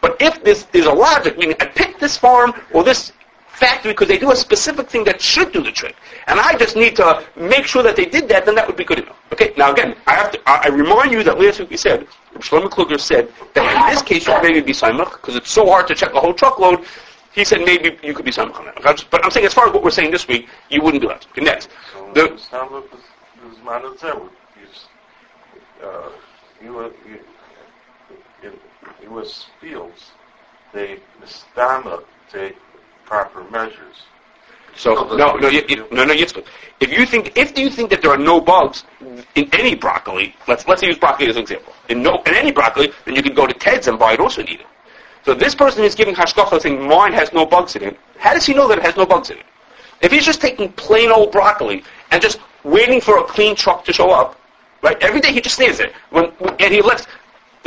But 0.00 0.20
if 0.20 0.42
this 0.44 0.66
is 0.72 0.86
a 0.86 0.92
logic, 0.92 1.38
meaning 1.38 1.56
I 1.60 1.66
picked 1.66 2.00
this 2.00 2.16
farm 2.16 2.52
or 2.72 2.84
this 2.84 3.12
factory 3.58 3.92
because 3.92 4.08
they 4.08 4.18
do 4.18 4.30
a 4.30 4.36
specific 4.36 4.88
thing 4.88 5.04
that 5.04 5.20
should 5.20 5.52
do 5.52 5.62
the 5.62 5.72
trick. 5.72 5.96
And 6.28 6.38
I 6.38 6.56
just 6.56 6.76
need 6.76 6.94
to 6.96 7.24
make 7.36 7.66
sure 7.66 7.82
that 7.82 7.96
they 7.96 8.04
did 8.04 8.28
that, 8.28 8.46
then 8.46 8.54
that 8.54 8.66
would 8.66 8.76
be 8.76 8.84
good 8.84 9.00
enough. 9.00 9.16
Okay, 9.32 9.52
now 9.56 9.72
again, 9.72 9.96
I 10.06 10.14
have 10.14 10.30
to, 10.32 10.40
I, 10.48 10.62
I 10.64 10.68
remind 10.68 11.12
you 11.12 11.22
that 11.24 11.38
last 11.38 11.58
week 11.58 11.70
we 11.70 11.76
said, 11.76 12.06
Shlomo 12.36 12.68
Kluger 12.68 13.00
said 13.00 13.32
that 13.54 13.64
in 13.76 13.94
this 13.94 14.02
case 14.02 14.26
you 14.26 14.34
maybe 14.42 14.60
be 14.60 14.72
Simach 14.72 15.12
because 15.12 15.34
it's 15.34 15.50
so 15.50 15.66
hard 15.66 15.88
to 15.88 15.94
check 15.94 16.14
a 16.14 16.20
whole 16.20 16.34
truckload. 16.34 16.84
He 17.32 17.44
said 17.44 17.60
maybe 17.60 17.98
you 18.02 18.14
could 18.14 18.24
be 18.24 18.30
Simach. 18.30 19.10
But 19.10 19.24
I'm 19.24 19.30
saying 19.30 19.46
as 19.46 19.54
far 19.54 19.66
as 19.66 19.74
what 19.74 19.82
we're 19.82 19.90
saying 19.90 20.12
this 20.12 20.28
week, 20.28 20.48
you 20.70 20.80
wouldn't 20.82 21.02
do 21.02 21.08
that. 21.08 21.26
Okay, 21.32 21.42
next. 21.42 21.68
So 21.92 22.10
the, 22.14 22.24
uh, 25.82 26.10
it, 29.02 29.10
was 29.10 29.46
fields. 29.60 30.12
They, 30.72 31.00
the 31.20 32.02
they 32.32 32.52
proper 33.08 33.42
measures. 33.50 33.96
So 34.76 35.16
no, 35.16 35.34
no, 35.36 35.48
you, 35.48 35.62
you, 35.68 35.88
no, 35.90 36.04
no, 36.04 36.14
Yitzchak. 36.14 36.46
If 36.78 36.92
you 36.92 37.04
think, 37.04 37.36
if 37.36 37.58
you 37.58 37.68
think 37.68 37.90
that 37.90 38.00
there 38.02 38.12
are 38.12 38.18
no 38.32 38.40
bugs 38.40 38.84
in 39.34 39.48
any 39.52 39.74
broccoli, 39.74 40.36
let's 40.46 40.68
let's 40.68 40.82
use 40.82 40.96
broccoli 40.96 41.28
as 41.28 41.36
an 41.36 41.42
example. 41.42 41.72
In 41.88 42.02
no, 42.02 42.22
in 42.26 42.34
any 42.34 42.52
broccoli, 42.52 42.92
then 43.04 43.16
you 43.16 43.22
can 43.22 43.34
go 43.34 43.46
to 43.46 43.54
Ted's 43.54 43.88
and 43.88 43.98
buy 43.98 44.12
it 44.12 44.20
also 44.20 44.42
and 44.42 44.50
eat 44.50 44.60
it. 44.60 44.66
So 45.24 45.34
this 45.34 45.54
person 45.54 45.82
is 45.82 45.94
giving 45.96 46.14
hashgacha 46.14 46.60
saying 46.60 46.86
mine 46.86 47.12
has 47.12 47.32
no 47.32 47.44
bugs 47.44 47.74
in 47.74 47.82
it. 47.82 47.98
How 48.18 48.34
does 48.34 48.46
he 48.46 48.54
know 48.54 48.68
that 48.68 48.78
it 48.78 48.84
has 48.84 48.96
no 48.96 49.04
bugs 49.04 49.30
in 49.30 49.38
it? 49.38 49.46
If 50.00 50.12
he's 50.12 50.24
just 50.24 50.40
taking 50.40 50.70
plain 50.72 51.10
old 51.10 51.32
broccoli 51.32 51.82
and 52.12 52.22
just 52.22 52.38
waiting 52.62 53.00
for 53.00 53.18
a 53.18 53.24
clean 53.24 53.56
truck 53.56 53.84
to 53.86 53.92
show 53.92 54.10
up, 54.10 54.38
right? 54.82 54.96
Every 55.02 55.20
day 55.20 55.32
he 55.32 55.40
just 55.40 55.56
stands 55.56 55.78
there 55.78 55.92
when, 56.10 56.32
and 56.60 56.72
he 56.72 56.82
lets. 56.82 57.06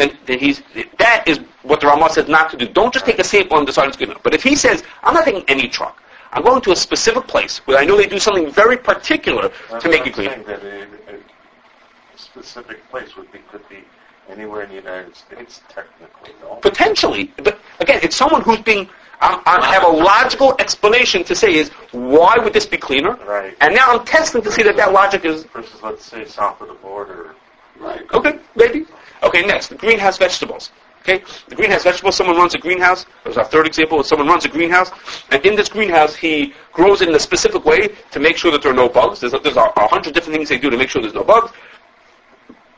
Then, 0.01 0.17
then 0.25 0.39
he's 0.39 0.63
that 0.97 1.27
is 1.27 1.37
what 1.61 1.79
the 1.79 1.85
Ramah 1.87 2.09
says 2.09 2.27
not 2.27 2.49
to 2.51 2.57
do. 2.57 2.67
Don't 2.67 2.91
just 2.91 3.05
take 3.05 3.19
a 3.19 3.23
sample 3.23 3.57
and 3.59 3.67
decide 3.67 3.87
it's 3.87 3.97
good 3.97 4.09
enough. 4.09 4.23
But 4.23 4.33
if 4.33 4.41
he 4.41 4.55
says 4.55 4.83
I'm 5.03 5.13
not 5.13 5.25
taking 5.25 5.43
any 5.47 5.67
truck, 5.67 6.01
I'm 6.31 6.43
going 6.43 6.61
to 6.61 6.71
a 6.71 6.75
specific 6.75 7.27
place 7.27 7.59
where 7.67 7.77
I 7.77 7.85
know 7.85 7.97
they 7.97 8.07
do 8.07 8.17
something 8.17 8.49
very 8.49 8.77
particular 8.77 9.51
to 9.79 9.89
make 9.89 10.07
it 10.07 10.13
clean. 10.13 10.29
saying 10.29 10.43
that 10.45 10.63
a, 10.63 10.87
a 11.13 12.17
specific 12.17 12.89
place 12.89 13.15
would 13.15 13.31
be 13.31 13.39
could 13.51 13.67
be 13.69 13.83
anywhere 14.27 14.63
in 14.63 14.69
the 14.69 14.75
United 14.75 15.15
States, 15.15 15.61
technically, 15.69 16.33
no? 16.41 16.55
Potentially, 16.55 17.31
but 17.43 17.59
again, 17.79 17.99
it's 18.01 18.15
someone 18.15 18.41
who's 18.41 18.61
being. 18.61 18.89
I, 19.23 19.39
I 19.45 19.71
have 19.71 19.83
a 19.83 19.95
logical 20.11 20.55
explanation 20.57 21.23
to 21.25 21.35
say 21.35 21.53
is 21.53 21.69
why 21.91 22.37
would 22.39 22.53
this 22.53 22.65
be 22.65 22.77
cleaner? 22.77 23.13
Right. 23.17 23.55
And 23.61 23.75
now 23.75 23.91
I'm 23.91 24.03
testing 24.03 24.41
to 24.41 24.51
see 24.51 24.63
that 24.63 24.75
that 24.77 24.93
logic 24.93 25.25
is 25.25 25.43
Versus, 25.43 25.83
let's 25.83 26.05
say, 26.05 26.25
south 26.25 26.59
of 26.59 26.69
the 26.69 26.73
border. 26.73 27.35
Right. 27.79 28.01
Okay, 28.13 28.39
maybe. 28.55 28.87
Okay, 29.23 29.45
next, 29.45 29.67
the 29.67 29.75
greenhouse 29.75 30.17
vegetables. 30.17 30.71
Okay, 31.01 31.23
the 31.47 31.55
greenhouse 31.55 31.83
vegetables, 31.83 32.15
someone 32.15 32.37
runs 32.37 32.53
a 32.53 32.59
greenhouse. 32.59 33.07
There's 33.23 33.37
our 33.37 33.45
third 33.45 33.65
example. 33.65 34.03
Someone 34.03 34.27
runs 34.27 34.45
a 34.45 34.49
greenhouse, 34.49 34.91
and 35.31 35.43
in 35.43 35.55
this 35.55 35.67
greenhouse, 35.67 36.15
he 36.15 36.53
grows 36.73 37.01
it 37.01 37.09
in 37.09 37.15
a 37.15 37.19
specific 37.19 37.65
way 37.65 37.89
to 38.11 38.19
make 38.19 38.37
sure 38.37 38.51
that 38.51 38.61
there 38.61 38.71
are 38.71 38.75
no 38.75 38.87
bugs. 38.87 39.19
There's 39.19 39.33
a, 39.33 39.39
there's 39.39 39.57
a, 39.57 39.61
a 39.61 39.87
hundred 39.87 40.13
different 40.13 40.37
things 40.37 40.49
they 40.49 40.59
do 40.59 40.69
to 40.69 40.77
make 40.77 40.89
sure 40.89 41.01
there's 41.01 41.15
no 41.15 41.23
bugs. 41.23 41.51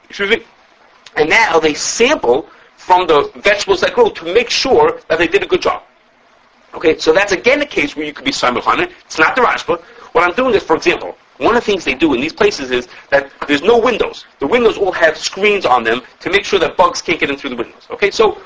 Excuse 0.08 0.30
me. 0.30 0.44
And 1.18 1.30
now 1.30 1.60
they 1.60 1.74
sample 1.74 2.48
from 2.78 3.08
the 3.08 3.30
vegetables 3.36 3.82
that 3.82 3.94
grow 3.94 4.10
to 4.10 4.34
make 4.34 4.50
sure 4.50 5.02
that 5.10 5.18
they 5.18 5.28
did 5.28 5.44
a 5.44 5.48
good 5.48 5.62
job. 5.62 5.84
Okay, 6.74 6.98
so 6.98 7.14
that's 7.14 7.34
again 7.34 7.62
a 7.62 7.66
case 7.66 7.96
where 7.96 8.06
you 8.06 8.14
could 8.14 8.26
be 8.26 8.32
simultaneous. 8.32 8.92
It's 9.06 9.20
not 9.20 9.36
the 9.36 9.42
Rashba. 9.42 9.82
What 10.14 10.24
I'm 10.24 10.36
doing 10.36 10.56
is, 10.56 10.64
for 10.64 10.76
example, 10.76 11.18
one 11.38 11.56
of 11.56 11.64
the 11.64 11.66
things 11.66 11.84
they 11.84 11.96
do 11.96 12.14
in 12.14 12.22
these 12.22 12.34
places 12.34 12.72
is 12.72 12.88
that 13.10 13.32
there's 13.48 13.64
no 13.64 13.80
windows. 13.80 14.26
The 14.40 14.48
windows 14.48 14.78
all 14.78 14.92
have 14.92 15.18
screens 15.18 15.66
on 15.66 15.84
them 15.84 16.02
to 16.20 16.30
make 16.30 16.46
sure 16.46 16.60
that 16.60 16.78
bugs 16.78 17.02
can't 17.02 17.20
get 17.20 17.30
in 17.30 17.38
through 17.38 17.52
the 17.52 17.56
windows. 17.56 17.88
Okay, 17.90 18.12
so 18.12 18.42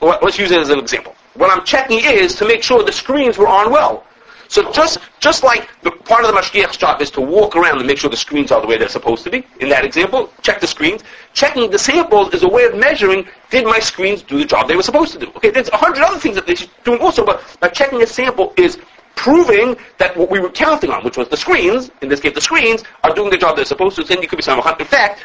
let's 0.00 0.38
use 0.38 0.50
it 0.50 0.60
as 0.60 0.70
an 0.70 0.78
example. 0.78 1.14
What 1.34 1.50
I'm 1.50 1.64
checking 1.64 2.00
is 2.02 2.34
to 2.36 2.44
make 2.46 2.62
sure 2.62 2.82
the 2.82 2.92
screens 2.92 3.38
were 3.38 3.48
on 3.48 3.70
well. 3.70 4.04
So 4.52 4.70
just 4.70 4.98
just 5.18 5.42
like 5.42 5.70
the 5.80 5.90
part 5.90 6.26
of 6.26 6.34
the 6.34 6.38
mashgiach's 6.38 6.76
job 6.76 7.00
is 7.00 7.10
to 7.12 7.22
walk 7.22 7.56
around 7.56 7.78
and 7.78 7.86
make 7.86 7.96
sure 7.96 8.10
the 8.10 8.18
screens 8.18 8.52
are 8.52 8.60
the 8.60 8.66
way 8.66 8.76
they're 8.76 8.86
supposed 8.90 9.24
to 9.24 9.30
be. 9.30 9.46
In 9.60 9.70
that 9.70 9.82
example, 9.82 10.30
check 10.42 10.60
the 10.60 10.66
screens. 10.66 11.02
Checking 11.32 11.70
the 11.70 11.78
samples 11.78 12.34
is 12.34 12.42
a 12.42 12.48
way 12.48 12.64
of 12.64 12.76
measuring 12.76 13.26
did 13.48 13.64
my 13.64 13.78
screens 13.78 14.20
do 14.22 14.36
the 14.36 14.44
job 14.44 14.68
they 14.68 14.76
were 14.76 14.82
supposed 14.82 15.14
to 15.14 15.18
do. 15.18 15.28
Okay, 15.36 15.48
there's 15.48 15.70
a 15.70 15.76
hundred 15.78 16.02
other 16.02 16.18
things 16.18 16.34
that 16.34 16.46
they 16.46 16.54
should 16.54 16.68
do 16.84 16.98
also, 16.98 17.24
but 17.24 17.42
by 17.60 17.68
checking 17.68 18.02
a 18.02 18.06
sample 18.06 18.52
is 18.58 18.78
proving 19.14 19.76
that 19.98 20.16
what 20.16 20.30
we 20.30 20.40
were 20.40 20.50
counting 20.50 20.90
on, 20.90 21.04
which 21.04 21.16
was 21.16 21.28
the 21.28 21.36
screens, 21.36 21.90
in 22.00 22.08
this 22.08 22.20
case 22.20 22.34
the 22.34 22.40
screens, 22.40 22.82
are 23.04 23.14
doing 23.14 23.30
the 23.30 23.36
job 23.36 23.56
they're 23.56 23.64
supposed 23.64 23.96
to, 23.96 24.04
then 24.04 24.20
you 24.22 24.28
could 24.28 24.36
be 24.36 24.42
samachan. 24.42 24.78
In 24.80 24.86
fact, 24.86 25.24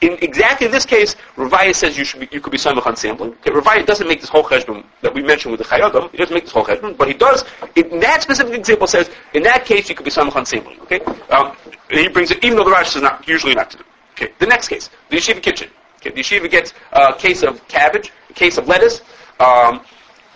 in 0.00 0.18
exactly 0.20 0.66
this 0.66 0.84
case, 0.84 1.14
Ravaya 1.36 1.74
says 1.74 1.96
you 1.96 2.04
should 2.04 2.20
be, 2.20 2.28
you 2.32 2.40
could 2.40 2.50
be 2.50 2.58
samachan 2.58 2.96
sampling. 2.98 3.30
Okay, 3.34 3.52
Ravaya 3.52 3.86
doesn't 3.86 4.08
make 4.08 4.20
this 4.20 4.28
whole 4.28 4.42
cheshbon 4.42 4.84
that 5.00 5.14
we 5.14 5.22
mentioned 5.22 5.52
with 5.52 5.60
the 5.60 5.66
Chayyadam. 5.66 6.10
He 6.10 6.16
doesn't 6.16 6.34
make 6.34 6.44
this 6.44 6.52
whole 6.52 6.64
cheshbon, 6.64 6.96
but 6.96 7.06
he 7.06 7.14
does, 7.14 7.44
in 7.76 8.00
that 8.00 8.22
specific 8.22 8.54
example 8.54 8.88
says, 8.88 9.10
in 9.32 9.44
that 9.44 9.64
case 9.64 9.88
you 9.88 9.94
could 9.94 10.04
be 10.04 10.10
samachan 10.10 10.46
sampling. 10.46 10.80
Okay? 10.80 11.00
Um, 11.30 11.56
he 11.88 12.08
brings 12.08 12.32
it, 12.32 12.44
even 12.44 12.58
though 12.58 12.64
the 12.64 12.72
Rash 12.72 12.96
is 12.96 13.02
not, 13.02 13.26
usually 13.28 13.54
not 13.54 13.70
to 13.70 13.78
do. 13.78 13.84
Okay, 14.12 14.32
the 14.40 14.46
next 14.46 14.68
case, 14.68 14.90
the 15.08 15.16
yeshiva 15.16 15.40
kitchen. 15.40 15.70
Okay, 15.98 16.10
the 16.10 16.20
yeshiva 16.20 16.50
gets 16.50 16.74
a 16.92 17.14
case 17.14 17.42
of 17.42 17.66
cabbage, 17.68 18.12
a 18.28 18.32
case 18.32 18.58
of 18.58 18.66
lettuce, 18.66 19.02
um, 19.38 19.82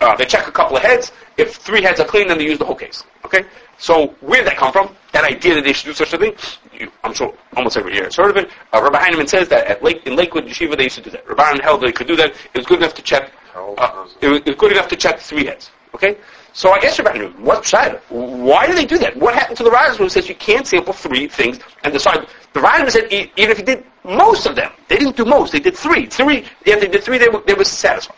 uh, 0.01 0.17
they 0.17 0.25
check 0.25 0.47
a 0.47 0.53
couple 0.53 0.77
of 0.77 0.83
heads. 0.83 1.13
If 1.37 1.57
three 1.57 1.83
heads 1.83 2.01
are 2.01 2.07
clean, 2.07 2.29
then 2.29 2.39
they 2.39 2.45
use 2.45 2.59
the 2.59 2.65
whole 2.65 2.75
case. 2.75 3.05
Okay? 3.25 3.45
So 3.79 4.09
where 4.21 4.39
did 4.39 4.49
that 4.49 4.57
come 4.57 4.73
from? 4.73 4.95
That 5.13 5.25
idea 5.25 5.55
that 5.55 5.65
they 5.65 5.73
should 5.73 5.87
do 5.87 5.93
such 5.93 6.13
a 6.13 6.19
thing? 6.19 6.35
You, 6.73 6.91
I'm 7.05 7.15
sure 7.15 7.35
almost 7.57 7.77
every 7.77 7.95
year 7.95 8.05
it's 8.05 8.17
heard 8.17 8.31
of 8.31 8.37
it. 8.37 8.51
Uh, 8.73 8.83
Rabbi 8.83 8.99
Heinemann 8.99 9.27
says 9.27 9.49
that 9.49 9.67
at 9.67 9.83
Lake, 9.83 10.07
in 10.07 10.17
Lakewood 10.17 10.45
Yeshiva 10.45 10.77
they 10.77 10.85
used 10.85 10.97
to 10.97 11.03
do 11.03 11.11
that. 11.11 11.27
Rabbi 11.29 11.43
Heinemann 11.43 11.65
held 11.65 11.81
that 11.83 11.87
they 11.87 11.93
could 11.93 12.07
do 12.07 12.17
that. 12.17 12.31
It 12.31 12.57
was 12.57 12.67
good 12.67 12.79
enough 12.79 12.95
to 12.95 13.03
check. 13.03 13.33
Uh, 13.55 14.07
it, 14.21 14.29
was, 14.29 14.41
it 14.41 14.47
was 14.47 14.57
good 14.57 14.73
enough 14.73 14.89
to 14.89 14.97
check 14.97 15.19
three 15.19 15.47
heads. 15.47 15.71
Okay? 15.95 16.17
So 16.53 16.71
I 16.71 16.79
asked 16.79 16.99
Rabbi 16.99 17.13
Heinemann, 17.13 17.43
what's 17.43 17.71
Shida? 17.71 18.01
Why 18.09 18.67
do 18.67 18.75
they 18.75 18.87
do 18.87 18.99
that? 18.99 19.17
What 19.17 19.35
happened 19.35 19.59
to 19.59 19.63
the 19.63 19.71
Rambam 19.71 19.97
who 19.97 20.09
says 20.09 20.29
you 20.29 20.35
can't 20.35 20.67
sample 20.67 20.93
three 20.93 21.29
things 21.29 21.59
and 21.85 21.93
decide? 21.93 22.27
The 22.55 22.61
Rambam 22.61 22.91
said 22.91 23.13
e- 23.13 23.31
even 23.37 23.51
if 23.51 23.59
you 23.59 23.65
did 23.65 23.85
most 24.05 24.47
of 24.47 24.57
them, 24.57 24.73
they 24.89 24.97
didn't 24.97 25.17
do 25.17 25.25
most. 25.25 25.53
They 25.53 25.61
did 25.61 25.77
three. 25.77 26.07
Three. 26.07 26.47
If 26.65 26.81
they 26.81 26.89
did 26.89 27.03
three, 27.05 27.19
they 27.19 27.29
were, 27.29 27.41
they 27.47 27.55
were 27.55 27.65
satisfied. 27.65 28.17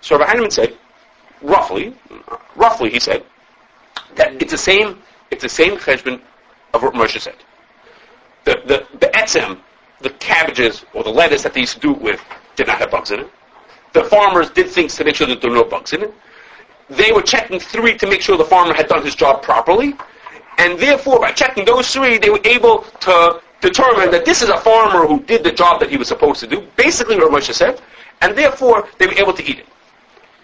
So 0.00 0.16
Rabbi 0.18 0.30
Heinemann 0.30 0.50
said, 0.50 0.76
roughly, 1.44 1.94
roughly, 2.56 2.90
he 2.90 2.98
said 2.98 3.24
that 4.16 4.40
it's 4.42 4.52
the 4.52 4.58
same. 4.58 4.98
It's 5.30 5.42
the 5.42 5.48
same 5.48 5.76
cheshbon 5.76 6.20
of 6.72 6.82
what 6.82 6.94
Moshe 6.94 7.20
said. 7.20 7.36
The 8.44 8.62
the 8.66 8.98
the 8.98 9.06
etzem, 9.14 9.58
the 10.00 10.10
cabbages 10.10 10.84
or 10.94 11.04
the 11.04 11.10
lettuce 11.10 11.42
that 11.42 11.54
they 11.54 11.60
used 11.60 11.74
to 11.74 11.80
do 11.80 11.92
it 11.92 12.00
with, 12.00 12.20
did 12.56 12.66
not 12.66 12.78
have 12.78 12.90
bugs 12.90 13.10
in 13.10 13.20
it. 13.20 13.30
The 13.92 14.04
farmers 14.04 14.50
did 14.50 14.68
things 14.68 14.96
to 14.96 15.04
make 15.04 15.14
sure 15.14 15.26
that 15.28 15.40
there 15.40 15.50
were 15.50 15.56
no 15.56 15.64
bugs 15.64 15.92
in 15.92 16.02
it. 16.02 16.14
They 16.90 17.12
were 17.12 17.22
checking 17.22 17.60
three 17.60 17.96
to 17.96 18.06
make 18.06 18.20
sure 18.20 18.36
the 18.36 18.44
farmer 18.44 18.74
had 18.74 18.88
done 18.88 19.04
his 19.04 19.14
job 19.14 19.42
properly, 19.42 19.94
and 20.58 20.78
therefore, 20.78 21.20
by 21.20 21.32
checking 21.32 21.64
those 21.64 21.90
three, 21.90 22.18
they 22.18 22.30
were 22.30 22.44
able 22.44 22.82
to 23.00 23.40
determine 23.60 24.10
that 24.10 24.24
this 24.24 24.42
is 24.42 24.50
a 24.50 24.58
farmer 24.58 25.06
who 25.06 25.20
did 25.22 25.42
the 25.42 25.52
job 25.52 25.80
that 25.80 25.88
he 25.90 25.96
was 25.96 26.08
supposed 26.08 26.40
to 26.40 26.46
do. 26.46 26.66
Basically, 26.76 27.16
what 27.16 27.30
Moshe 27.32 27.54
said, 27.54 27.80
and 28.20 28.36
therefore 28.36 28.88
they 28.98 29.06
were 29.06 29.14
able 29.14 29.32
to 29.32 29.42
eat 29.44 29.60
it. 29.60 29.66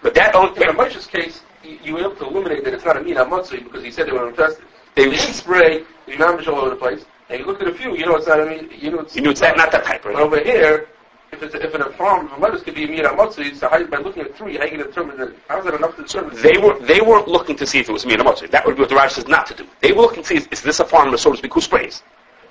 But 0.01 0.15
that 0.15 0.35
only, 0.35 0.49
In 0.63 0.75
Moshe's 0.75 1.07
case, 1.07 1.41
you, 1.63 1.93
were 1.93 1.99
able 1.99 2.15
to 2.15 2.25
illuminate 2.25 2.63
that 2.63 2.73
it's 2.73 2.85
not 2.85 2.97
a 2.97 3.03
mina 3.03 3.25
matzui 3.25 3.63
because 3.63 3.83
he 3.83 3.91
said 3.91 4.07
they 4.07 4.11
were 4.11 4.29
infested. 4.29 4.65
They- 4.95 5.09
didn't 5.09 5.33
spray, 5.33 5.83
the 6.05 6.13
imamish 6.13 6.47
all 6.47 6.59
over 6.59 6.71
the 6.71 6.75
place, 6.75 7.05
and 7.29 7.39
you 7.39 7.45
look 7.45 7.61
at 7.61 7.67
a 7.67 7.73
few, 7.73 7.95
you 7.95 8.05
know 8.05 8.15
it's 8.15 8.27
not 8.27 8.39
a 8.39 8.45
mina, 8.45 8.67
you 8.73 8.91
know 8.91 8.99
it's... 8.99 9.15
you 9.15 9.21
knew 9.21 9.29
it's 9.29 9.39
that, 9.41 9.55
not 9.55 9.71
that 9.71 9.83
type, 9.85 10.03
But 10.03 10.15
over 10.15 10.39
here, 10.39 10.87
if 11.31 11.41
it's 11.43 11.55
if 11.55 11.73
in 11.73 11.81
a 11.81 11.89
farm, 11.91 12.29
the 12.29 12.37
lettuce 12.41 12.63
could 12.63 12.75
be 12.75 12.83
a 12.85 12.87
mina 12.87 13.09
matzui, 13.09 13.55
so 13.55 13.69
how, 13.69 13.81
by 13.85 13.97
looking 13.97 14.23
at 14.23 14.35
three, 14.35 14.57
how 14.57 14.65
you 14.65 14.71
going 14.71 14.81
to 14.81 14.87
determine 14.87 15.17
that, 15.17 15.33
how's 15.47 15.63
that 15.65 15.75
enough 15.75 15.95
to 15.95 16.01
determine? 16.01 16.35
They 16.41 16.57
were 16.57 16.77
they 16.79 17.01
weren't 17.01 17.27
looking 17.27 17.55
to 17.57 17.67
see 17.67 17.79
if 17.79 17.87
it 17.87 17.93
was 17.93 18.05
mina 18.05 18.23
motzei. 18.23 18.49
That 18.49 18.65
would 18.65 18.75
be 18.75 18.81
what 18.81 18.89
the 18.89 18.95
Rashi 18.95 19.11
says 19.11 19.27
not 19.27 19.45
to 19.47 19.53
do. 19.53 19.67
They 19.79 19.91
were 19.91 20.01
looking 20.01 20.23
to 20.23 20.27
see 20.27 20.37
is, 20.37 20.47
is 20.47 20.61
this 20.61 20.79
a 20.79 20.85
farmer, 20.85 21.15
so 21.17 21.31
to 21.31 21.37
speak, 21.37 21.53
who 21.53 21.61
sprays. 21.61 22.03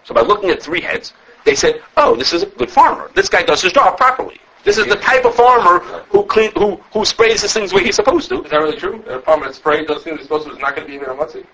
So 0.04 0.14
by 0.14 0.22
looking 0.22 0.50
at 0.50 0.62
three 0.62 0.80
heads, 0.80 1.12
they 1.44 1.54
said, 1.54 1.82
oh, 1.96 2.16
this 2.16 2.32
is 2.32 2.42
a 2.42 2.46
good 2.46 2.70
farmer. 2.70 3.10
This 3.14 3.28
guy 3.28 3.42
does 3.42 3.62
his 3.62 3.72
job 3.72 3.96
properly. 3.96 4.40
This 4.64 4.78
is 4.78 4.86
the 4.86 4.96
type 4.96 5.24
of 5.24 5.34
farmer 5.34 5.78
who 6.10 6.24
clean 6.24 6.52
who 6.56 6.76
who 6.92 7.04
sprays 7.04 7.42
his 7.42 7.52
things 7.52 7.72
way 7.72 7.84
he's 7.84 7.96
supposed 7.96 8.28
to. 8.28 8.42
Is 8.44 8.50
that 8.50 8.58
really 8.58 8.76
true? 8.76 9.02
A 9.08 9.20
farmer 9.20 9.46
that 9.46 9.54
sprays 9.54 9.86
those 9.86 10.02
things 10.04 10.18
he's 10.18 10.26
supposed 10.26 10.46
to 10.46 10.52
is 10.52 10.58
not 10.58 10.76
going 10.76 10.86
to 10.86 10.90
be 10.92 10.96
a 10.98 11.00
mina? 11.00 11.14
In 11.14 11.44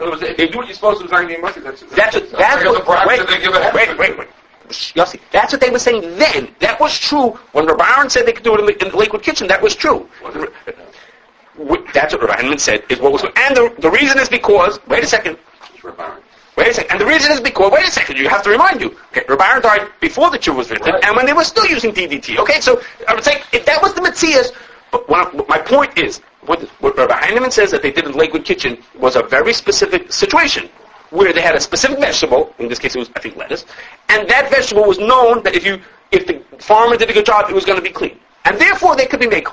other 0.00 0.10
words, 0.10 0.22
if 0.22 0.38
you 0.38 0.48
do 0.50 0.58
what 0.58 0.66
you're 0.66 0.74
supposed 0.74 0.98
to, 0.98 1.04
it's 1.04 1.12
not 1.12 1.22
going 1.22 1.34
to 1.36 1.40
be 1.40 1.46
a 1.46 1.50
matzui. 1.50 1.62
That's, 1.62 1.80
That's 1.94 2.14
what, 2.16 2.30
that's 2.38 2.62
Because 2.62 2.74
what, 2.74 2.78
the 2.80 2.84
bride 2.84 3.06
wait, 3.06 3.18
said 3.18 3.28
they 3.28 3.40
give 3.40 3.54
it 3.54 3.74
wait, 3.74 3.98
wait, 3.98 4.18
wait. 4.18 4.28
Yossi, 4.68 5.20
that's 5.30 5.52
what 5.52 5.60
they 5.60 5.70
were 5.70 5.78
saying 5.78 6.02
then. 6.18 6.54
That 6.58 6.80
was 6.80 6.98
true. 6.98 7.30
When 7.52 7.66
Rabbi 7.66 7.88
Aaron 7.96 8.10
said 8.10 8.26
they 8.26 8.32
could 8.32 8.42
do 8.44 8.54
it 8.54 8.60
in 8.60 8.66
the, 8.66 8.84
in 8.84 8.90
the 8.90 8.96
Lakewood 8.96 9.22
kitchen, 9.22 9.46
that 9.46 9.62
was 9.62 9.76
true. 9.76 10.08
Wh- 10.24 11.92
That's 11.94 12.12
what 12.12 12.20
Rabbi 12.22 12.34
Heinemann 12.34 12.58
said 12.58 12.82
is 12.90 13.00
what 13.00 13.12
was 13.12 13.22
And 13.24 13.56
the, 13.56 13.74
the 13.78 13.90
reason 13.90 14.18
is 14.18 14.28
because, 14.28 14.80
wait 14.88 15.04
a 15.04 15.06
second, 15.06 15.38
Rabbi. 15.82 16.18
Wait 16.56 16.68
a 16.68 16.74
second. 16.74 16.90
And 16.92 17.00
the 17.00 17.06
reason 17.06 17.32
is 17.32 17.40
because, 17.40 17.70
wait 17.70 17.86
a 17.86 17.90
second, 17.90 18.16
you 18.16 18.28
have 18.28 18.42
to 18.42 18.50
remind 18.50 18.80
you. 18.80 18.96
Okay, 19.10 19.22
Rabbi 19.28 19.46
Aaron 19.46 19.62
died 19.62 19.88
before 20.00 20.30
the 20.30 20.38
Jew 20.38 20.54
was 20.54 20.70
written, 20.70 20.92
Right. 20.92 21.04
and 21.04 21.16
when 21.16 21.26
they 21.26 21.32
were 21.32 21.44
still 21.44 21.66
using 21.66 21.92
DDT. 21.92 22.38
Okay, 22.38 22.60
so 22.60 22.80
I 23.08 23.14
would 23.14 23.24
say 23.24 23.42
if 23.52 23.64
that 23.66 23.82
was 23.82 23.94
the 23.94 24.02
Matthias, 24.02 24.52
but 24.90 25.08
what 25.08 25.48
my 25.48 25.58
point 25.58 25.98
is, 25.98 26.20
what, 26.42 26.62
what 26.80 26.96
Rabbi 26.96 27.14
Heinemann 27.14 27.50
says 27.50 27.70
that 27.72 27.82
they 27.82 27.90
did 27.90 28.04
in 28.04 28.12
Lakewood 28.12 28.44
kitchen 28.44 28.78
was 28.98 29.16
a 29.16 29.22
very 29.22 29.52
specific 29.52 30.12
situation 30.12 30.68
where 31.10 31.32
they 31.32 31.40
had 31.40 31.54
a 31.54 31.60
specific 31.60 31.98
vegetable, 31.98 32.54
in 32.58 32.68
this 32.68 32.78
case 32.78 32.94
it 32.94 32.98
was, 32.98 33.10
I 33.16 33.20
think, 33.20 33.36
lettuce, 33.36 33.64
and 34.08 34.28
that 34.28 34.50
vegetable 34.50 34.84
was 34.84 34.98
known 34.98 35.42
that 35.44 35.54
if 35.54 35.64
you, 35.64 35.80
if 36.12 36.26
the 36.26 36.42
farmer 36.58 36.96
did 36.96 37.10
a 37.10 37.12
good 37.12 37.26
job, 37.26 37.48
it 37.50 37.54
was 37.54 37.64
going 37.64 37.78
to 37.78 37.82
be 37.82 37.90
clean. 37.90 38.18
And 38.44 38.58
therefore 38.58 38.96
they 38.96 39.06
could 39.06 39.20
be 39.20 39.26
made. 39.28 39.46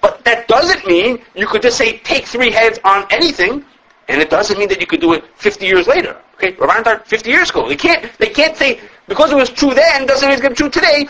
But 0.00 0.22
that 0.24 0.48
doesn't 0.48 0.86
mean 0.86 1.18
you 1.34 1.46
could 1.46 1.62
just 1.62 1.78
say 1.78 1.98
take 1.98 2.26
three 2.26 2.50
heads 2.50 2.78
on 2.84 3.06
anything, 3.10 3.64
and 4.08 4.20
it 4.20 4.30
doesn't 4.30 4.58
mean 4.58 4.68
that 4.68 4.80
you 4.80 4.86
could 4.86 5.00
do 5.00 5.12
it 5.12 5.24
50 5.36 5.66
years 5.66 5.86
later. 5.86 6.16
Okay, 6.34 6.52
died 6.52 7.06
50 7.06 7.30
years 7.30 7.50
ago. 7.50 7.68
They 7.68 7.76
can't, 7.76 8.10
they 8.18 8.28
can't 8.28 8.56
say 8.56 8.80
because 9.08 9.32
it 9.32 9.36
was 9.36 9.50
true 9.50 9.74
then 9.74 10.06
doesn't 10.06 10.28
mean 10.28 10.34
it's 10.34 10.42
going 10.42 10.54
to 10.54 10.64
be 10.64 10.70
true 10.70 10.82
today. 10.82 11.06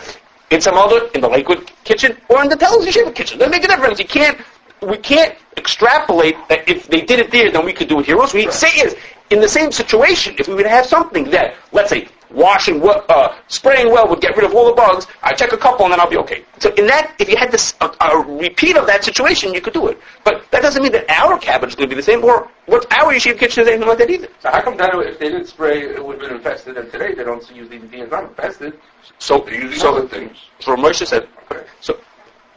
In 0.50 0.60
some 0.60 0.74
other, 0.74 1.08
in 1.14 1.20
the 1.20 1.28
Lakewood 1.28 1.70
kitchen 1.84 2.16
or 2.28 2.42
in 2.42 2.48
the 2.48 2.56
Yeshiva 2.56 3.14
kitchen, 3.14 3.38
doesn't 3.38 3.50
make 3.50 3.64
a 3.64 3.68
difference. 3.68 3.98
You 3.98 4.04
can't, 4.04 4.38
we 4.82 4.98
can't 4.98 5.34
extrapolate 5.56 6.36
that 6.48 6.68
if 6.68 6.86
they 6.88 7.00
did 7.00 7.18
it 7.18 7.30
there, 7.30 7.50
then 7.50 7.64
we 7.64 7.72
could 7.72 7.88
do 7.88 8.00
it 8.00 8.06
here. 8.06 8.16
What 8.16 8.32
we 8.34 8.50
say 8.50 8.68
is, 8.68 8.94
in 9.30 9.40
the 9.40 9.48
same 9.48 9.72
situation, 9.72 10.36
if 10.38 10.48
we 10.48 10.54
would 10.54 10.66
have 10.66 10.86
something 10.86 11.24
that, 11.30 11.54
let's 11.72 11.88
say, 11.88 12.08
washing 12.34 12.80
well, 12.80 13.04
uh, 13.08 13.36
spraying 13.48 13.90
well 13.90 14.08
would 14.08 14.20
get 14.20 14.36
rid 14.36 14.44
of 14.44 14.54
all 14.54 14.66
the 14.66 14.72
bugs, 14.72 15.06
I 15.22 15.32
check 15.32 15.52
a 15.52 15.56
couple 15.56 15.86
and 15.86 15.92
then 15.92 16.00
I'll 16.00 16.10
be 16.10 16.16
okay. 16.18 16.44
So 16.58 16.72
in 16.74 16.86
that, 16.86 17.14
if 17.18 17.28
you 17.28 17.36
had 17.36 17.50
this, 17.50 17.74
a, 17.80 17.90
a 18.00 18.18
repeat 18.18 18.76
of 18.76 18.86
that 18.86 19.04
situation, 19.04 19.54
you 19.54 19.60
could 19.60 19.72
do 19.72 19.88
it. 19.88 19.98
But 20.24 20.50
that 20.50 20.62
doesn't 20.62 20.82
mean 20.82 20.92
that 20.92 21.08
our 21.10 21.38
cabbage 21.38 21.70
is 21.70 21.74
going 21.76 21.88
to 21.88 21.94
be 21.94 22.00
the 22.00 22.04
same, 22.04 22.24
or 22.24 22.50
what 22.66 22.90
our 22.92 23.12
yeshiva 23.12 23.38
kitchen 23.38 23.62
is 23.62 23.68
anything 23.68 23.88
like 23.88 23.98
that 23.98 24.10
either. 24.10 24.28
So 24.40 24.50
how 24.50 24.62
come 24.62 24.76
that 24.78 24.94
if 24.94 25.18
they 25.18 25.28
didn't 25.28 25.46
spray, 25.46 25.82
it 25.82 26.04
would 26.04 26.20
have 26.20 26.28
been 26.28 26.36
infested, 26.38 26.76
and 26.76 26.90
today 26.90 27.14
they 27.14 27.24
don't 27.24 27.48
use 27.54 27.68
DDT 27.68 27.92
and 27.92 27.94
it's 27.94 28.10
not 28.10 28.24
infested? 28.24 28.78
So, 29.18 29.46
using 29.48 29.78
so, 29.78 29.96
other 29.96 30.08
things. 30.08 30.36
so 30.60 30.76
Moshe 30.76 31.06
said, 31.06 31.28
Okay. 31.50 31.64
so, 31.80 31.98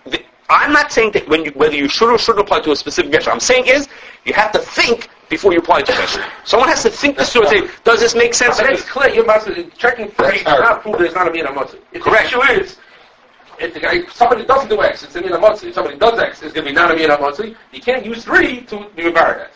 the, 0.06 0.24
I'm 0.50 0.72
not 0.72 0.92
saying 0.92 1.12
that 1.12 1.28
when 1.28 1.46
you, 1.46 1.52
whether 1.52 1.76
you 1.76 1.90
should 1.90 2.12
or 2.12 2.18
shouldn't 2.18 2.46
apply 2.46 2.62
to 2.62 2.72
a 2.72 2.76
specific 2.76 3.12
vegetable. 3.12 3.34
I'm 3.34 3.40
saying 3.40 3.68
is, 3.68 3.88
you 4.26 4.34
have 4.34 4.52
to 4.54 4.60
think 4.60 5.10
before 5.30 5.54
you 5.54 5.60
apply 5.60 5.82
to 5.82 5.94
a 5.94 5.96
vegetable. 5.96 6.30
Someone 6.46 6.70
has 6.70 6.84
to 6.84 6.90
think 6.90 7.18
this 7.18 7.34
through 7.34 7.48
and 7.48 7.70
say, 7.70 7.74
does 7.84 8.00
this 8.00 8.16
make 8.16 8.34
sense? 8.34 8.58
But 8.58 8.72
it's 8.72 8.84
clear, 8.84 9.10
your 9.10 9.26
master 9.26 9.63
checking 9.72 10.10
for 10.10 10.24
That's 10.24 10.44
does 10.44 10.60
not 10.60 10.82
prove 10.82 10.98
that 10.98 11.06
it's 11.06 11.16
not 11.16 11.28
a 11.28 11.32
mina 11.32 11.50
matzui. 11.50 11.80
If 11.92 12.02
Correct. 12.02 12.32
the 12.32 12.40
issue 12.40 12.62
is, 12.62 12.78
if 13.60 13.74
the 13.74 13.80
guy, 13.80 14.06
somebody 14.08 14.46
doesn't 14.46 14.70
do 14.70 14.82
X, 14.82 15.04
it's 15.04 15.16
a 15.16 15.22
mina 15.22 15.38
matzui. 15.38 15.70
If 15.70 15.74
somebody 15.74 15.98
does 15.98 16.20
X, 16.20 16.42
it's 16.42 16.54
going 16.54 16.66
to 16.66 16.72
be 16.72 16.76
not 16.76 16.92
a 16.92 16.96
mina 16.96 17.18
matzui. 17.18 17.56
You 17.72 17.82
can't 17.82 18.06
use 18.06 18.24
three 18.24 18.62
to 18.62 18.88
be 18.96 19.04
embarrassed. 19.04 19.54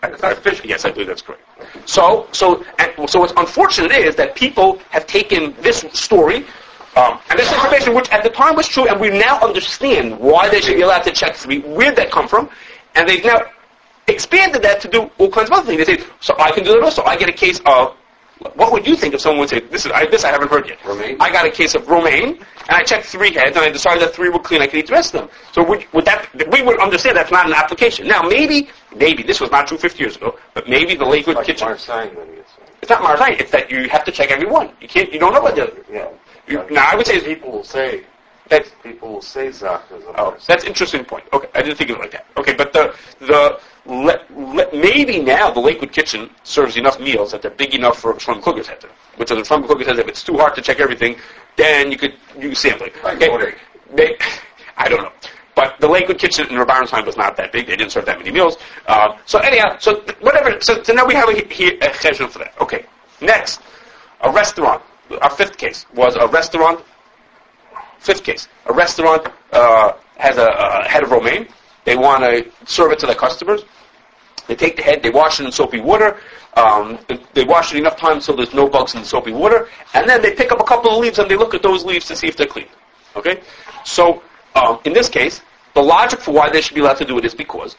That's 0.00 0.22
not 0.22 0.36
sufficient. 0.36 0.66
Yes, 0.66 0.84
I 0.84 0.90
believe 0.90 1.08
that's 1.08 1.20
correct. 1.20 1.42
So, 1.84 2.26
so, 2.32 2.64
and, 2.78 3.10
so 3.10 3.20
what's 3.20 3.34
unfortunate 3.36 3.92
is 3.92 4.16
that 4.16 4.34
people 4.34 4.78
have 4.90 5.06
taken 5.06 5.54
this 5.60 5.84
story, 5.92 6.46
um, 6.96 7.20
and 7.28 7.38
this 7.38 7.52
information, 7.52 7.94
which 7.94 8.08
at 8.10 8.22
the 8.22 8.30
time 8.30 8.56
was 8.56 8.66
true, 8.66 8.88
and 8.88 8.98
we 8.98 9.10
now 9.10 9.38
understand 9.40 10.18
why 10.18 10.48
they 10.48 10.60
should 10.60 10.76
be 10.76 10.82
allowed 10.82 11.02
to 11.02 11.12
check 11.12 11.36
three, 11.36 11.60
where'd 11.60 11.96
that 11.96 12.10
come 12.10 12.26
from, 12.26 12.48
and 12.94 13.06
they've 13.06 13.24
now 13.24 13.42
expanded 14.06 14.62
that 14.62 14.80
to 14.82 14.88
do 14.88 15.10
all 15.18 15.30
kinds 15.30 15.50
of 15.50 15.54
other 15.54 15.66
things. 15.66 15.86
They 15.86 15.96
say, 15.96 16.04
so 16.20 16.34
I 16.38 16.50
can 16.50 16.64
do 16.64 16.72
that 16.72 16.82
also. 16.82 17.02
I 17.04 17.16
get 17.16 17.28
a 17.28 17.32
case 17.32 17.60
of, 17.66 17.96
what 18.54 18.72
would 18.72 18.86
you 18.86 18.96
think 18.96 19.14
if 19.14 19.20
someone 19.20 19.40
would 19.40 19.50
say, 19.50 19.60
this 19.60 19.84
is, 19.84 19.92
I, 19.92 20.06
this 20.06 20.24
I 20.24 20.30
haven't 20.30 20.50
heard 20.50 20.68
yet. 20.68 20.82
Romaine? 20.84 21.16
I 21.20 21.30
got 21.30 21.44
a 21.44 21.50
case 21.50 21.74
of 21.74 21.86
romaine, 21.88 22.36
and 22.36 22.70
I 22.70 22.82
checked 22.82 23.06
three 23.06 23.32
heads, 23.32 23.56
and 23.56 23.64
I 23.64 23.68
decided 23.68 24.02
that 24.02 24.14
three 24.14 24.30
were 24.30 24.38
clean, 24.38 24.62
I 24.62 24.66
could 24.66 24.78
eat 24.78 24.86
the 24.86 24.94
rest 24.94 25.14
of 25.14 25.20
them. 25.20 25.30
So 25.52 25.62
would, 25.62 25.86
would 25.92 26.06
that, 26.06 26.28
we 26.50 26.62
would 26.62 26.80
understand 26.80 27.16
that's 27.16 27.30
not 27.30 27.46
an 27.46 27.52
application. 27.52 28.08
Now 28.08 28.22
maybe, 28.22 28.70
maybe, 28.96 29.22
this 29.22 29.40
was 29.40 29.50
not 29.50 29.66
true 29.66 29.76
50 29.76 29.98
years 29.98 30.16
ago, 30.16 30.38
but 30.54 30.68
maybe 30.68 30.94
the 30.94 31.04
Lakewood 31.04 31.36
Like 31.36 31.46
kitchen, 31.46 31.68
Marseille, 31.68 32.10
it's, 32.38 32.52
it's 32.80 32.90
not 32.90 33.02
Marzai, 33.02 33.38
it's 33.38 33.50
that 33.50 33.70
you 33.70 33.88
have 33.90 34.04
to 34.04 34.12
check 34.12 34.30
every 34.30 34.46
one. 34.46 34.70
You 34.80 34.88
can't, 34.88 35.12
you 35.12 35.18
don't 35.18 35.34
know 35.34 35.42
what 35.42 35.54
the, 35.54 35.84
yeah. 35.92 36.08
you, 36.46 36.64
now 36.70 36.88
I 36.90 36.96
would 36.96 37.06
say, 37.06 37.20
people 37.20 37.52
will 37.52 37.64
say, 37.64 38.04
That's, 38.50 38.68
People 38.82 39.12
will 39.12 39.22
say 39.22 39.52
Zach 39.52 39.84
as 39.94 40.02
a 40.02 40.20
Oh, 40.20 40.36
that's 40.44 40.64
an 40.64 40.68
interesting 40.68 41.04
point. 41.04 41.24
Okay, 41.32 41.48
I 41.54 41.62
didn't 41.62 41.78
think 41.78 41.90
of 41.90 41.96
it 41.96 42.00
like 42.00 42.10
that. 42.10 42.26
Okay, 42.36 42.52
but 42.52 42.72
the 42.72 42.94
the 43.20 43.60
le, 43.86 44.20
le, 44.34 44.66
maybe 44.72 45.20
now 45.20 45.52
the 45.52 45.60
Lakewood 45.60 45.92
Kitchen 45.92 46.28
serves 46.42 46.76
enough 46.76 46.98
meals 46.98 47.30
that 47.30 47.42
they're 47.42 47.52
big 47.52 47.76
enough 47.76 48.00
for 48.00 48.10
a 48.10 48.14
Shlomo 48.16 48.42
Kluger 48.42 48.64
Center. 48.64 48.88
Which 49.16 49.30
is 49.30 49.36
the 49.36 49.54
Shlomo 49.54 49.68
Kluger 49.68 49.84
says 49.84 49.98
if 50.00 50.08
it's 50.08 50.24
too 50.24 50.36
hard 50.36 50.56
to 50.56 50.62
check 50.62 50.80
everything, 50.80 51.16
then 51.56 51.92
you 51.92 51.96
could 51.96 52.14
you 52.36 52.52
sample 52.56 52.86
it. 52.88 53.04
Like 53.04 53.22
Okay, 53.22 53.54
they, 53.94 54.16
I 54.76 54.88
don't 54.88 55.02
know. 55.02 55.12
But 55.54 55.78
the 55.78 55.86
Lakewood 55.86 56.18
Kitchen 56.18 56.48
in 56.48 56.56
Rabban's 56.58 56.90
time 56.90 57.06
was 57.06 57.16
not 57.16 57.36
that 57.36 57.52
big. 57.52 57.68
They 57.68 57.76
didn't 57.76 57.92
serve 57.92 58.06
that 58.06 58.18
many 58.18 58.32
meals. 58.32 58.58
Um, 58.88 59.16
so 59.26 59.38
anyhow, 59.38 59.76
so 59.78 60.00
th- 60.00 60.18
whatever. 60.20 60.60
So, 60.60 60.82
so 60.82 60.92
now 60.92 61.06
we 61.06 61.14
have 61.14 61.28
a, 61.28 61.36
a 61.38 61.92
for 61.92 62.38
that. 62.40 62.54
Okay. 62.60 62.84
Next, 63.20 63.60
a 64.22 64.32
restaurant. 64.32 64.82
Our 65.22 65.30
fifth 65.30 65.56
case 65.56 65.86
was 65.94 66.16
a 66.16 66.26
restaurant 66.28 66.84
Fifth 68.00 68.24
case, 68.24 68.48
a 68.66 68.72
restaurant 68.72 69.28
uh, 69.52 69.92
has 70.16 70.38
a, 70.38 70.48
a 70.48 70.88
head 70.88 71.02
of 71.02 71.10
romaine. 71.10 71.46
They 71.84 71.96
want 71.96 72.22
to 72.22 72.50
serve 72.66 72.92
it 72.92 72.98
to 73.00 73.06
their 73.06 73.14
customers. 73.14 73.62
They 74.48 74.56
take 74.56 74.76
the 74.76 74.82
head, 74.82 75.02
they 75.02 75.10
wash 75.10 75.38
it 75.38 75.46
in 75.46 75.52
soapy 75.52 75.80
water. 75.80 76.18
Um, 76.54 76.98
they 77.34 77.44
wash 77.44 77.72
it 77.72 77.78
enough 77.78 77.96
times 77.96 78.24
so 78.24 78.32
there's 78.32 78.52
no 78.52 78.68
bugs 78.68 78.94
in 78.94 79.02
the 79.02 79.06
soapy 79.06 79.32
water, 79.32 79.68
and 79.94 80.08
then 80.08 80.20
they 80.20 80.34
pick 80.34 80.50
up 80.50 80.60
a 80.60 80.64
couple 80.64 80.90
of 80.90 80.98
leaves 80.98 81.20
and 81.20 81.30
they 81.30 81.36
look 81.36 81.54
at 81.54 81.62
those 81.62 81.84
leaves 81.84 82.06
to 82.06 82.16
see 82.16 82.26
if 82.26 82.36
they're 82.36 82.46
clean. 82.46 82.66
Okay, 83.14 83.40
so 83.84 84.22
um, 84.56 84.80
in 84.84 84.92
this 84.92 85.08
case, 85.08 85.42
the 85.74 85.80
logic 85.80 86.20
for 86.20 86.32
why 86.32 86.50
they 86.50 86.60
should 86.60 86.74
be 86.74 86.80
allowed 86.80 86.96
to 86.96 87.04
do 87.04 87.18
it 87.18 87.24
is 87.24 87.34
because 87.34 87.76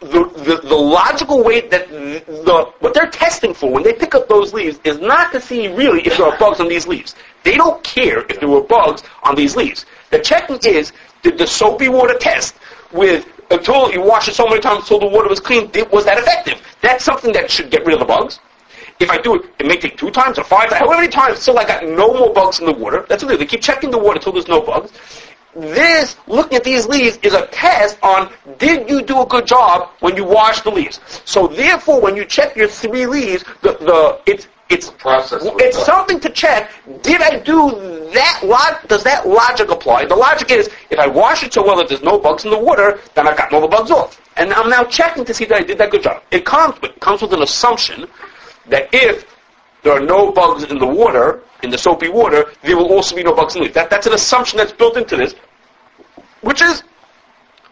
the, 0.00 0.24
the, 0.36 0.60
the 0.66 0.74
logical 0.74 1.42
way 1.42 1.68
that 1.68 1.88
the 1.88 2.72
what 2.78 2.94
they're 2.94 3.10
testing 3.10 3.52
for 3.52 3.70
when 3.70 3.82
they 3.82 3.92
pick 3.92 4.14
up 4.14 4.28
those 4.28 4.54
leaves 4.54 4.80
is 4.84 4.98
not 4.98 5.32
to 5.32 5.40
see 5.40 5.68
really 5.68 6.00
if 6.02 6.16
there 6.16 6.26
are 6.26 6.38
bugs 6.38 6.60
on 6.60 6.68
these 6.68 6.86
leaves. 6.86 7.14
They 7.42 7.56
don't 7.56 7.82
care 7.82 8.20
if 8.28 8.40
there 8.40 8.48
were 8.48 8.62
bugs 8.62 9.02
on 9.22 9.34
these 9.34 9.56
leaves. 9.56 9.86
The 10.10 10.18
checking 10.18 10.58
is 10.64 10.92
did 11.22 11.38
the 11.38 11.46
soapy 11.46 11.88
water 11.88 12.16
test 12.18 12.56
with 12.92 13.26
a 13.50 13.56
until 13.56 13.90
you 13.92 14.00
wash 14.00 14.28
it 14.28 14.34
so 14.34 14.46
many 14.46 14.60
times 14.60 14.82
until 14.82 15.00
the 15.00 15.06
water 15.06 15.28
was 15.28 15.40
clean, 15.40 15.70
was 15.90 16.04
that 16.04 16.18
effective? 16.18 16.60
That's 16.80 17.04
something 17.04 17.32
that 17.32 17.50
should 17.50 17.70
get 17.70 17.84
rid 17.84 17.94
of 17.94 18.00
the 18.00 18.06
bugs. 18.06 18.40
If 19.00 19.10
I 19.10 19.18
do 19.18 19.36
it, 19.36 19.42
it 19.58 19.66
may 19.66 19.76
take 19.76 19.96
two 19.96 20.10
times 20.10 20.38
or 20.38 20.44
five, 20.44 20.68
times, 20.68 20.80
however 20.80 21.00
many 21.00 21.08
times, 21.08 21.44
till 21.44 21.58
I 21.58 21.64
got 21.64 21.84
no 21.84 22.12
more 22.12 22.32
bugs 22.32 22.60
in 22.60 22.66
the 22.66 22.72
water. 22.72 23.06
That's 23.08 23.22
what 23.22 23.30
they 23.30 23.34
do. 23.34 23.38
They 23.38 23.46
keep 23.46 23.62
checking 23.62 23.90
the 23.90 23.98
water 23.98 24.16
until 24.16 24.32
there's 24.32 24.48
no 24.48 24.60
bugs. 24.60 24.92
This, 25.56 26.16
looking 26.28 26.56
at 26.56 26.64
these 26.64 26.86
leaves, 26.86 27.18
is 27.22 27.34
a 27.34 27.46
test 27.46 27.98
on 28.02 28.30
did 28.58 28.88
you 28.88 29.02
do 29.02 29.22
a 29.22 29.26
good 29.26 29.46
job 29.46 29.90
when 30.00 30.16
you 30.16 30.24
wash 30.24 30.60
the 30.60 30.70
leaves. 30.70 31.00
So 31.24 31.48
therefore, 31.48 32.00
when 32.00 32.14
you 32.14 32.24
check 32.24 32.54
your 32.54 32.68
three 32.68 33.06
leaves, 33.06 33.44
the, 33.62 33.72
the 33.72 34.20
it's 34.26 34.46
it's 34.70 34.88
a 34.88 34.92
Process 34.92 35.42
it's 35.44 35.84
something 35.84 36.20
to 36.20 36.28
check. 36.30 36.70
Did 37.02 37.22
I 37.22 37.38
do 37.38 37.70
that? 38.12 38.84
Does 38.86 39.02
that 39.04 39.26
logic 39.26 39.70
apply? 39.70 40.06
The 40.06 40.16
logic 40.16 40.50
is 40.50 40.68
if 40.90 40.98
I 40.98 41.06
wash 41.06 41.42
it 41.42 41.52
so 41.54 41.64
well 41.64 41.76
that 41.78 41.88
there's 41.88 42.02
no 42.02 42.18
bugs 42.18 42.44
in 42.44 42.50
the 42.50 42.58
water, 42.58 43.00
then 43.14 43.26
I've 43.26 43.36
gotten 43.36 43.54
all 43.54 43.62
the 43.62 43.68
bugs 43.68 43.90
off, 43.90 44.20
and 44.36 44.52
I'm 44.52 44.68
now 44.70 44.84
checking 44.84 45.24
to 45.24 45.34
see 45.34 45.44
that 45.46 45.56
I 45.56 45.62
did 45.62 45.78
that 45.78 45.90
good 45.90 46.02
job. 46.02 46.22
It 46.30 46.44
comes 46.44 46.80
with 46.80 46.98
comes 47.00 47.22
with 47.22 47.32
an 47.32 47.42
assumption 47.42 48.06
that 48.68 48.88
if 48.92 49.26
there 49.82 49.92
are 49.92 50.00
no 50.00 50.30
bugs 50.32 50.64
in 50.64 50.78
the 50.78 50.86
water, 50.86 51.42
in 51.62 51.70
the 51.70 51.78
soapy 51.78 52.08
water, 52.08 52.52
there 52.62 52.76
will 52.76 52.92
also 52.92 53.16
be 53.16 53.22
no 53.22 53.34
bugs 53.34 53.54
in 53.54 53.60
the 53.60 53.66
leaf. 53.66 53.74
That, 53.74 53.90
that's 53.90 54.06
an 54.06 54.12
assumption 54.12 54.58
that's 54.58 54.72
built 54.72 54.96
into 54.96 55.16
this, 55.16 55.34
which 56.42 56.62
is, 56.62 56.82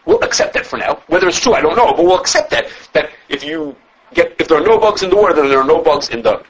we'll 0.05 0.23
accept 0.23 0.53
that 0.53 0.65
for 0.65 0.77
now. 0.77 1.01
Whether 1.07 1.27
it's 1.27 1.39
true, 1.39 1.53
I 1.53 1.61
don't 1.61 1.75
know, 1.75 1.93
but 1.93 2.03
we'll 2.03 2.19
accept 2.19 2.49
that, 2.51 2.69
that 2.93 3.11
if 3.29 3.43
you 3.43 3.75
get, 4.13 4.35
if 4.39 4.47
there 4.47 4.57
are 4.57 4.65
no 4.65 4.77
bugs 4.77 5.03
in 5.03 5.09
the 5.09 5.15
water, 5.15 5.33
then 5.33 5.49
there 5.49 5.59
are 5.59 5.67
no 5.67 5.81
bugs 5.81 6.09
in 6.09 6.21
the, 6.21 6.43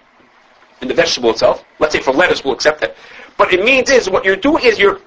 in 0.82 0.88
the 0.88 0.94
vegetable 0.94 1.30
itself. 1.30 1.63
Let's 1.80 1.94
say 1.94 2.02
for 2.02 2.13
lettuce, 2.13 2.44
we'll 2.44 2.54
accept 2.54 2.82
that. 2.82 2.96
But 3.38 3.54
it 3.54 3.63
means 3.63 3.89
is, 3.89 4.10
what 4.10 4.26
you're 4.26 4.36
doing 4.36 4.63
is 4.63 4.80
you're 4.80 5.02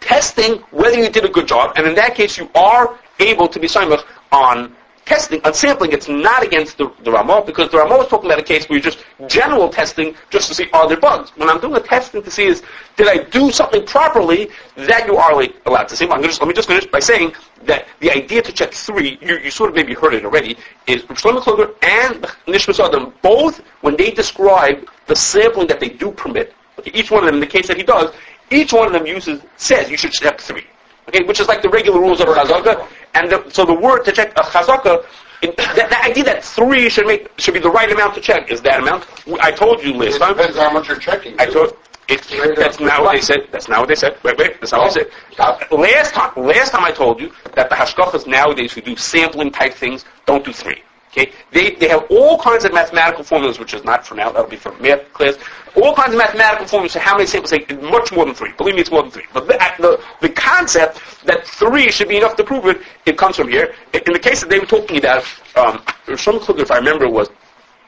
testing 0.00 0.56
whether 0.70 0.98
you 0.98 1.10
did 1.10 1.24
a 1.24 1.28
good 1.28 1.46
job, 1.46 1.72
and 1.76 1.86
in 1.86 1.94
that 1.94 2.14
case, 2.14 2.36
you 2.38 2.48
are 2.54 2.98
able 3.18 3.46
to 3.48 3.60
be 3.60 3.68
simach 3.68 4.04
on 4.32 4.74
testing, 5.04 5.40
on 5.44 5.54
sampling. 5.54 5.92
It's 5.92 6.08
not 6.08 6.42
against 6.42 6.78
the, 6.78 6.92
the 7.02 7.10
Ramah, 7.10 7.42
because 7.44 7.70
the 7.70 7.78
Ramah 7.78 7.98
is 8.02 8.08
talking 8.08 8.30
about 8.30 8.38
a 8.38 8.44
case 8.44 8.68
where 8.68 8.78
you're 8.78 8.90
just 8.90 9.04
general 9.28 9.68
testing 9.68 10.14
just 10.30 10.48
to 10.48 10.54
see 10.54 10.68
are 10.72 10.88
there 10.88 11.00
bugs. 11.00 11.30
When 11.36 11.48
I'm 11.48 11.60
doing 11.60 11.76
a 11.76 11.80
testing 11.80 12.22
to 12.22 12.30
see 12.30 12.44
is, 12.44 12.62
did 12.96 13.08
I 13.08 13.24
do 13.24 13.50
something 13.50 13.84
properly, 13.86 14.50
that 14.76 15.06
you 15.06 15.16
are 15.16 15.34
like, 15.34 15.54
allowed 15.66 15.88
to. 15.88 16.04
I'm 16.04 16.10
gonna 16.10 16.28
just, 16.28 16.40
let 16.40 16.48
me 16.48 16.54
just 16.54 16.68
finish 16.68 16.86
by 16.86 17.00
saying 17.00 17.34
that 17.64 17.86
the 18.00 18.10
idea 18.10 18.42
to 18.42 18.52
check 18.52 18.72
three, 18.72 19.18
you, 19.20 19.38
you 19.38 19.50
sort 19.50 19.70
of 19.70 19.76
maybe 19.76 19.94
heard 19.94 20.14
it 20.14 20.24
already, 20.24 20.56
is 20.86 21.02
Shlomo 21.02 21.40
Kluger 21.40 21.74
and 21.82 22.22
Nishmas 22.46 22.78
Adam, 22.84 23.12
both, 23.22 23.58
when 23.80 23.96
they 23.96 24.10
describe 24.10 24.88
the 25.06 25.16
sampling 25.16 25.66
that 25.66 25.80
they 25.80 25.88
do 25.88 26.12
permit, 26.12 26.54
okay, 26.78 26.90
each 26.94 27.10
one 27.10 27.24
of 27.24 27.26
them, 27.26 27.34
in 27.34 27.40
the 27.40 27.46
case 27.46 27.66
that 27.68 27.76
he 27.76 27.82
does, 27.82 28.14
each 28.50 28.72
one 28.72 28.86
of 28.86 28.92
them 28.92 29.06
uses, 29.06 29.42
says 29.56 29.90
you 29.90 29.96
should 29.96 30.12
check 30.12 30.40
three. 30.40 30.64
Okay, 31.10 31.24
which 31.24 31.40
is 31.40 31.48
like 31.48 31.60
the 31.60 31.68
regular 31.68 32.00
rules 32.00 32.20
of 32.20 32.28
a 32.28 32.32
chazaka. 32.34 32.86
And 33.14 33.30
the, 33.30 33.48
so 33.50 33.64
the 33.64 33.74
word 33.74 34.04
to 34.04 34.12
check 34.12 34.30
a 34.38 34.42
chazaka, 34.42 35.04
in, 35.42 35.52
that, 35.56 35.90
that 35.90 36.06
idea 36.08 36.22
that 36.24 36.44
three 36.44 36.88
should 36.88 37.06
make 37.06 37.28
should 37.40 37.54
be 37.54 37.60
the 37.60 37.70
right 37.70 37.90
amount 37.90 38.14
to 38.14 38.20
check 38.20 38.50
is 38.50 38.60
that 38.62 38.80
amount. 38.80 39.06
I 39.40 39.50
told 39.50 39.82
you 39.82 39.94
last 39.94 40.16
It 40.16 40.18
time. 40.20 40.36
depends 40.36 40.56
how 40.56 40.72
much 40.72 40.88
you're 40.88 40.98
checking. 40.98 41.34
I 41.40 41.46
told. 41.46 41.76
It, 42.08 42.56
that's 42.56 42.80
not 42.80 43.02
what 43.02 43.12
they 43.12 43.20
said. 43.20 43.46
That's 43.52 43.68
not 43.68 43.78
what 43.80 43.88
they 43.88 43.94
said. 43.94 44.16
Wait, 44.24 44.36
wait. 44.36 44.60
That's 44.60 44.72
not 44.72 44.80
what 44.82 44.94
they 44.94 45.02
said. 45.02 45.12
Stop. 45.32 45.62
Uh, 45.70 45.76
last 45.76 46.12
time, 46.12 46.32
last 46.44 46.70
time 46.72 46.82
I 46.84 46.90
told 46.90 47.20
you 47.20 47.30
that 47.54 47.70
the 47.70 47.76
hashkachas 47.76 48.26
nowadays 48.26 48.72
who 48.72 48.80
do 48.80 48.96
sampling 48.96 49.52
type 49.52 49.74
things 49.74 50.04
don't 50.26 50.44
do 50.44 50.52
three. 50.52 50.82
Okay, 51.12 51.32
they 51.50 51.72
they 51.72 51.88
have 51.88 52.06
all 52.08 52.38
kinds 52.38 52.64
of 52.64 52.72
mathematical 52.72 53.24
formulas, 53.24 53.58
which 53.58 53.74
is 53.74 53.82
not 53.82 54.06
for 54.06 54.14
now. 54.14 54.30
That'll 54.30 54.48
be 54.48 54.56
for 54.56 54.72
math 54.78 55.12
class. 55.12 55.36
All 55.74 55.94
kinds 55.94 56.12
of 56.12 56.18
mathematical 56.18 56.66
formulas 56.68 56.92
for 56.92 57.00
how 57.00 57.16
many 57.16 57.26
samples 57.26 57.50
take 57.50 57.82
much 57.82 58.12
more 58.12 58.24
than 58.26 58.34
three. 58.34 58.52
Believe 58.52 58.76
me, 58.76 58.80
it's 58.82 58.90
more 58.92 59.02
than 59.02 59.10
three. 59.10 59.24
But 59.32 59.48
the 59.48 59.54
the, 59.78 60.00
the 60.20 60.28
concept 60.28 61.00
that 61.26 61.44
three 61.46 61.90
should 61.90 62.08
be 62.08 62.16
enough 62.16 62.36
to 62.36 62.44
prove 62.44 62.66
it, 62.66 62.80
it 63.06 63.18
comes 63.18 63.36
from 63.36 63.48
here. 63.48 63.74
In 63.92 64.12
the 64.12 64.20
case 64.20 64.40
that 64.40 64.50
they 64.50 64.60
were 64.60 64.66
talking 64.66 64.98
about, 64.98 65.24
um, 65.56 65.82
some 66.16 66.38
clue, 66.38 66.58
if 66.60 66.70
I 66.70 66.76
remember, 66.76 67.08
was 67.08 67.28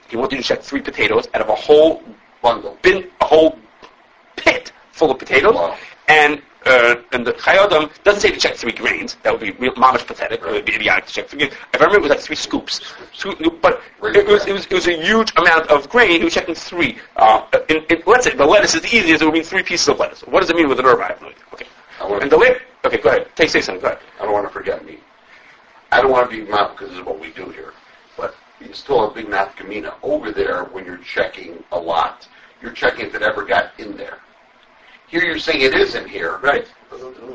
he 0.09 0.17
wanted 0.17 0.37
to 0.37 0.43
check 0.43 0.61
three 0.63 0.81
potatoes 0.81 1.29
out 1.35 1.43
of 1.43 1.49
a 1.49 1.55
whole 1.55 2.03
Bundle. 2.43 2.77
bin 2.83 3.09
a 3.21 3.25
whole 3.25 3.57
pit 4.37 4.73
full 4.91 5.13
of 5.13 5.19
potatoes, 5.21 5.55
Wow. 5.55 5.77
and 6.09 6.43
uh, 6.67 6.97
and 7.13 7.27
the 7.27 7.33
Chayodam 7.33 7.91
doesn't 8.05 8.21
say 8.21 8.31
to 8.31 8.39
check 8.39 8.55
three 8.55 8.73
grains. 8.73 9.17
That 9.23 9.33
would 9.33 9.41
be 9.41 9.51
real 9.53 9.75
mamish 9.75 10.07
pathetic. 10.07 10.41
It 10.41 10.51
would 10.51 10.65
be 10.65 10.75
idiotic 10.75 11.07
to 11.07 11.13
check 11.13 11.29
three 11.29 11.39
grains. 11.41 11.55
If 11.73 11.81
I 11.81 11.85
remember, 11.85 11.99
it 11.99 12.03
was 12.03 12.11
like 12.11 12.21
three 12.21 12.37
scoops. 12.37 12.81
But 13.61 13.81
it 14.03 14.27
was, 14.27 14.47
it 14.47 14.53
was 14.53 14.67
it 14.67 14.73
was 14.73 14.87
a 14.87 15.03
huge 15.03 15.33
amount 15.37 15.71
of 15.71 15.89
grain. 15.89 16.19
He 16.19 16.25
was 16.25 16.35
checking 16.35 16.55
three. 16.55 16.99
Uh, 17.17 17.47
in, 17.69 17.85
in, 17.91 18.03
let's 18.07 18.25
say 18.25 18.35
the 18.35 18.47
lettuce 18.47 18.75
is 18.75 18.83
the 18.83 18.89
easiest. 18.97 19.23
It 19.23 19.25
would 19.25 19.35
mean 19.35 19.45
three 19.45 19.63
pieces 19.63 19.89
of 19.89 19.99
lettuce. 19.99 20.21
What 20.23 20.41
does 20.41 20.51
it 20.51 20.57
mean 20.57 20.69
with 20.69 20.79
an 20.79 20.87
herb? 20.87 21.01
I 21.01 21.09
have 21.09 21.21
no 21.21 21.29
idea. 21.29 21.45
Okay. 21.53 21.67
And 22.01 22.31
the 22.31 22.37
lip. 22.37 22.61
Okay, 22.85 22.99
go 22.99 23.11
ahead. 23.11 23.29
Take 23.37 23.51
say 23.51 23.61
something. 23.61 23.81
Go 23.81 23.89
ahead. 23.89 24.01
I 24.21 24.25
don't 24.25 24.33
want 24.33 24.47
to 24.47 24.53
forget 24.53 24.85
me. 24.85 24.99
I 25.93 26.01
don't 26.01 26.11
want 26.11 26.31
to 26.31 26.37
be 26.37 26.51
mouth 26.51 26.73
because 26.73 26.89
this 26.89 26.99
is 26.99 27.05
what 27.05 27.21
we 27.21 27.31
do 27.33 27.51
here. 27.51 27.73
But 28.17 28.35
you 28.61 28.73
still 28.73 29.07
have 29.07 29.15
big 29.15 29.29
math 29.29 29.55
kamina. 29.57 29.95
Over 30.03 30.33
there, 30.33 30.65
when 30.65 30.85
you're 30.85 30.97
checking 30.99 31.63
a 31.71 31.79
lot, 31.79 32.27
you're 32.61 32.73
checking 32.73 33.07
if 33.07 33.15
it 33.15 33.23
ever 33.23 33.45
got 33.45 33.73
in 33.79 33.97
there. 33.97 34.19
Here 35.13 35.23
you're 35.25 35.39
saying 35.39 35.61
it 35.61 35.75
is 35.75 35.95
in 35.95 36.09
here. 36.09 36.39
Right. 36.39 36.67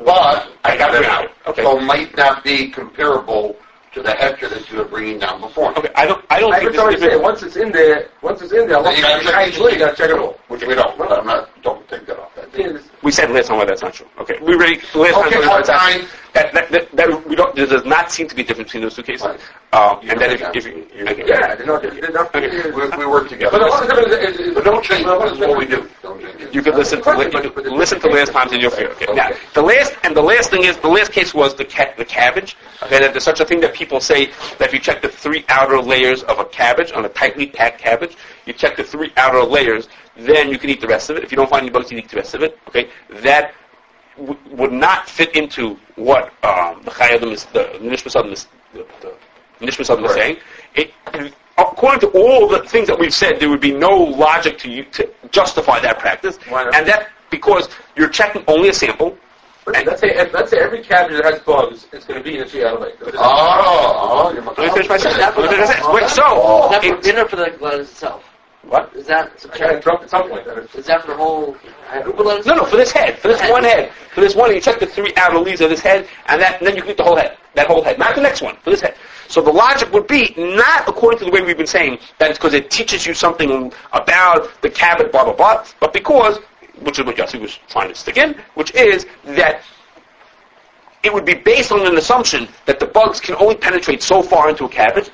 But 0.04 0.50
I 0.64 0.76
got 0.76 0.96
it 0.96 1.04
out. 1.04 1.30
Okay. 1.46 1.62
So 1.62 1.78
it 1.78 1.82
might 1.82 2.16
not 2.16 2.42
be 2.42 2.70
comparable 2.70 3.56
to 3.94 4.02
the 4.02 4.10
hectare 4.10 4.48
that 4.48 4.68
you 4.68 4.78
were 4.78 4.84
bringing 4.84 5.20
down 5.20 5.40
before. 5.40 5.78
Okay. 5.78 5.88
I 5.94 6.04
don't. 6.04 6.24
I 6.28 6.40
don't 6.40 6.52
I 6.52 6.58
think 6.58 6.72
this 6.72 7.02
is 7.02 7.20
once 7.20 7.44
it's 7.44 7.54
in 7.54 7.70
there, 7.70 8.08
once 8.20 8.42
it's 8.42 8.52
in 8.52 8.66
there, 8.66 8.78
you 8.78 9.02
gotta 9.02 9.22
check 9.22 9.54
you 9.54 9.78
gotta 9.78 9.96
check 9.96 10.10
it 10.10 10.18
all. 10.18 10.40
Which 10.48 10.66
we 10.66 10.74
don't. 10.74 11.00
I'm 11.00 11.24
not, 11.24 11.50
don't 11.62 11.88
take 11.88 12.04
that 12.06 12.18
off. 12.18 12.37
That 12.52 12.72
this- 12.74 12.88
We 13.02 13.12
said 13.12 13.30
last 13.30 13.48
time 13.48 13.58
why 13.58 13.64
that's 13.64 13.82
not 13.82 13.94
true. 13.94 14.06
Okay, 14.20 14.38
we 14.40 14.54
already 14.54 14.80
last 14.94 15.14
time. 15.14 15.26
Okay, 15.26 15.36
already- 15.46 16.06
That, 16.34 16.52
that, 16.52 16.70
that, 16.70 16.92
that 16.92 17.26
we 17.28 17.34
don't. 17.34 17.54
There 17.56 17.66
does 17.66 17.84
not 17.84 18.12
seem 18.12 18.28
to 18.28 18.34
be 18.34 18.42
a 18.42 18.44
difference 18.44 18.68
between 18.68 18.82
those 18.82 18.94
two 18.94 19.02
cases. 19.02 19.26
Right. 19.26 19.40
Um, 19.72 20.00
and 20.08 20.20
then 20.20 20.30
if, 20.32 20.42
if 20.54 20.66
you, 20.66 20.86
okay. 21.08 21.24
Yeah, 21.26 21.54
they're 21.56 21.66
not, 21.66 21.82
they're 21.82 22.10
not, 22.12 22.34
Okay. 22.34 22.70
We, 22.70 22.88
we 22.98 23.06
work 23.06 23.28
together. 23.28 23.58
But 23.58 23.86
the 23.86 23.92
other 23.94 24.04
difference 24.08 24.38
is, 24.38 24.46
is, 24.48 24.54
But 24.54 24.64
don't 24.64 24.84
change 24.84 25.00
is 25.00 25.38
what 25.38 25.58
we 25.58 25.66
do. 25.66 25.88
You 26.52 26.62
could 26.62 26.74
listen 26.74 26.98
to 26.98 27.04
But- 27.04 27.18
li- 27.18 27.28
but- 27.30 27.44
you 27.44 27.50
could 27.50 27.66
listen 27.72 27.98
to 28.00 28.08
last 28.08 28.32
times 28.32 28.52
and 28.52 28.60
you'll 28.62 28.70
feel 28.70 28.88
okay. 28.90 29.12
Now 29.14 29.30
the 29.54 29.62
last 29.62 29.94
and 30.04 30.14
the 30.16 30.22
last 30.22 30.50
thing 30.50 30.64
is 30.64 30.76
the 30.78 30.88
last 30.88 31.12
case 31.12 31.34
was 31.34 31.54
the 31.54 31.64
ca- 31.64 31.94
the 31.96 32.04
cabbage. 32.04 32.56
Okay, 32.82 32.98
that 33.00 33.12
there's 33.12 33.24
such 33.24 33.40
a 33.40 33.44
thing 33.44 33.60
that 33.60 33.74
people 33.74 34.00
say 34.00 34.26
that 34.58 34.68
if 34.68 34.72
you 34.72 34.78
check 34.80 35.02
the 35.02 35.08
three 35.08 35.44
outer 35.48 35.80
layers 35.80 36.22
of 36.24 36.38
a 36.38 36.44
cabbage 36.44 36.92
on 36.92 37.04
a 37.04 37.08
tightly 37.08 37.46
packed 37.46 37.80
cabbage, 37.80 38.16
you 38.46 38.52
check 38.52 38.76
the 38.76 38.84
three 38.84 39.12
outer 39.16 39.42
layers, 39.42 39.88
then 40.18 40.50
you 40.50 40.58
can 40.58 40.70
eat 40.70 40.80
the 40.80 40.88
rest 40.88 41.10
of 41.10 41.16
it. 41.16 41.24
If 41.24 41.30
you 41.32 41.36
don't 41.36 41.48
find 41.48 41.62
any 41.62 41.70
bugs, 41.70 41.90
you 41.90 41.98
eat 41.98 42.08
the 42.08 42.16
rest 42.16 42.34
of 42.34 42.42
it. 42.42 42.58
Okay, 42.68 42.88
that 43.22 43.54
w- 44.16 44.38
would 44.50 44.72
not 44.72 45.08
fit 45.08 45.34
into 45.36 45.76
what 45.96 46.32
um, 46.44 46.82
the 46.82 46.90
Chayadim 46.90 47.32
is 47.32 47.44
the 47.46 47.64
Nishmas 47.80 48.16
Adam 48.18 48.32
is 48.32 48.46
the, 48.72 48.84
the 49.00 49.14
Nishmas 49.66 49.90
Adam 49.90 50.04
is 50.04 50.12
saying. 50.14 50.36
It, 50.74 50.92
according 51.56 52.00
to 52.00 52.08
all 52.18 52.48
the 52.48 52.60
things 52.68 52.86
that 52.88 52.98
we've 52.98 53.14
said, 53.14 53.38
there 53.40 53.48
would 53.50 53.60
be 53.60 53.72
no 53.72 53.90
logic 53.96 54.58
to 54.58 54.70
you 54.70 54.84
to 54.84 55.08
justify 55.30 55.80
that 55.80 55.98
practice, 55.98 56.36
Why 56.48 56.64
not? 56.64 56.74
and 56.74 56.86
that 56.86 57.08
because 57.30 57.68
you're 57.96 58.08
checking 58.08 58.42
only 58.48 58.68
a 58.70 58.72
sample. 58.72 59.16
but 59.64 59.84
let's 59.86 60.00
say, 60.00 60.16
let's 60.32 60.50
say 60.50 60.58
every 60.58 60.82
cabbage 60.82 61.20
that 61.20 61.24
has 61.32 61.40
bugs, 61.42 61.86
it's 61.92 62.04
going 62.06 62.18
to 62.22 62.24
be 62.24 62.36
in 62.38 62.42
a 62.44 62.48
Seattle 62.48 62.80
lake. 62.80 62.94
Oh, 63.02 63.10
oh, 63.18 64.32
you're 64.32 64.42
Let 64.42 64.58
me 64.58 64.68
finish 64.70 64.88
my 64.88 64.96
sentence. 64.96 65.18
Let 65.18 65.36
me 65.36 65.42
finish 65.48 65.58
my 65.68 65.74
sentence. 65.74 65.86
Wait, 65.94 66.08
so 66.08 66.68
That's 66.70 66.86
for 66.86 66.94
it- 66.94 67.02
dinner 67.02 67.24
for 67.28 67.36
the 67.36 67.56
lettuce 67.60 67.90
itself. 67.90 68.24
What? 68.62 68.94
Is 68.94 69.06
that 69.06 69.46
got 69.56 69.74
interrupted 69.74 70.04
at 70.04 70.10
some 70.10 70.28
point. 70.28 70.46
Is 70.74 70.86
that 70.86 71.02
for 71.02 71.08
the 71.08 71.16
whole? 71.16 71.56
No, 71.94 72.54
no, 72.54 72.64
for 72.64 72.76
this 72.76 72.92
head, 72.92 73.18
for 73.18 73.28
this 73.28 73.40
one 73.50 73.64
head, 73.64 73.92
for 74.14 74.20
this 74.20 74.34
one, 74.34 74.52
you 74.54 74.60
check 74.60 74.78
the 74.78 74.86
three 74.86 75.12
outer 75.16 75.38
leaves 75.38 75.60
of 75.60 75.70
this 75.70 75.80
head, 75.80 76.06
and 76.26 76.40
that, 76.40 76.58
and 76.58 76.66
then 76.66 76.74
you 76.74 76.82
can 76.82 76.88
get 76.88 76.96
the 76.98 77.04
whole 77.04 77.16
head, 77.16 77.38
that 77.54 77.66
whole 77.66 77.82
head, 77.82 77.98
not 77.98 78.14
the 78.14 78.20
next 78.20 78.42
one, 78.42 78.56
for 78.56 78.70
this 78.70 78.80
head. 78.80 78.94
So 79.28 79.40
the 79.40 79.52
logic 79.52 79.92
would 79.92 80.06
be 80.06 80.34
not 80.36 80.88
according 80.88 81.18
to 81.20 81.24
the 81.26 81.30
way 81.30 81.40
we've 81.40 81.56
been 81.56 81.66
saying 81.66 81.98
that 82.18 82.30
it's 82.30 82.38
because 82.38 82.54
it 82.54 82.70
teaches 82.70 83.06
you 83.06 83.14
something 83.14 83.72
about 83.92 84.60
the 84.60 84.70
cabin, 84.70 85.10
blah 85.10 85.24
blah 85.24 85.34
blah, 85.34 85.64
but 85.80 85.92
because, 85.92 86.38
which 86.80 86.98
is 86.98 87.06
what 87.06 87.16
Yossi 87.16 87.40
was 87.40 87.58
trying 87.68 87.88
to 87.88 87.94
stick 87.94 88.16
in, 88.16 88.34
which 88.54 88.74
is 88.74 89.06
that 89.24 89.62
it 91.04 91.12
would 91.12 91.24
be 91.24 91.34
based 91.34 91.72
on 91.72 91.86
an 91.86 91.96
assumption 91.96 92.48
that 92.66 92.80
the 92.80 92.86
bugs 92.86 93.20
can 93.20 93.34
only 93.36 93.54
penetrate 93.54 94.02
so 94.02 94.22
far 94.22 94.50
into 94.50 94.64
a 94.64 94.68
cabbage. 94.68 95.10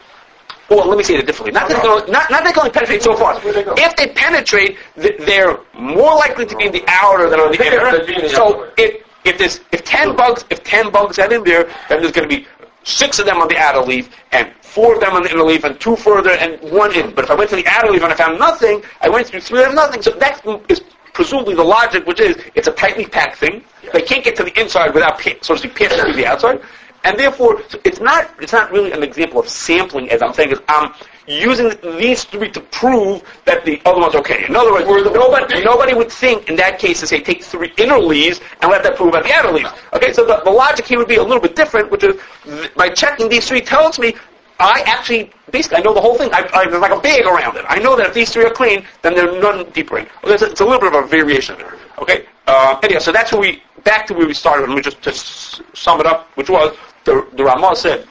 Or 0.71 0.85
let 0.85 0.97
me 0.97 1.05
say 1.05 1.17
it 1.17 1.27
differently. 1.27 1.53
Not 1.53 1.69
that, 1.69 1.85
only, 1.85 2.11
not, 2.11 2.31
not 2.31 2.43
that 2.43 2.45
they 2.45 2.53
can 2.53 2.61
only 2.61 2.71
penetrate 2.71 3.03
so 3.03 3.15
far. 3.17 3.39
If 3.45 3.97
they 3.97 4.09
penetrate, 4.09 4.79
they're 4.97 5.59
more 5.75 6.15
likely 6.17 6.47
to 6.47 6.57
be 6.57 6.67
in 6.67 6.73
the 6.73 6.85
outer 6.89 7.29
than 7.29 7.41
on 7.41 7.53
the 7.53 7.67
inner. 7.67 7.91
than 7.91 8.07
being 8.07 8.21
in 8.21 8.25
the 8.25 8.31
So 8.31 8.73
if 8.79 9.03
if 9.25 9.39
there's 9.39 9.61
if 9.73 9.85
ten 9.85 10.17
bugs 10.17 10.45
if 10.51 10.65
ten 10.65 10.91
bugs 10.91 11.17
get 11.17 11.33
in 11.33 11.45
there, 11.45 11.65
then 11.89 12.01
there's 12.01 12.13
going 12.13 12.29
to 12.29 12.35
be 12.35 12.47
six 12.85 13.19
of 13.19 13.27
them 13.27 13.39
on 13.39 13.49
the 13.49 13.57
outer 13.59 13.81
leaf 13.81 14.11
and 14.33 14.53
four 14.61 14.95
of 14.95 15.01
them 15.01 15.15
on 15.15 15.23
the 15.23 15.31
inner 15.31 15.43
leaf 15.43 15.65
and 15.65 15.79
two 15.81 15.97
further 15.97 16.31
and 16.31 16.61
one 16.71 16.95
in. 16.95 17.15
But 17.15 17.25
if 17.25 17.31
I 17.31 17.35
went 17.35 17.51
to 17.51 17.57
the 17.57 17.67
outer 17.67 17.91
leaf 17.91 18.03
and 18.03 18.13
I 18.13 18.17
found 18.17 18.39
nothing, 18.39 18.83
I 19.01 19.09
went 19.09 19.27
through 19.27 19.41
three 19.41 19.65
and 19.65 19.75
nothing. 19.75 20.03
So 20.03 20.11
that 20.13 20.45
is 20.69 20.81
presumably 21.13 21.55
the 21.55 21.65
logic, 21.65 22.07
which 22.07 22.21
is 22.21 22.37
it's 22.55 22.69
a 22.69 22.73
tightly 22.73 23.07
packed 23.07 23.39
thing. 23.39 23.65
They 23.93 24.03
can't 24.03 24.25
get 24.25 24.37
to 24.37 24.45
the 24.45 24.61
inside 24.61 24.95
without, 24.95 25.21
so 25.43 25.55
to 25.55 25.59
speak, 25.59 25.75
piercing 25.75 26.01
through 26.01 26.15
the 26.15 26.27
outside. 26.27 26.61
And 27.05 27.19
therefore, 27.19 27.63
it's 27.85 28.01
not 28.01 28.31
it's 28.41 28.53
not 28.53 28.73
really 28.73 28.93
an 28.93 29.03
example 29.03 29.39
of 29.41 29.49
sampling, 29.49 30.11
as 30.11 30.23
I'm 30.23 30.33
saying. 30.33 30.53
Is 30.53 30.61
I'm 30.69 30.93
using 31.27 31.71
these 31.99 32.25
three 32.25 32.51
to 32.51 32.61
prove 32.61 33.23
that 33.45 33.65
the 33.65 33.81
other 33.85 34.01
one's 34.01 34.15
okay. 34.15 34.47
In 34.47 34.57
other 34.57 34.73
words, 34.73 34.87
nobody 34.87 35.63
nobody 35.63 35.95
would 35.95 36.11
think 36.11 36.49
in 36.49 36.57
that 36.57 36.79
case 36.79 37.01
to 37.01 37.07
say 37.07 37.21
take 37.21 37.45
three 37.45 37.73
inner 37.77 37.99
leaves 37.99 38.41
and 38.63 38.71
let 38.71 38.83
that 38.85 38.97
prove 38.97 39.11
about 39.11 39.25
the 39.25 39.33
outer 39.33 39.53
leaves. 39.53 39.71
Okay, 39.93 40.13
so 40.13 40.25
the, 40.25 40.41
the 40.45 40.51
logic 40.51 40.87
here 40.87 40.99
would 40.99 41.09
be 41.09 41.17
a 41.17 41.23
little 41.23 41.41
bit 41.41 41.55
different, 41.55 41.91
which 41.91 42.05
is 42.05 42.21
th- 42.45 42.75
by 42.75 42.89
checking 42.89 43.29
these 43.29 43.47
three 43.47 43.61
tells 43.61 43.99
me 43.99 44.15
I 44.61 44.83
actually 44.87 45.31
basically 45.51 45.79
I 45.79 45.81
know 45.81 45.93
the 45.95 46.01
whole 46.01 46.17
thing. 46.17 46.31
I, 46.33 46.49
I, 46.55 46.67
there's 46.67 46.81
like 46.81 46.93
a 46.93 47.01
bag 47.01 47.27
around 47.27 47.57
it. 47.57 47.65
I 47.69 47.79
know 47.79 47.97
that 47.97 48.07
if 48.07 48.15
these 48.15 48.31
three 48.31 48.45
are 48.45 48.51
clean, 48.51 48.85
then 49.03 49.15
there's 49.15 49.43
none 49.43 49.69
deeper 49.71 49.99
in. 49.99 50.07
Okay, 50.25 50.37
so 50.37 50.47
it's 50.47 50.61
a 50.61 50.65
little 50.65 50.81
bit 50.81 50.95
of 50.95 51.05
a 51.05 51.07
variation 51.07 51.57
there. 51.59 51.77
Okay. 51.99 52.27
Uh, 52.47 52.79
anyhow, 52.83 52.99
so 52.99 53.11
that's 53.11 53.33
where 53.33 53.41
we 53.41 53.63
back 53.85 54.07
to 54.07 54.15
where 54.15 54.27
we 54.27 54.35
started. 54.35 54.69
Let 54.69 54.77
me 54.77 54.83
just 54.83 55.03
to 55.03 55.13
sum 55.13 56.01
it 56.01 56.07
up, 56.07 56.29
which 56.37 56.51
was 56.51 56.77
the 57.05 57.27
the 57.35 57.45
Ramah 57.45 57.77
said 57.77 58.09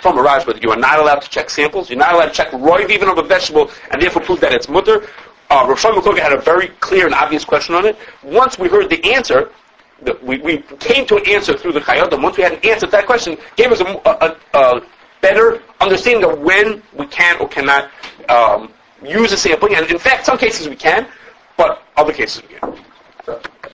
from 0.00 0.18
a 0.18 0.22
Rashba, 0.22 0.62
you 0.62 0.70
are 0.70 0.76
not 0.76 0.98
allowed 0.98 1.22
to 1.22 1.28
check 1.28 1.50
samples. 1.50 1.90
You're 1.90 1.98
not 1.98 2.14
allowed 2.14 2.26
to 2.26 2.32
check 2.32 2.50
roiv 2.50 2.90
even 2.90 3.08
of 3.08 3.18
a 3.18 3.22
vegetable, 3.22 3.70
and 3.90 4.00
therefore 4.00 4.22
prove 4.22 4.40
that 4.40 4.52
it's 4.52 4.66
mutar. 4.66 5.08
Uh, 5.48 5.64
Rav 5.68 5.78
Shlomo 5.78 6.18
had 6.18 6.32
a 6.32 6.40
very 6.40 6.68
clear 6.80 7.06
and 7.06 7.14
obvious 7.14 7.44
question 7.44 7.74
on 7.74 7.86
it. 7.86 7.96
Once 8.22 8.58
we 8.58 8.68
heard 8.68 8.90
the 8.90 9.04
answer, 9.12 9.50
the, 10.02 10.18
we, 10.22 10.38
we 10.38 10.58
came 10.80 11.06
to 11.06 11.16
an 11.16 11.28
answer 11.28 11.56
through 11.56 11.72
the 11.72 11.80
Chayyim. 11.80 12.22
Once 12.22 12.36
we 12.36 12.42
had 12.42 12.54
an 12.54 12.68
answer 12.68 12.86
to 12.86 12.92
that 12.92 13.06
question, 13.06 13.36
gave 13.54 13.70
us 13.70 13.80
a, 13.80 13.84
a, 13.84 14.36
a, 14.54 14.58
a 14.58 14.86
better 15.20 15.62
understanding 15.80 16.28
of 16.30 16.40
when 16.40 16.82
we 16.94 17.06
can 17.06 17.38
or 17.40 17.48
cannot 17.48 17.90
um, 18.28 18.72
use 19.04 19.32
a 19.32 19.36
sampling. 19.36 19.76
And 19.76 19.88
in 19.90 19.98
fact, 19.98 20.26
some 20.26 20.36
cases 20.36 20.68
we 20.68 20.76
can, 20.76 21.06
but 21.56 21.82
other 21.96 22.12
cases 22.12 22.42
we 22.42 22.48
can't. 22.48 22.80